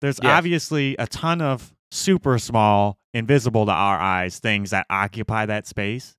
[0.00, 0.30] There's Yes.
[0.38, 6.16] obviously a ton of super small, invisible to our eyes things that occupy that space.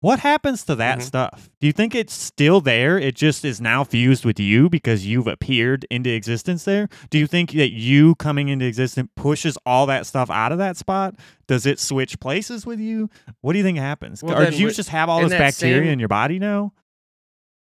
[0.00, 1.02] What happens to that Mhm.
[1.02, 1.48] stuff?
[1.60, 2.98] Do you think it's still there?
[2.98, 6.88] It just is now fused with you because you've appeared into existence there?
[7.10, 10.76] Do you think that you coming into existence pushes all that stuff out of that
[10.76, 11.14] spot?
[11.46, 13.10] Does it switch places with you?
[13.42, 14.24] What do you think happens?
[14.24, 16.72] Well, or do you just have all this bacteria same- in your body now?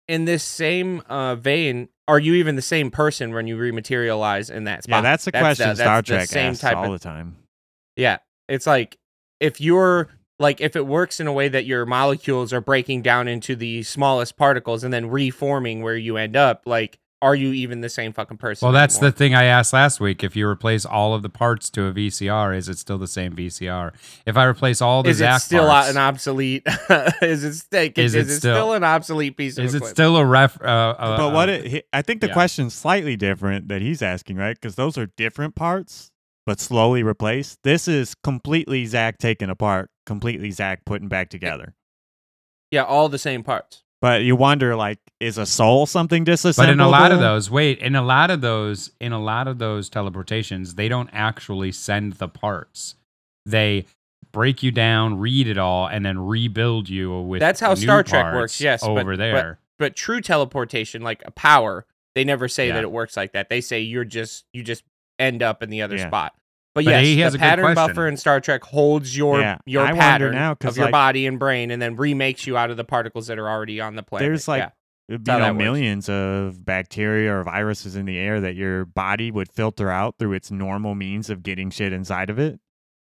[0.08, 4.66] In this same uh, vein, are you even the same person when you rematerialize in
[4.66, 4.98] that spot?
[4.98, 7.04] Yeah, that's a the- question that's Star the Trek same asks type all of the
[7.04, 7.38] time.
[7.96, 8.18] Yeah.
[8.50, 8.98] It's like
[9.40, 13.28] if you're like if it works in a way that your molecules are breaking down
[13.28, 17.82] into the smallest particles and then reforming where you end up, like are you even
[17.82, 18.66] the same fucking person?
[18.66, 19.12] Well, that's anymore?
[19.12, 20.24] the thing I asked last week.
[20.24, 23.36] If you replace all of the parts to a VCR, is it still the same
[23.36, 23.92] VCR?
[24.26, 26.64] If I replace all the Is it still parts, an obsolete?
[27.22, 29.86] is it st- Is is, it it still- still, an obsolete piece of is it
[29.86, 30.62] still a ref?
[30.62, 30.66] Uh,
[30.98, 32.34] uh, but what uh, it, I think the yeah.
[32.34, 34.56] question's slightly different that he's asking, right?
[34.56, 36.12] Because those are different parts,
[36.50, 37.60] but slowly replaced.
[37.62, 41.76] This is completely Zach taken apart, completely Zach putting back together.
[42.72, 43.84] yeah, all the same parts.
[44.02, 46.68] But you wonder, like, is a soul something disassembled?
[46.70, 49.48] But in a lot of those, wait, in a lot of those, in a lot
[49.48, 52.96] of those teleportations, they don't actually send the parts.
[53.46, 53.86] They
[54.32, 57.42] break you down, read it all, and then rebuild you with.
[57.42, 59.60] That's how new Star Trek works, yes, over but- there.
[59.78, 61.86] But true teleportation, like a power,
[62.16, 62.74] they never say Yeah.
[62.74, 63.50] that it works like that.
[63.50, 64.84] They say you're just you just
[65.20, 66.08] end up in the other Yeah.
[66.08, 66.34] spot.
[66.80, 67.88] But, But yes, he has the a pattern question.
[67.88, 70.92] buffer in Star Trek holds your Yeah, your I pattern now, 'cause, of your like-
[70.92, 73.96] body and brain, and then remakes you out of the particles that are already on
[73.96, 74.28] the planet.
[74.28, 74.70] There's, like, yeah.
[75.10, 79.32] It'd be you know, millions of bacteria or viruses in the air that your body
[79.32, 82.60] would filter out through its normal means of getting shit inside of it.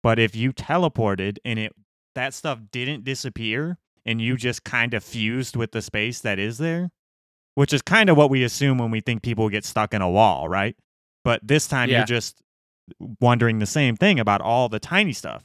[0.01, 1.73] But if you teleported and it
[2.15, 6.57] that stuff didn't disappear and you just kind of fused with the space that is
[6.57, 6.89] there,
[7.53, 10.09] which is kind of what we assume when we think people get stuck in a
[10.09, 10.75] wall, right?
[11.23, 11.97] But this time Yeah.
[11.99, 12.41] you're just
[13.19, 15.43] wondering the same thing about all the tiny stuff.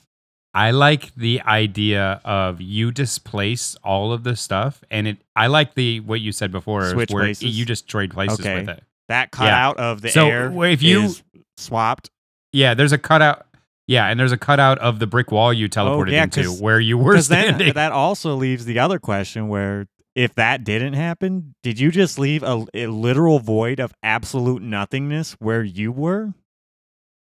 [0.54, 5.18] I like the idea of you displace all of the stuff, and it.
[5.36, 7.58] I like the what you said before, Switch where places?
[7.58, 8.60] you just trade places Okay.
[8.60, 8.82] with it.
[9.08, 9.84] That cutout Yeah.
[9.90, 11.10] of the So, air if you-
[11.58, 12.10] swapped.
[12.52, 13.46] Yeah, there's a cutout.
[13.86, 16.50] Yeah, and there's a cutout of the brick wall you oh, teleported Oh, yeah, into
[16.52, 20.94] where you were Because then that also leaves the other question where if that didn't
[20.94, 26.32] happen, did you just leave a, a literal void of absolute nothingness where you were?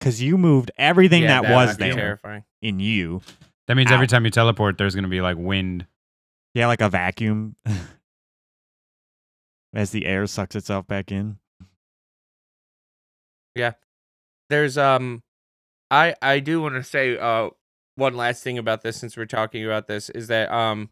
[0.08, 2.44] Because you moved everything Yeah, that was would be there terrifying.
[2.62, 3.22] in you.
[3.68, 5.86] that means every time you teleport, there's going to be like wind.
[6.54, 7.58] Yeah, like a vacuum
[9.74, 11.38] as the air sucks itself back in.
[13.56, 13.74] Yeah.
[14.50, 15.24] There's um,
[15.92, 17.50] I I do want to say uh
[17.96, 20.90] one last thing about this since we're talking about this is that um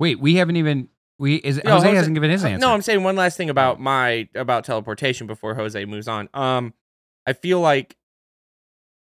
[0.00, 0.88] Wait, we haven't even.
[1.18, 2.66] We is No, Jose, Jose- hasn't given his Uh, answer.
[2.66, 6.28] No, I'm saying one last thing about my about teleportation before Jose moves on.
[6.34, 6.74] Um,
[7.26, 7.96] I feel like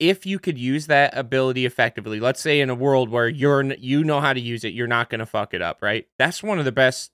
[0.00, 4.02] if you could use that ability effectively, let's say in a world where you're you
[4.02, 6.08] know how to use it, you're not gonna fuck it up, right?
[6.18, 7.12] That's one of the best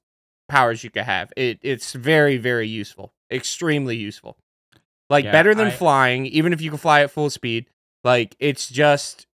[0.49, 1.33] powers you could have.
[1.37, 4.39] It it's very very useful, extremely useful.
[5.11, 7.67] Like Yeah, better than I- flying, even if you can fly at full speed.
[8.05, 9.27] Like it's just.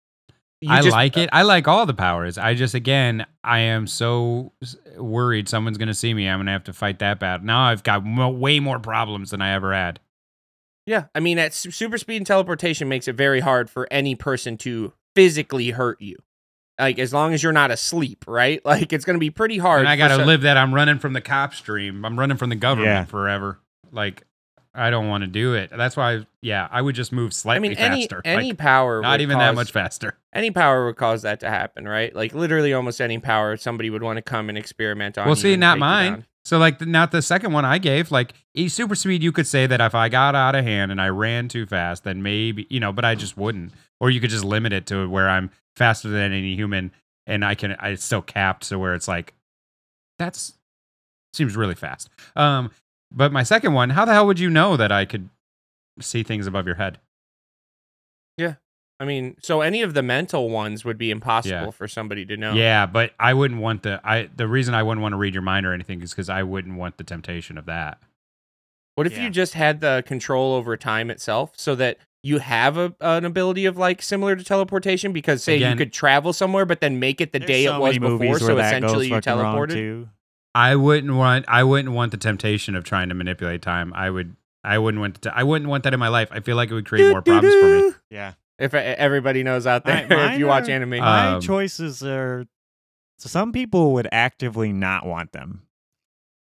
[0.67, 1.31] I just- like uh it.
[1.33, 2.39] I like all the powers.
[2.39, 4.53] I just again, I am so
[4.97, 6.29] worried someone's going to see me.
[6.29, 7.45] I'm going to have to fight that battle.
[7.45, 9.99] Now I've got mo- way more problems than I ever had.
[10.87, 14.57] Yeah, I mean, at super speed and teleportation makes it very hard for any person
[14.59, 16.17] to physically hurt you.
[16.81, 18.61] Like as long as you're not asleep, right?
[18.65, 19.81] Like it's gonna be pretty hard.
[19.81, 20.57] and I got to some- live that.
[20.57, 22.05] I'm running from the cop stream.
[22.05, 23.05] I'm running from the government Yeah.
[23.05, 23.59] forever.
[23.93, 24.25] Like
[24.75, 25.69] I don't want to do it.
[25.71, 28.23] That's why, yeah, I would just move slightly I slightly mean, any faster.
[28.25, 30.17] any Like, power, not would even that much faster.
[30.33, 32.13] Any power would cause that to happen, right?
[32.17, 35.27] Like literally, almost any power somebody would want to come and experiment on.
[35.27, 36.27] Well, you see, not take you mine.
[36.45, 38.11] So, like, the, not the second one I gave.
[38.11, 41.01] Like, e- super speed, you could say that if I got out of hand and
[41.01, 43.73] I ran too fast, then maybe you know, but I just wouldn't.
[44.01, 46.91] Or you could just limit it to where I'm faster than any human,
[47.27, 47.73] and I can.
[47.79, 49.35] I still capped, so where it's like,
[50.19, 50.55] that's
[51.33, 52.11] seems really fast.
[52.37, 52.71] Um,
[53.11, 55.29] but my second one, how the hell would you know that I could
[56.01, 56.99] see things above your head?
[59.01, 61.71] I mean, so any of the mental ones would be impossible Yeah.
[61.71, 62.53] for somebody to know.
[62.55, 65.43] Yeah, but I wouldn't want the I the reason I wouldn't want to read your
[65.43, 67.99] mind or anything is because I wouldn't want the temptation of that.
[68.95, 69.25] What if Yeah.
[69.25, 73.65] you just had the control over time itself so that you have a, an ability
[73.67, 75.13] of like similar to teleportation?
[75.13, 77.81] Because say Again- you could travel somewhere, but then make it the day so it
[77.81, 79.73] was before, so essentially you fucking wrong, teleported.
[79.73, 80.09] too.
[80.55, 81.47] I wouldn't want.
[81.49, 83.93] I wouldn't want the temptation of trying to manipulate time.
[83.95, 84.37] I would.
[84.63, 85.23] I wouldn't want.
[85.23, 86.29] To, I wouldn't want that in my life.
[86.31, 87.93] I feel like it would create more problems for me.
[88.11, 88.35] Yeah.
[88.59, 92.03] If uh, everybody knows out there, Alright, if you watch are- anime, My Um, choices
[92.03, 92.45] are.
[93.19, 95.63] So some people would actively not want them.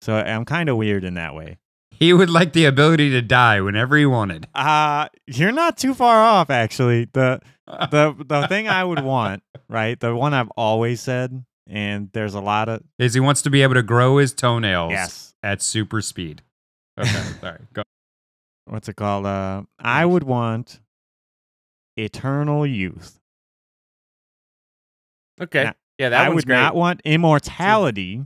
[0.02, 1.59] So I'm kind of weird in that way.
[1.93, 4.48] He would like the ability to die whenever he wanted.
[4.55, 7.09] Uh you're not too far off actually.
[7.12, 9.98] The the the thing I would want, right?
[9.98, 13.62] The one I've always said, and there's a lot of Is he wants to be
[13.62, 15.35] able to grow his toenails yes.
[15.43, 16.43] at super speed.
[16.98, 17.60] Okay, sorry.
[17.72, 17.82] Go.
[18.66, 19.24] What's it called?
[19.26, 20.81] Uh, I would want
[21.97, 23.21] eternal youth.
[25.41, 26.57] okay, Now, yeah, that I would great.
[26.57, 27.15] not want mm-hmm.
[27.15, 28.25] immortality.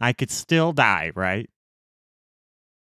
[0.00, 1.48] I could still die, right?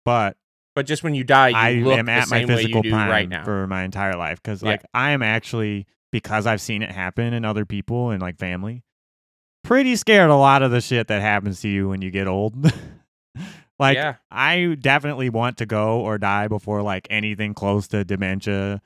[0.06, 0.38] But
[0.76, 3.44] but just when you die, you I am at my physical prime right now.
[3.44, 4.72] for my entire life because Yeah.
[4.72, 8.84] like I am actually because I've seen it happen in other people and like family.
[9.64, 12.56] Pretty scared a lot of the shit that happens to you when you get old.
[13.80, 18.82] like yeah, I definitely want to go or die before like anything close to dementia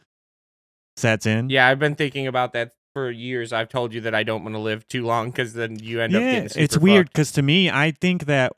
[0.98, 1.50] sets in.
[1.50, 3.54] yeah, I've been thinking about that for years.
[3.54, 6.16] I've told you that I don't want to live too long because then you end
[6.16, 8.54] up Yeah, getting super it's weird because to me, I think that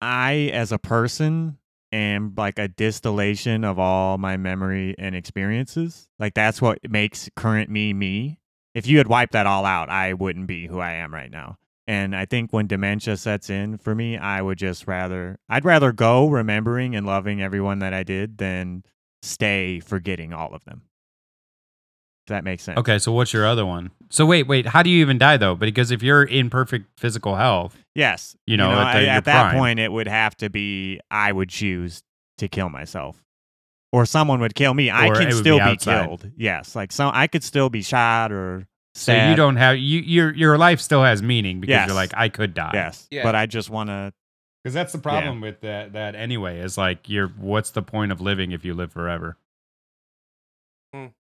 [0.00, 1.58] I, as a person,
[1.90, 6.08] am like a distillation of all my memory and experiences.
[6.18, 8.40] Like that's what makes current me me.
[8.74, 11.56] If you had wiped that all out, I wouldn't be who I am right now.
[11.86, 15.90] And I think when dementia sets in for me, I would just rather I'd rather
[15.90, 18.82] go remembering and loving everyone that I did than
[19.22, 20.82] stay forgetting all of them.
[22.28, 22.76] If that makes sense.
[22.78, 23.90] Okay, so what's your other one?
[24.10, 24.66] So wait, wait.
[24.66, 25.54] How do you even die though?
[25.54, 28.36] Because if you're in perfect physical health, Yes.
[28.46, 29.56] You know, at the- at, your at that prime.
[29.56, 32.02] point, it would have to be I would choose
[32.36, 33.24] to kill myself,
[33.92, 34.90] or someone would kill me.
[34.90, 36.30] I Or can still be be, killed.
[36.36, 40.34] Yes, like some I could still be shot or so you don't have you your
[40.34, 41.86] your life still has meaning because Yes.
[41.86, 42.72] you're like I could die.
[42.74, 43.22] Yes, Yeah.
[43.22, 44.12] but I just want to.
[44.62, 48.20] Because that's the problem with that that anyway is like you're what's the point of
[48.20, 49.38] living if you live forever?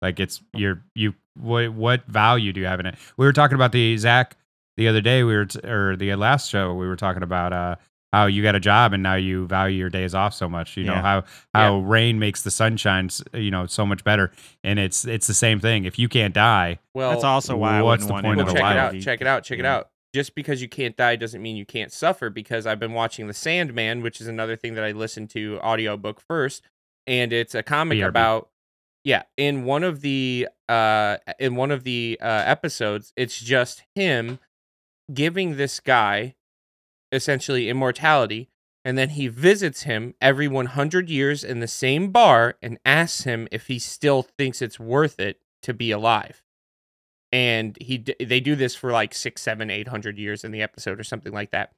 [0.02, 2.96] Like it's you're you what what value do you have in it?
[3.16, 4.36] We were talking about the Zach
[4.76, 5.22] the other day.
[5.24, 7.76] We were t- or the last show we were talking about uh
[8.12, 10.76] how you got a job and now you value your days off so much.
[10.76, 11.02] You know Yeah.
[11.02, 11.24] how
[11.54, 14.32] how rain makes the sunshine s- you know so much better,
[14.64, 15.84] and it's it's the same thing.
[15.84, 18.46] If you can't die, Well, That's also why I what's wouldn't the want point of
[18.46, 18.94] well, the check it life?
[18.94, 19.00] out.
[19.00, 19.44] Check it out.
[19.44, 19.90] Check it out.
[20.12, 22.30] Just because you can't die doesn't mean you can't suffer.
[22.30, 26.20] Because I've been watching The Sandman, which is another thing that I listened to audiobook
[26.20, 26.62] first,
[27.06, 28.08] and it's a comic BRB.
[28.08, 28.48] about.
[29.04, 34.38] Yeah, in one of the uh in one of the uh episodes, it's just him
[35.12, 36.34] giving this guy
[37.12, 38.50] essentially immortality,
[38.84, 43.48] and then he visits him every 100 years in the same bar and asks him
[43.50, 46.42] if he still thinks it's worth it to be alive.
[47.32, 50.98] And he they do this for like six seven eight hundred years in the episode
[50.98, 51.72] or something like that.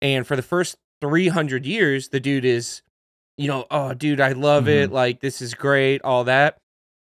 [0.00, 2.82] And for the first 300 years the dude is
[3.40, 6.58] you know oh dude i love it like this is great all that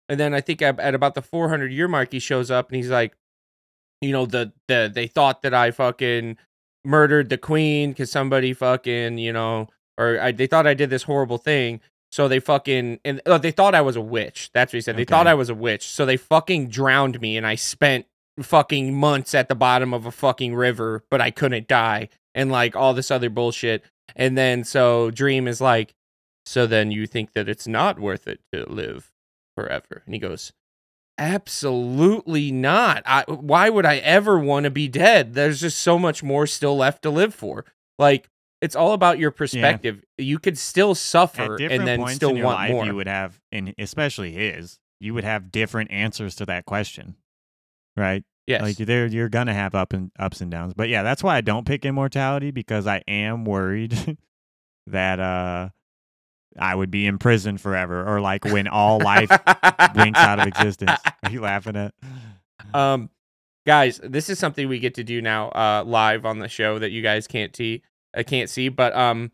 [0.09, 2.77] and then i think at, at about the 400 year mark he shows up and
[2.77, 3.15] he's like
[4.01, 6.37] you know the the they thought that i fucking
[6.85, 9.69] murdered the queen because somebody fucking you know
[9.99, 11.81] or I, they thought i did this horrible thing
[12.13, 14.51] so they fucking and uh, they thought I was a witch.
[14.53, 14.99] That's what he said.
[14.99, 15.89] They thought I was a witch.
[15.89, 18.05] So they fucking drowned me, and I spent
[18.39, 22.77] fucking months at the bottom of a fucking river, but I couldn't die, and like
[22.77, 23.83] all this other bullshit.
[24.15, 25.95] And then so Dream is like,
[26.45, 29.13] so then you think that it's not worth it to live
[29.57, 30.03] forever?
[30.05, 30.53] And he goes,
[31.19, 33.03] absolutely not.
[33.07, 35.35] I, why would I ever want to be dead?
[35.35, 37.65] There's just so much more still left to live for.
[37.99, 38.29] Like
[38.61, 40.05] it's all about your perspective.
[40.19, 42.87] You could still suffer and then still in your want life, more.
[42.87, 47.17] you would have, and especially his, you would have different answers to that question,
[47.97, 48.25] right?
[48.47, 48.63] yes.
[48.63, 50.75] Like there, you're gonna have up and ups and downs.
[50.75, 54.19] But yeah, that's why I don't pick immortality because I am worried
[54.87, 55.71] that uh
[56.59, 59.31] I would be in prison forever, or like when all life
[59.95, 61.01] winks out of existence.
[61.23, 61.95] Are you laughing at?
[62.75, 63.11] Um,
[63.67, 66.91] guys, this is something we get to do now, uh, live on the show that
[66.91, 67.83] you guys can't see,
[68.17, 68.69] uh, can't see.
[68.69, 69.33] But um,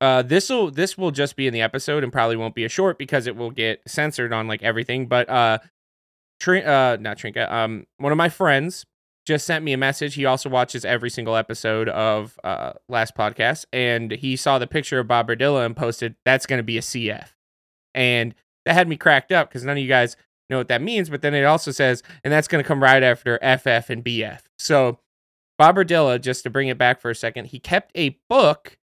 [0.00, 2.68] uh, this will this will just be in the episode and probably won't be a
[2.68, 5.06] short because it will get censored on like everything.
[5.06, 5.58] But uh,
[6.40, 8.84] Trin- uh, not Trinka, um, one of my friends
[9.24, 10.14] just sent me a message.
[10.14, 15.00] He also watches every single episode of uh last podcast, and he saw the picture
[15.00, 17.34] of Bob Berdella and posted, "That's going to be a CF,"
[17.94, 18.34] and
[18.64, 20.16] that had me cracked up because none of you guys
[20.50, 21.10] know what that means.
[21.10, 24.40] But then it also says, and that's going to come right after FF and BF.
[24.58, 24.98] So
[25.58, 28.78] Bob Berdella, just to bring it back for a second, he kept a book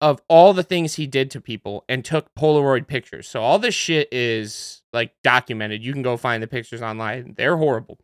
[0.00, 3.26] of all the things he did to people and took Polaroid pictures.
[3.26, 5.82] So all this shit is like documented.
[5.82, 7.34] You can go find the pictures online.
[7.36, 7.98] They're horrible.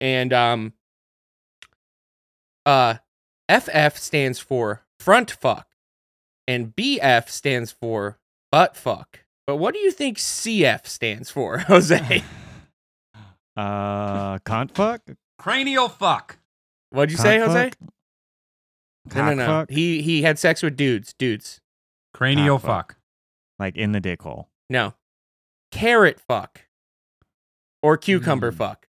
[0.00, 0.72] And um
[2.68, 2.94] uh
[3.50, 5.68] FF stands for front fuck
[6.46, 8.18] and BF stands for
[8.52, 9.20] butt fuck.
[9.46, 12.22] But what do you think CF stands for, Jose?
[13.56, 15.00] Uh, cunt fuck.
[15.36, 16.38] Cranial fuck.
[16.90, 17.70] What'd you say, Cunt Jose?
[17.70, 19.16] fuck?
[19.16, 19.46] No, no, no.
[19.46, 19.70] fuck?
[19.70, 21.60] He he had sex with dudes, dudes.
[22.14, 22.92] Cranial fuck.
[22.92, 22.96] fuck.
[23.58, 24.48] like in the dick hole.
[24.70, 24.94] No.
[25.72, 26.66] Carrot fuck.
[27.82, 28.58] Or cucumber Hmm.
[28.58, 28.86] fuck.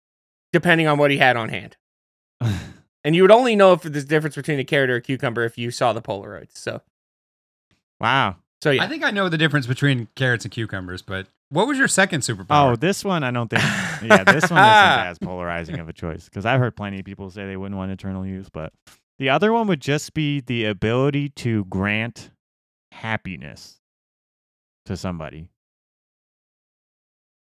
[0.52, 1.76] Depending on what he had on hand.
[3.04, 5.44] And you would only know if there's a difference between a carrot or a cucumber
[5.44, 6.56] if you saw the Polaroids.
[6.56, 6.82] So
[8.00, 8.36] wow.
[8.62, 8.82] so yeah.
[8.82, 12.20] I think I know the difference between carrots and cucumbers, but what was your second
[12.20, 12.72] superpower?
[12.72, 13.62] Oh, this one I don't think.
[14.02, 17.30] yeah, this one isn't as polarizing of a choice because I've heard plenty of people
[17.30, 18.72] say they wouldn't want eternal youth, but
[19.18, 22.30] the other one would just be the ability to grant
[22.92, 23.80] happiness
[24.86, 25.48] to somebody.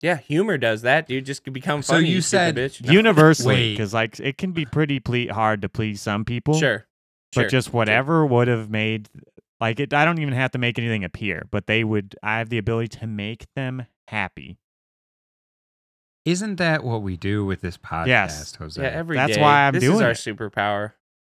[0.01, 1.25] Yeah, humor does that, dude.
[1.25, 2.09] Just could become So funny.
[2.09, 2.91] you stupid said- bitch.
[2.91, 6.55] Universally, because like it can be pretty ple- hard to please some people.
[6.59, 6.85] Sure.
[7.35, 7.49] but sure.
[7.49, 9.07] just whatever would have made
[9.61, 12.49] like it i don't even have to make anything appear but they would i have
[12.49, 14.57] the ability to make them happy
[16.25, 18.55] Isn't that what we do with this podcast, Yes.
[18.55, 18.81] Jose?
[18.81, 19.41] yeah, every That's day.
[19.41, 20.15] why I'm this doing is our it.
[20.17, 20.93] superpower.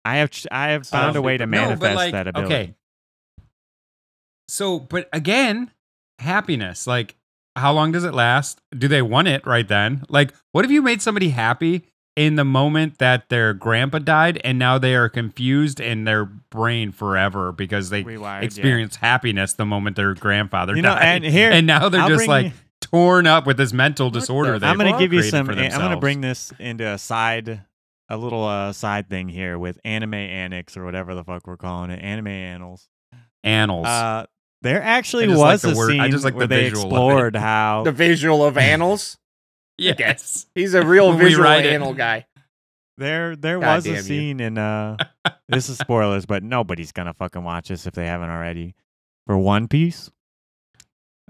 [0.06, 2.76] i have i have found a way to super- No, manifest like, that ability Okay.
[4.48, 5.72] So, but again,
[6.20, 6.86] happiness.
[6.86, 7.16] Like,
[7.56, 8.62] how long does it last?
[8.78, 10.04] Do they want it right then?
[10.10, 11.84] Like, what if you made somebody happy
[12.16, 16.92] in the moment that their grandpa died and now they are confused in their brain
[16.92, 18.40] forever because they Rewired, yeah.
[18.42, 21.24] experience happiness the moment their grandfather you know died?
[21.24, 22.52] and here and now they're I'll just like you-
[22.82, 24.60] torn up with this mental disorder.
[24.60, 27.62] the- i'm gonna give you some i'm gonna bring this into a side
[28.10, 31.92] a little uh side thing here with anime annex or whatever the fuck we're calling
[31.92, 32.90] it anime annals
[33.46, 33.88] annals.
[33.88, 34.26] uh
[34.62, 36.56] there actually I just like was the a word- I scene just like where the
[36.56, 39.18] they visual explored how The visual of annals.
[39.78, 40.46] yes.
[40.56, 41.74] He's a real visual write it.
[41.74, 42.26] annal guy.
[42.98, 44.02] There there God was damn a you.
[44.04, 44.98] scene in uh
[45.50, 48.76] this is spoilers, but nobody's gonna fucking watch this if they haven't already.
[49.28, 50.12] For One Piece.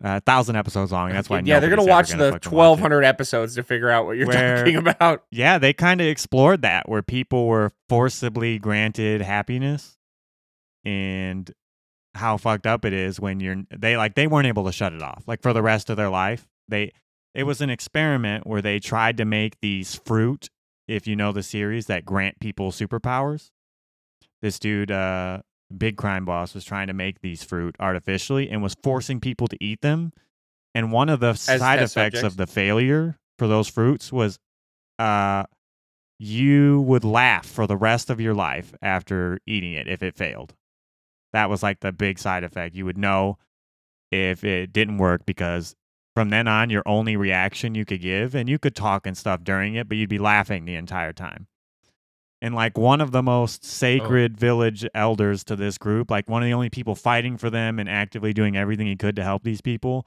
[0.03, 1.11] A thousand episodes long.
[1.11, 2.81] That's why yeah, they're gonna watch gonna the fucking twelve watch it.
[2.81, 5.23] hundred episodes to figure out what you're Where- talking about.
[5.29, 9.97] Yeah, they kind of explored that where people were forcibly granted happiness
[10.83, 11.51] and
[12.15, 15.01] how fucked up it is when you're they like they weren't able to shut it
[15.01, 15.23] off.
[15.27, 16.47] Like for the rest of their life.
[16.67, 16.91] They
[17.33, 20.49] it was an experiment where they tried to make these fruit,
[20.87, 23.51] if you know the series, that grant people superpowers.
[24.41, 25.41] This dude, uh
[25.75, 29.57] big crime boss, was trying to make these fruit artificially and was forcing people to
[29.63, 30.11] eat them.
[30.75, 32.23] And one of the side test effects subjects?
[32.23, 34.37] of the failure for those fruits was
[34.99, 35.43] uh
[36.19, 40.53] you would laugh for the rest of your life after eating it if it failed.
[41.33, 42.75] That was like the big side effect.
[42.75, 43.37] You would know
[44.11, 45.75] if it didn't work because
[46.13, 49.43] from then on your only reaction you could give and you could talk and stuff
[49.43, 51.47] during it, but you'd be laughing the entire time.
[52.41, 53.67] And like one of the most oh.
[53.67, 57.79] sacred village elders to this group, like one of the only people fighting for them
[57.79, 60.05] and actively doing everything he could to help these people,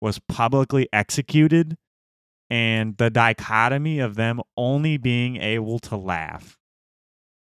[0.00, 1.76] was publicly executed
[2.50, 6.58] and the dichotomy of them only being able to laugh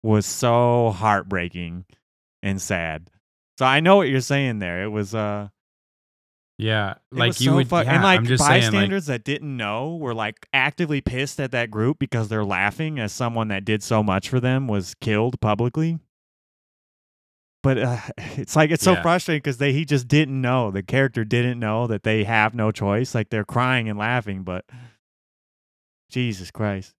[0.02, 1.86] was so heartbreaking
[2.42, 3.10] and sad.
[3.58, 4.84] So I know what you're saying there.
[4.84, 5.50] It was uh
[6.58, 7.70] Yeah, like you so would.
[7.70, 11.40] fu- yeah, and like just saying, like, bystanders that didn't know were like actively pissed
[11.40, 14.96] at that group because they're laughing as someone that did so much for them was
[14.96, 16.00] killed publicly.
[17.62, 19.02] But uh, it's like it's so Yeah.
[19.02, 22.72] frustrating because they he just didn't know the character didn't know that they have no
[22.72, 23.14] choice.
[23.16, 24.66] Like they're crying and laughing, but
[26.10, 26.94] Jesus Christ.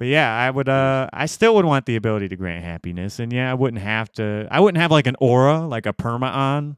[0.00, 3.18] But yeah, I would uh I still would want the ability to grant happiness.
[3.18, 6.32] And yeah, I wouldn't have to I wouldn't have like an aura, like a perma
[6.34, 6.76] on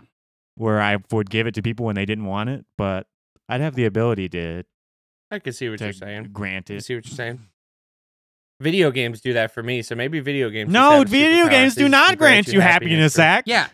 [0.56, 3.06] where I would give it to people when they didn't want it, but
[3.48, 4.64] I'd have the ability to,
[5.30, 6.30] I can see what to you're saying.
[6.32, 6.84] grant I it.
[6.84, 7.40] see what you're saying.
[8.60, 10.70] Video games do that for me, so maybe video games.
[10.72, 13.44] No, video games do not grant you happiness, for- Zach.
[13.46, 13.68] yeah.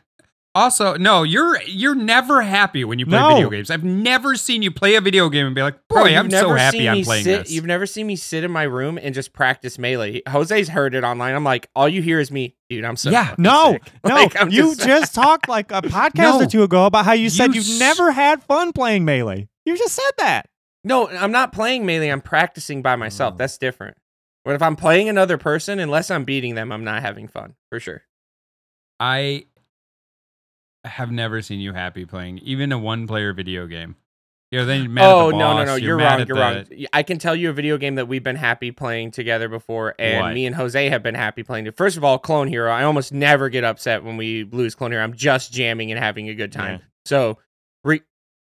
[0.54, 3.34] Also, no, you're you're never happy when you play No.
[3.34, 3.70] video games.
[3.70, 6.30] I've never seen you play a video game and be like, Bro, "Boy, you've I'm
[6.30, 9.14] so happy I'm playing sit, this." You've never seen me sit in my room and
[9.14, 10.22] just practice melee.
[10.26, 11.34] Jose's heard it online.
[11.34, 12.84] I'm like, all you hear is me, dude.
[12.84, 13.34] I'm so Yeah.
[13.38, 13.82] No, sick.
[14.04, 16.40] no, Like, you just- just, talked like a podcast No.
[16.42, 19.48] or two ago about how you said You you've s- never had fun playing Melee.
[19.64, 20.46] You just said that.
[20.82, 22.08] No, I'm not playing melee.
[22.08, 23.34] I'm practicing by myself.
[23.34, 23.36] Oh.
[23.36, 23.96] That's different.
[24.44, 27.78] But if I'm playing another person, unless I'm beating them, I'm not having fun for
[27.78, 28.02] sure.
[28.98, 29.44] I
[30.84, 33.96] have never seen you happy playing even a one player video game.
[34.50, 35.74] Yeah, then you're mad at Oh the no no no!
[35.74, 36.18] You're, You're, wrong.
[36.20, 36.86] You're the- wrong.
[36.94, 40.20] I can tell you a video game that we've been happy playing together before, and
[40.22, 40.34] What?
[40.34, 41.76] me and Jose have been happy playing it.
[41.76, 42.72] First of all, Clone Hero.
[42.72, 45.05] I almost never get upset when we lose Clone Hero.
[45.05, 46.78] I'm just jamming and having a good time.
[46.80, 46.86] Yeah.
[47.05, 47.38] So,
[47.84, 48.00] re-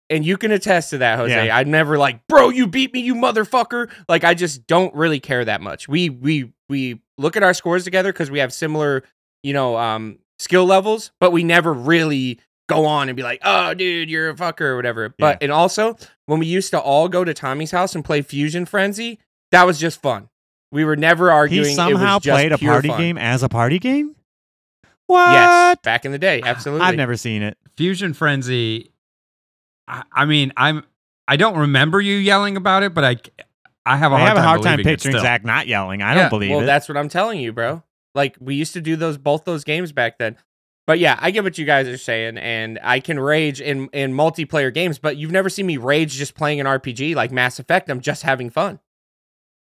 [0.09, 1.47] and you can attest to that, Jose.
[1.47, 1.57] Yeah.
[1.57, 3.91] I'm never like, bro, you beat me, you motherfucker.
[4.07, 5.89] Like I just don't really care that much.
[5.89, 9.03] We we we look at our scores together because we have similar,
[9.43, 13.73] you know, um, skill levels, but we never really go on and be like, oh,
[13.73, 15.13] dude, you're a fucker or whatever.
[15.17, 18.65] But and also when we used to all go to Tommy's house and play Fusion
[18.65, 19.19] Frenzy,
[19.51, 20.29] that was just fun.
[20.71, 21.65] We were never arguing.
[21.65, 22.97] He It somehow was just played a party fun.
[22.97, 24.15] game as a party game.
[25.07, 25.31] What?
[25.31, 26.85] Yes, back in the day, absolutely.
[26.87, 27.57] I've never seen it.
[27.75, 28.91] Fusion Frenzy.
[29.87, 30.85] I, I mean, I'm.
[31.27, 33.17] I don't remember you yelling about it, but I,
[33.85, 35.17] I have a I hard have a hard time picturing.
[35.19, 36.01] Zach not yelling.
[36.01, 36.61] I Yeah, don't believe well, it.
[36.61, 37.83] Well, that's what I'm telling you, bro.
[38.15, 40.37] Like we used to do those both those games back then.
[40.87, 44.13] But yeah, I get what you guys are saying, and I can rage in in
[44.13, 44.99] multiplayer games.
[44.99, 47.89] But you've never seen me rage just playing an RPG like Mass Effect.
[47.89, 48.79] I'm just having fun.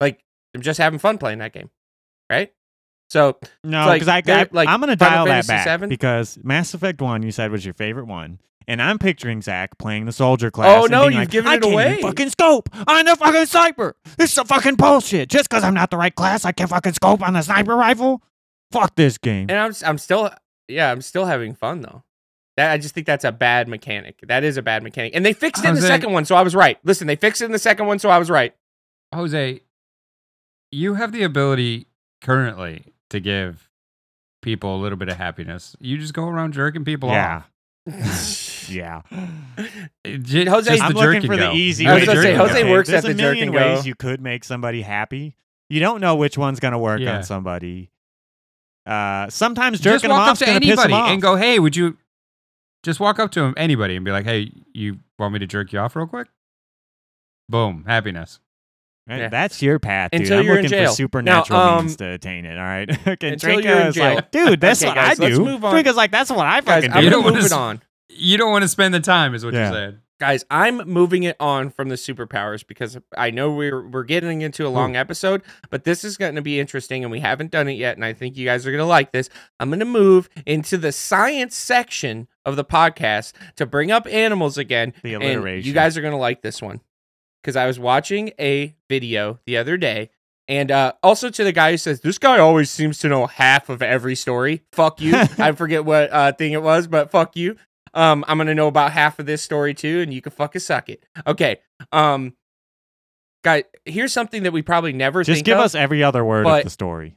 [0.01, 1.71] Like I'm just having fun playing that game,
[2.31, 2.53] right?
[3.11, 5.81] So no, like, because I, they're- I like, I'm gonna Final dial that Fantasy back
[5.81, 5.87] VII?
[5.89, 10.05] because Mass Effect One you said was your favorite one, and I'm picturing Zach playing
[10.06, 10.80] the soldier oh, class.
[10.80, 13.05] Oh, and no, being you've like, given I it can't even away." fucking scope on
[13.05, 13.97] the fucking sniper.
[14.16, 15.28] This is a fucking bullshit.
[15.28, 18.22] Just because I'm not the right class, I can't fucking scope on the sniper rifle.
[18.70, 19.47] Fuck this game.
[19.51, 20.30] and I'm s- I'm still
[20.68, 22.02] yeah I'm still having fun though.
[22.56, 24.18] That I just think that's a bad mechanic.
[24.26, 26.43] That is a bad mechanic, and they fixed it in the second one, so I
[26.43, 26.78] was right.
[26.84, 28.55] Listen, they fixed it in the second one, so I was right.
[29.14, 29.60] Jose,
[30.70, 31.86] you have the ability
[32.20, 33.70] currently to give
[34.43, 35.76] people a little bit of happiness.
[35.80, 37.52] You just go around jerking people yeah, off.
[38.69, 39.03] yeah.
[40.05, 41.53] J- Jose's- I'm the looking jerk for and the go.
[41.53, 42.07] easy I was way.
[42.07, 42.71] gonna to say, do Jose it.
[42.71, 43.75] works There's at a the jerk million and go.
[43.75, 45.37] ways you could make somebody happy.
[45.69, 47.17] You don't know which one's gonna work Yeah.
[47.17, 47.91] on somebody.
[48.87, 51.11] Uh, sometimes just jerking walk them up off's to gonna piss 'em anybody off.
[51.11, 51.97] and go, "Hey, would you?"
[52.83, 55.73] Just walk up to him, anybody, and be like, "Hey, you want me to jerk
[55.73, 56.29] you off real quick?"
[57.49, 58.41] Boom, happiness.
[59.09, 59.19] Right?
[59.19, 59.29] Yeah.
[59.29, 60.20] That's your path, dude.
[60.23, 60.91] Until I'm you're in looking jail.
[60.91, 62.57] for supernatural Now, means um, to attain it.
[62.57, 62.91] All right.
[63.09, 64.15] okay, until you're in Trinka's jail.
[64.15, 65.45] like, dude, that's Okay, what guys, I let's do.
[65.45, 65.74] move on.
[65.74, 67.05] Trinka's like, that's what I Guys, fucking I'm do.
[67.05, 67.83] You don't move wanna it on.
[68.11, 69.70] You don't want to spend the time, is what Yeah.
[69.70, 69.99] you're saying.
[70.20, 74.65] guys i'm moving it on from the superpowers because i know we're we're getting into
[74.65, 77.73] a long episode but this is going to be interesting and we haven't done it
[77.73, 80.29] yet and i think you guys are going to like this i'm going to move
[80.47, 85.66] into the science section of the podcast to bring up animals again The and alliteration.
[85.66, 86.81] you guys are going to like this one
[87.43, 90.09] because i was watching a video the other day
[90.48, 93.69] and uh, also to the guy who says this guy always seems to know half
[93.69, 94.62] of every story.
[94.73, 95.14] Fuck you.
[95.39, 97.56] I forget what uh, thing it was, but fuck you.
[97.94, 100.89] Um, I'm gonna know about half of this story too, and you can fucking suck
[100.89, 101.06] it.
[101.28, 101.60] Okay.
[101.93, 102.35] Um,
[103.44, 105.64] guy, here's something that we probably never Just think give of.
[105.64, 107.14] us every other word but- of the story.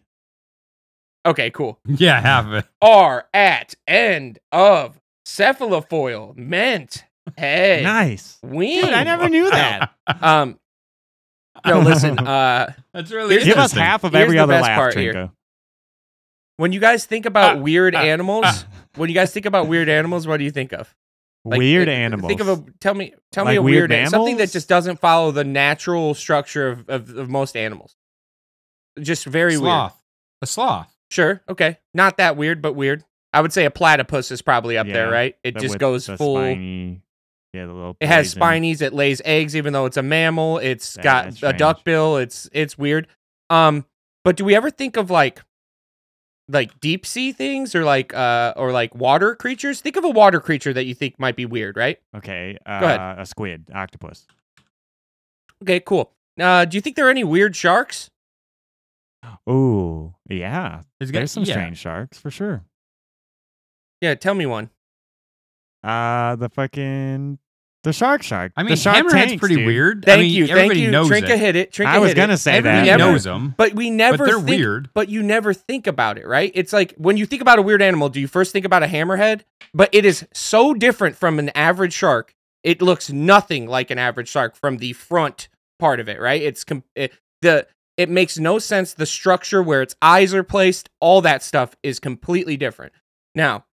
[1.26, 1.80] Okay, cool.
[1.88, 2.66] Yeah, half of it.
[2.80, 7.06] Are at end of cephalofoil meant.
[7.38, 8.38] Hey, Nice.
[8.44, 8.82] ween.
[8.84, 9.92] Dude, I never knew that.
[10.22, 10.60] Um,
[11.66, 12.20] no, listen.
[12.26, 15.32] Uh, That's really Here's- Give us half of every other best laugh, part here.
[16.58, 18.68] When you guys think about Ah, weird ah, animals, ah.
[18.96, 20.94] when you guys think about weird animals, what do you think of?
[21.44, 22.30] Like, Weird uh, animals.
[22.30, 25.00] Think of a tell me tell me a weird weird, an- something that just doesn't
[25.00, 27.96] follow the natural structure of, of, of most animals.
[29.00, 29.92] Just very weird.
[30.42, 30.92] A sloth.
[31.12, 33.04] Sure, okay, not that weird, but weird.
[33.34, 35.36] I would say a platypus is probably up there, right?
[35.44, 36.38] It just goes full.
[36.38, 37.02] Spiny,
[37.56, 37.98] yeah, the little.
[38.00, 38.42] It has poison.
[38.42, 38.82] spinies.
[38.82, 40.58] It lays eggs, even though it's a mammal.
[40.60, 41.58] It's Yeah, got that's a strange.
[41.58, 42.18] duck bill.
[42.18, 43.08] It's it's weird.
[43.50, 43.86] Um,
[44.24, 45.42] but do we ever think of like
[46.48, 49.82] like deep sea things or like uh or like water creatures?
[49.82, 52.00] Think of a water creature that you think might be weird, right?
[52.16, 52.58] Okay.
[52.66, 53.20] Uh, ahead.
[53.20, 54.28] A squid, octopus.
[55.64, 56.12] Okay, cool.
[56.40, 58.10] Uh, do you think there are any weird sharks?
[59.50, 60.82] Ooh, yeah.
[61.02, 61.54] Got- There's some yeah.
[61.54, 62.64] strange sharks for sure.
[64.02, 64.70] Yeah, tell me one.
[65.84, 67.40] Uh, the fucking
[67.86, 68.52] the shark shark.
[68.58, 69.66] I mean, the shark Hammerhead's tanks, pretty dude.
[69.66, 70.04] weird.
[70.06, 70.92] Thank I mean, you, thank everybody you.
[70.92, 71.28] knows Trinka it.
[71.30, 71.72] Trinka hit it.
[71.72, 72.38] Trinka I was hit gonna it.
[72.38, 72.98] say Everybody that.
[72.98, 74.90] never- knows them, But we never but they're think, weird.
[74.94, 76.52] But you never think about it, right?
[76.54, 78.88] It's like when you think about a weird animal, do you first think about a
[78.88, 79.42] hammerhead?
[79.74, 82.34] But it is so different from an average shark.
[82.64, 85.48] It looks nothing like an average shark from the front
[85.80, 86.42] part of it, right?
[86.42, 87.68] It's com- it, the
[87.98, 88.94] it makes no sense.
[88.94, 92.92] The structure where its eyes are placed, all that stuff is completely different.
[93.36, 93.66] Now,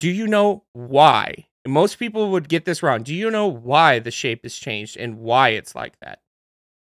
[0.00, 1.46] do you know why?
[1.66, 3.02] Most people would get this wrong.
[3.02, 6.20] Do you know why the shape is changed and why it's like that?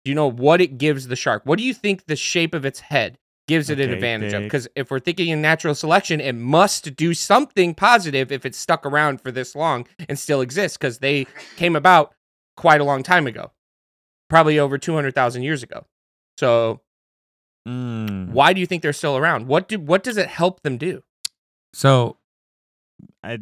[0.04, 1.42] Do you know what it gives the shark?
[1.44, 4.42] What do you think the shape of its head gives it an Okay, advantage of?
[4.42, 8.84] Because if we're thinking in natural selection, it must do something positive if it's stuck
[8.84, 11.26] around for this long and still exists because they
[11.56, 12.14] came about
[12.56, 13.52] quite a long time ago,
[14.28, 15.86] probably over 200,000 years ago.
[16.38, 16.80] So
[17.68, 19.46] Mm, why do you think they're still around?
[19.46, 21.04] What do what does it help them do?
[21.72, 22.16] So
[23.22, 23.38] I,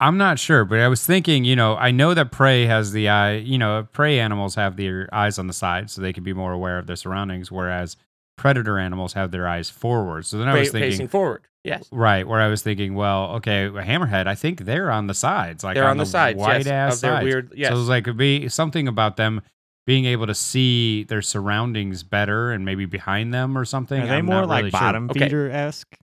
[0.00, 3.08] I'm not sure, but I was thinking, you know, I know that prey has the
[3.08, 6.32] eye, you know, prey animals have their eyes on the side so they can be
[6.32, 7.96] more aware of their surroundings, whereas
[8.36, 10.24] predator animals have their eyes forward.
[10.24, 11.42] So then I was thinking, facing forward.
[11.64, 11.88] Yes.
[11.90, 15.64] right, where I was thinking, well, okay, a hammerhead, I think they're on the sides,
[15.64, 17.24] like They're on the sides, wide yes, ass of their sides.
[17.24, 17.68] weird- yes.
[17.70, 19.42] So it was like it'd be something about them
[19.84, 24.00] being able to see their surroundings better and maybe behind them or something.
[24.02, 25.20] Are they I'm more like really bottom Okay.
[25.20, 25.96] feeder esque?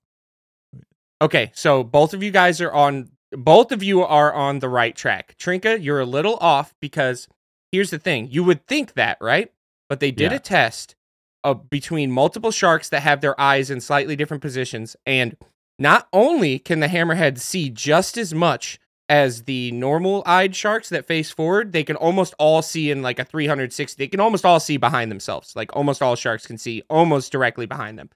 [1.21, 4.95] Okay, so both of you guys are on both of you are on the right
[4.95, 5.35] track.
[5.37, 7.27] Trinka, you're a little off because
[7.71, 8.27] here's the thing.
[8.31, 9.51] You would think that, right?
[9.89, 10.37] But they did Yeah.
[10.37, 10.95] a test
[11.43, 15.37] of between multiple sharks that have their eyes in slightly different positions and
[15.77, 18.79] not only can the hammerhead see just as much
[19.09, 23.19] as the normal eyed sharks that face forward, they can almost all see in like
[23.19, 24.01] a 360.
[24.01, 25.55] They can almost all see behind themselves.
[25.55, 28.09] Like almost all sharks can see almost directly behind them.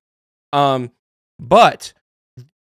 [0.53, 0.91] Um
[1.37, 1.93] but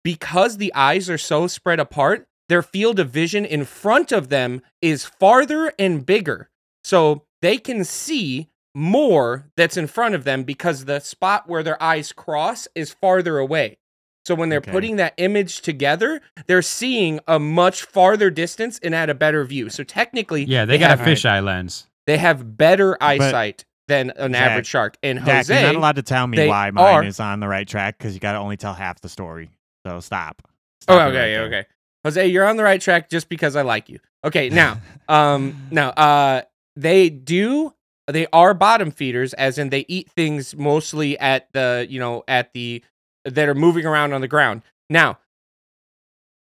[0.04, 4.62] because the eyes are so spread apart, their field of vision in front of them
[4.82, 6.50] is farther and bigger.
[6.84, 11.82] So they can see more that's in front of them because the spot where their
[11.82, 13.78] eyes cross is farther away.
[14.24, 14.70] So when they're Okay.
[14.70, 19.70] putting that image together, they're seeing a much farther distance and at a better view.
[19.70, 21.86] So technically, Yeah, they, got have a fisheye lens.
[22.06, 24.96] they have better eyesight than an Zach, average shark.
[25.02, 27.48] And Dak, Jose, you're not allowed to tell me why mine are- is on the
[27.48, 29.50] right track because you got to only tell half the story.
[29.86, 30.42] So stop.
[30.44, 30.50] Oh,
[30.82, 31.60] Stop it okay, right there.
[31.60, 31.68] okay.
[32.08, 33.98] Jose, you're on the right track just because I like you.
[34.24, 36.42] Okay, now, um, now, uh,
[36.76, 37.74] they do,
[38.06, 42.52] they are bottom feeders, as in they eat things mostly at the, you know, at
[42.54, 42.82] the
[43.24, 44.62] that are moving around on the ground.
[44.88, 45.18] Now,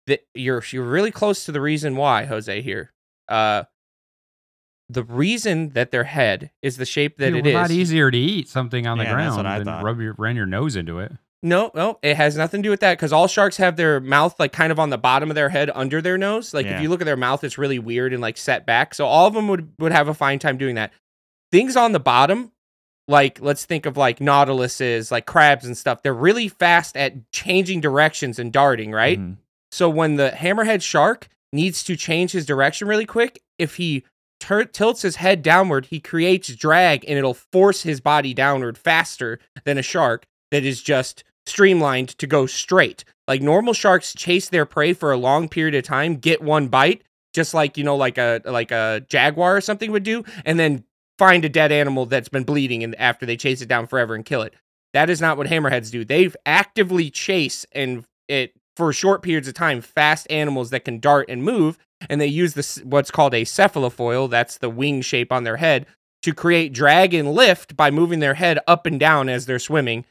[0.07, 2.61] the, you're you're really close to the reason why, Jose.
[2.63, 2.93] Here,
[3.29, 3.65] uh,
[4.89, 8.19] the reason that their head is the shape that Dude, it a lot easier to
[8.19, 9.85] eat something on the Yeah, that's ground what than thought.
[9.85, 11.13] rub your run your nose into it.
[11.45, 14.39] No, no, it has nothing to do with that because all sharks have their mouth
[14.39, 16.55] like kind of on the bottom of their head under their nose.
[16.55, 16.77] Like Yeah.
[16.77, 18.95] if you look at their mouth, it's really weird and like set back.
[18.95, 20.93] So all of them would would have a fine time doing that.
[21.51, 22.53] Things on the bottom,
[23.09, 26.03] like let's think of like nautiluses, like crabs and stuff.
[26.03, 29.19] They're really fast at changing directions and darting, right?
[29.19, 29.37] Mhm.
[29.73, 34.05] So when the hammerhead shark needs to change his direction really quick, if he
[34.39, 39.41] tur- tilts his head downward, he creates drag and it'll force his body downward faster
[39.65, 43.05] than a shark that is just streamlined to go straight.
[43.29, 47.03] Like normal sharks chase their prey for a long period of time, get one bite,
[47.35, 50.85] just like you know, like a like a jaguar or something would do, and then
[51.19, 54.25] find a dead animal that's been bleeding and after they chase it down forever and
[54.25, 54.55] kill it.
[54.93, 56.05] That is not what hammerheads do.
[56.05, 61.27] They actively chase and it for short periods of time fast animals that can dart
[61.29, 61.79] and move
[62.09, 65.87] and they use this what's called a cephalofoil that's the wing shape on their head
[66.23, 70.05] to create drag and lift by moving their head up and down as they're swimming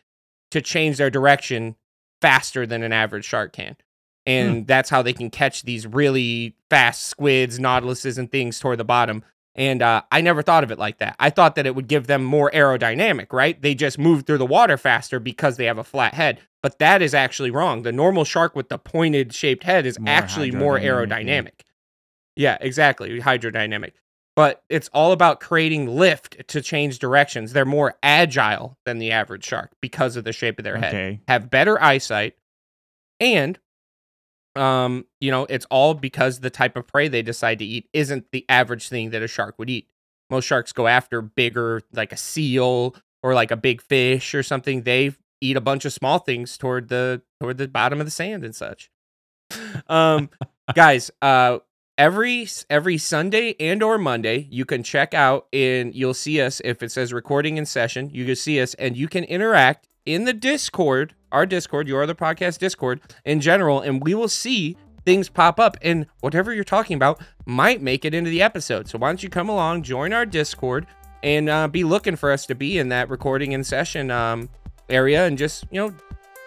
[0.52, 1.76] to change their direction
[2.22, 3.76] faster than an average shark can
[4.28, 8.86] and that's how they can catch these really fast squids nautiluses and things toward the
[8.86, 9.24] bottom
[9.56, 11.16] and uh, I never thought of it like that.
[11.20, 13.62] I thought that it would give them more aerodynamic, right?
[13.62, 16.40] They just move through the water faster because they have a flat head.
[16.64, 17.82] But that is actually wrong.
[17.82, 20.90] The normal shark with the pointed shaped head is More actually more yeah.
[20.90, 21.62] aerodynamic.
[22.36, 23.20] Yeah, exactly.
[23.20, 23.92] Hydrodynamic.
[24.42, 27.54] But it's all about creating lift to change directions.
[27.54, 31.20] They're more agile than the average shark because of the shape of their head Okay.
[31.28, 32.36] have better eyesight
[33.20, 33.60] and
[34.56, 38.26] um you know it's all because the type of prey they decide to eat isn't
[38.32, 39.88] the average thing that a shark would eat
[40.32, 44.82] most sharks go after bigger like a seal or like a big fish or something
[44.82, 48.44] they eat a bunch of small things toward the toward the bottom of the sand
[48.44, 48.90] and such
[49.88, 50.30] um
[50.74, 51.60] guys uh
[52.02, 56.82] every every sunday and or monday you can check out and you'll see us if
[56.82, 60.34] it says recording in session you can see us and you can interact in the
[60.34, 64.76] discord our discord your other podcast discord in general and we will see
[65.06, 68.88] things pop up and whatever you're talking about might make it into the episode.
[68.88, 70.88] So why don't you come along join our discord
[71.24, 74.50] and uh, be looking for us to be in that recording in session um,
[74.90, 75.96] area and just you know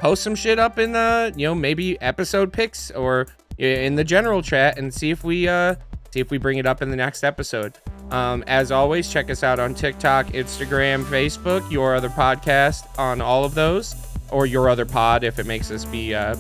[0.01, 3.27] post some shit up in the you know maybe episode picks or
[3.59, 5.75] in the general chat and see if we uh
[6.11, 7.75] see if we bring it up in the next episode.
[8.11, 13.45] Um as always check us out on tiktok instagram facebook your other podcast on all
[13.45, 13.95] of those
[14.31, 16.37] or your other pod if it makes us be uh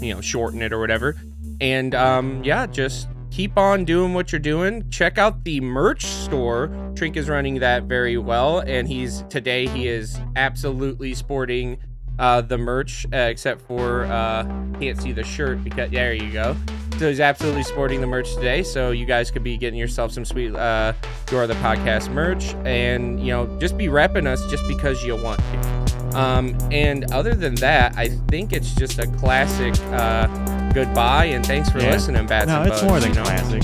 [0.00, 1.16] you know shorten it or whatever.
[1.60, 4.88] And um yeah just keep on doing what you're doing.
[4.90, 6.70] Check out the merch store.
[6.94, 11.78] Trink is running that very well and he's today he is absolutely sporting
[12.18, 14.44] uh the merch uh, except for uh
[14.80, 16.56] can't see the shirt because there you go
[16.98, 20.24] so he's absolutely sporting the merch today so you guys could be getting yourself some
[20.24, 20.92] sweet uh
[21.30, 25.40] your the podcast merch and you know just be repping us just because you want
[25.40, 30.26] to Um, and other than that, I think it's just a classic uh,
[30.74, 31.90] goodbye and thanks for Yeah.
[31.92, 33.24] listening, Bats no, it's Bugs, more than you know?
[33.24, 33.62] classic.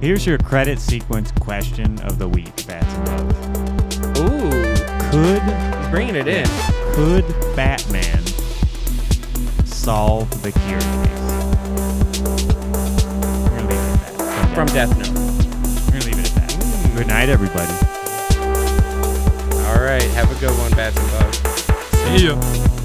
[0.00, 4.18] Here's your credit sequence question of the week, Bats and Bugs.
[4.18, 4.50] Ooh,
[5.12, 6.48] Could he's bringing it in.
[6.94, 7.26] Could
[7.56, 8.24] Batman
[9.66, 11.24] solve the Kira case?
[13.42, 14.54] We're gonna leave it at that.
[14.54, 15.10] From Death Note.
[15.86, 16.94] We're gonna leave it at that.
[16.96, 17.72] Good night, everybody.
[19.66, 21.38] All right, have a good one, Bats and Bugs.
[22.16, 22.83] See ya.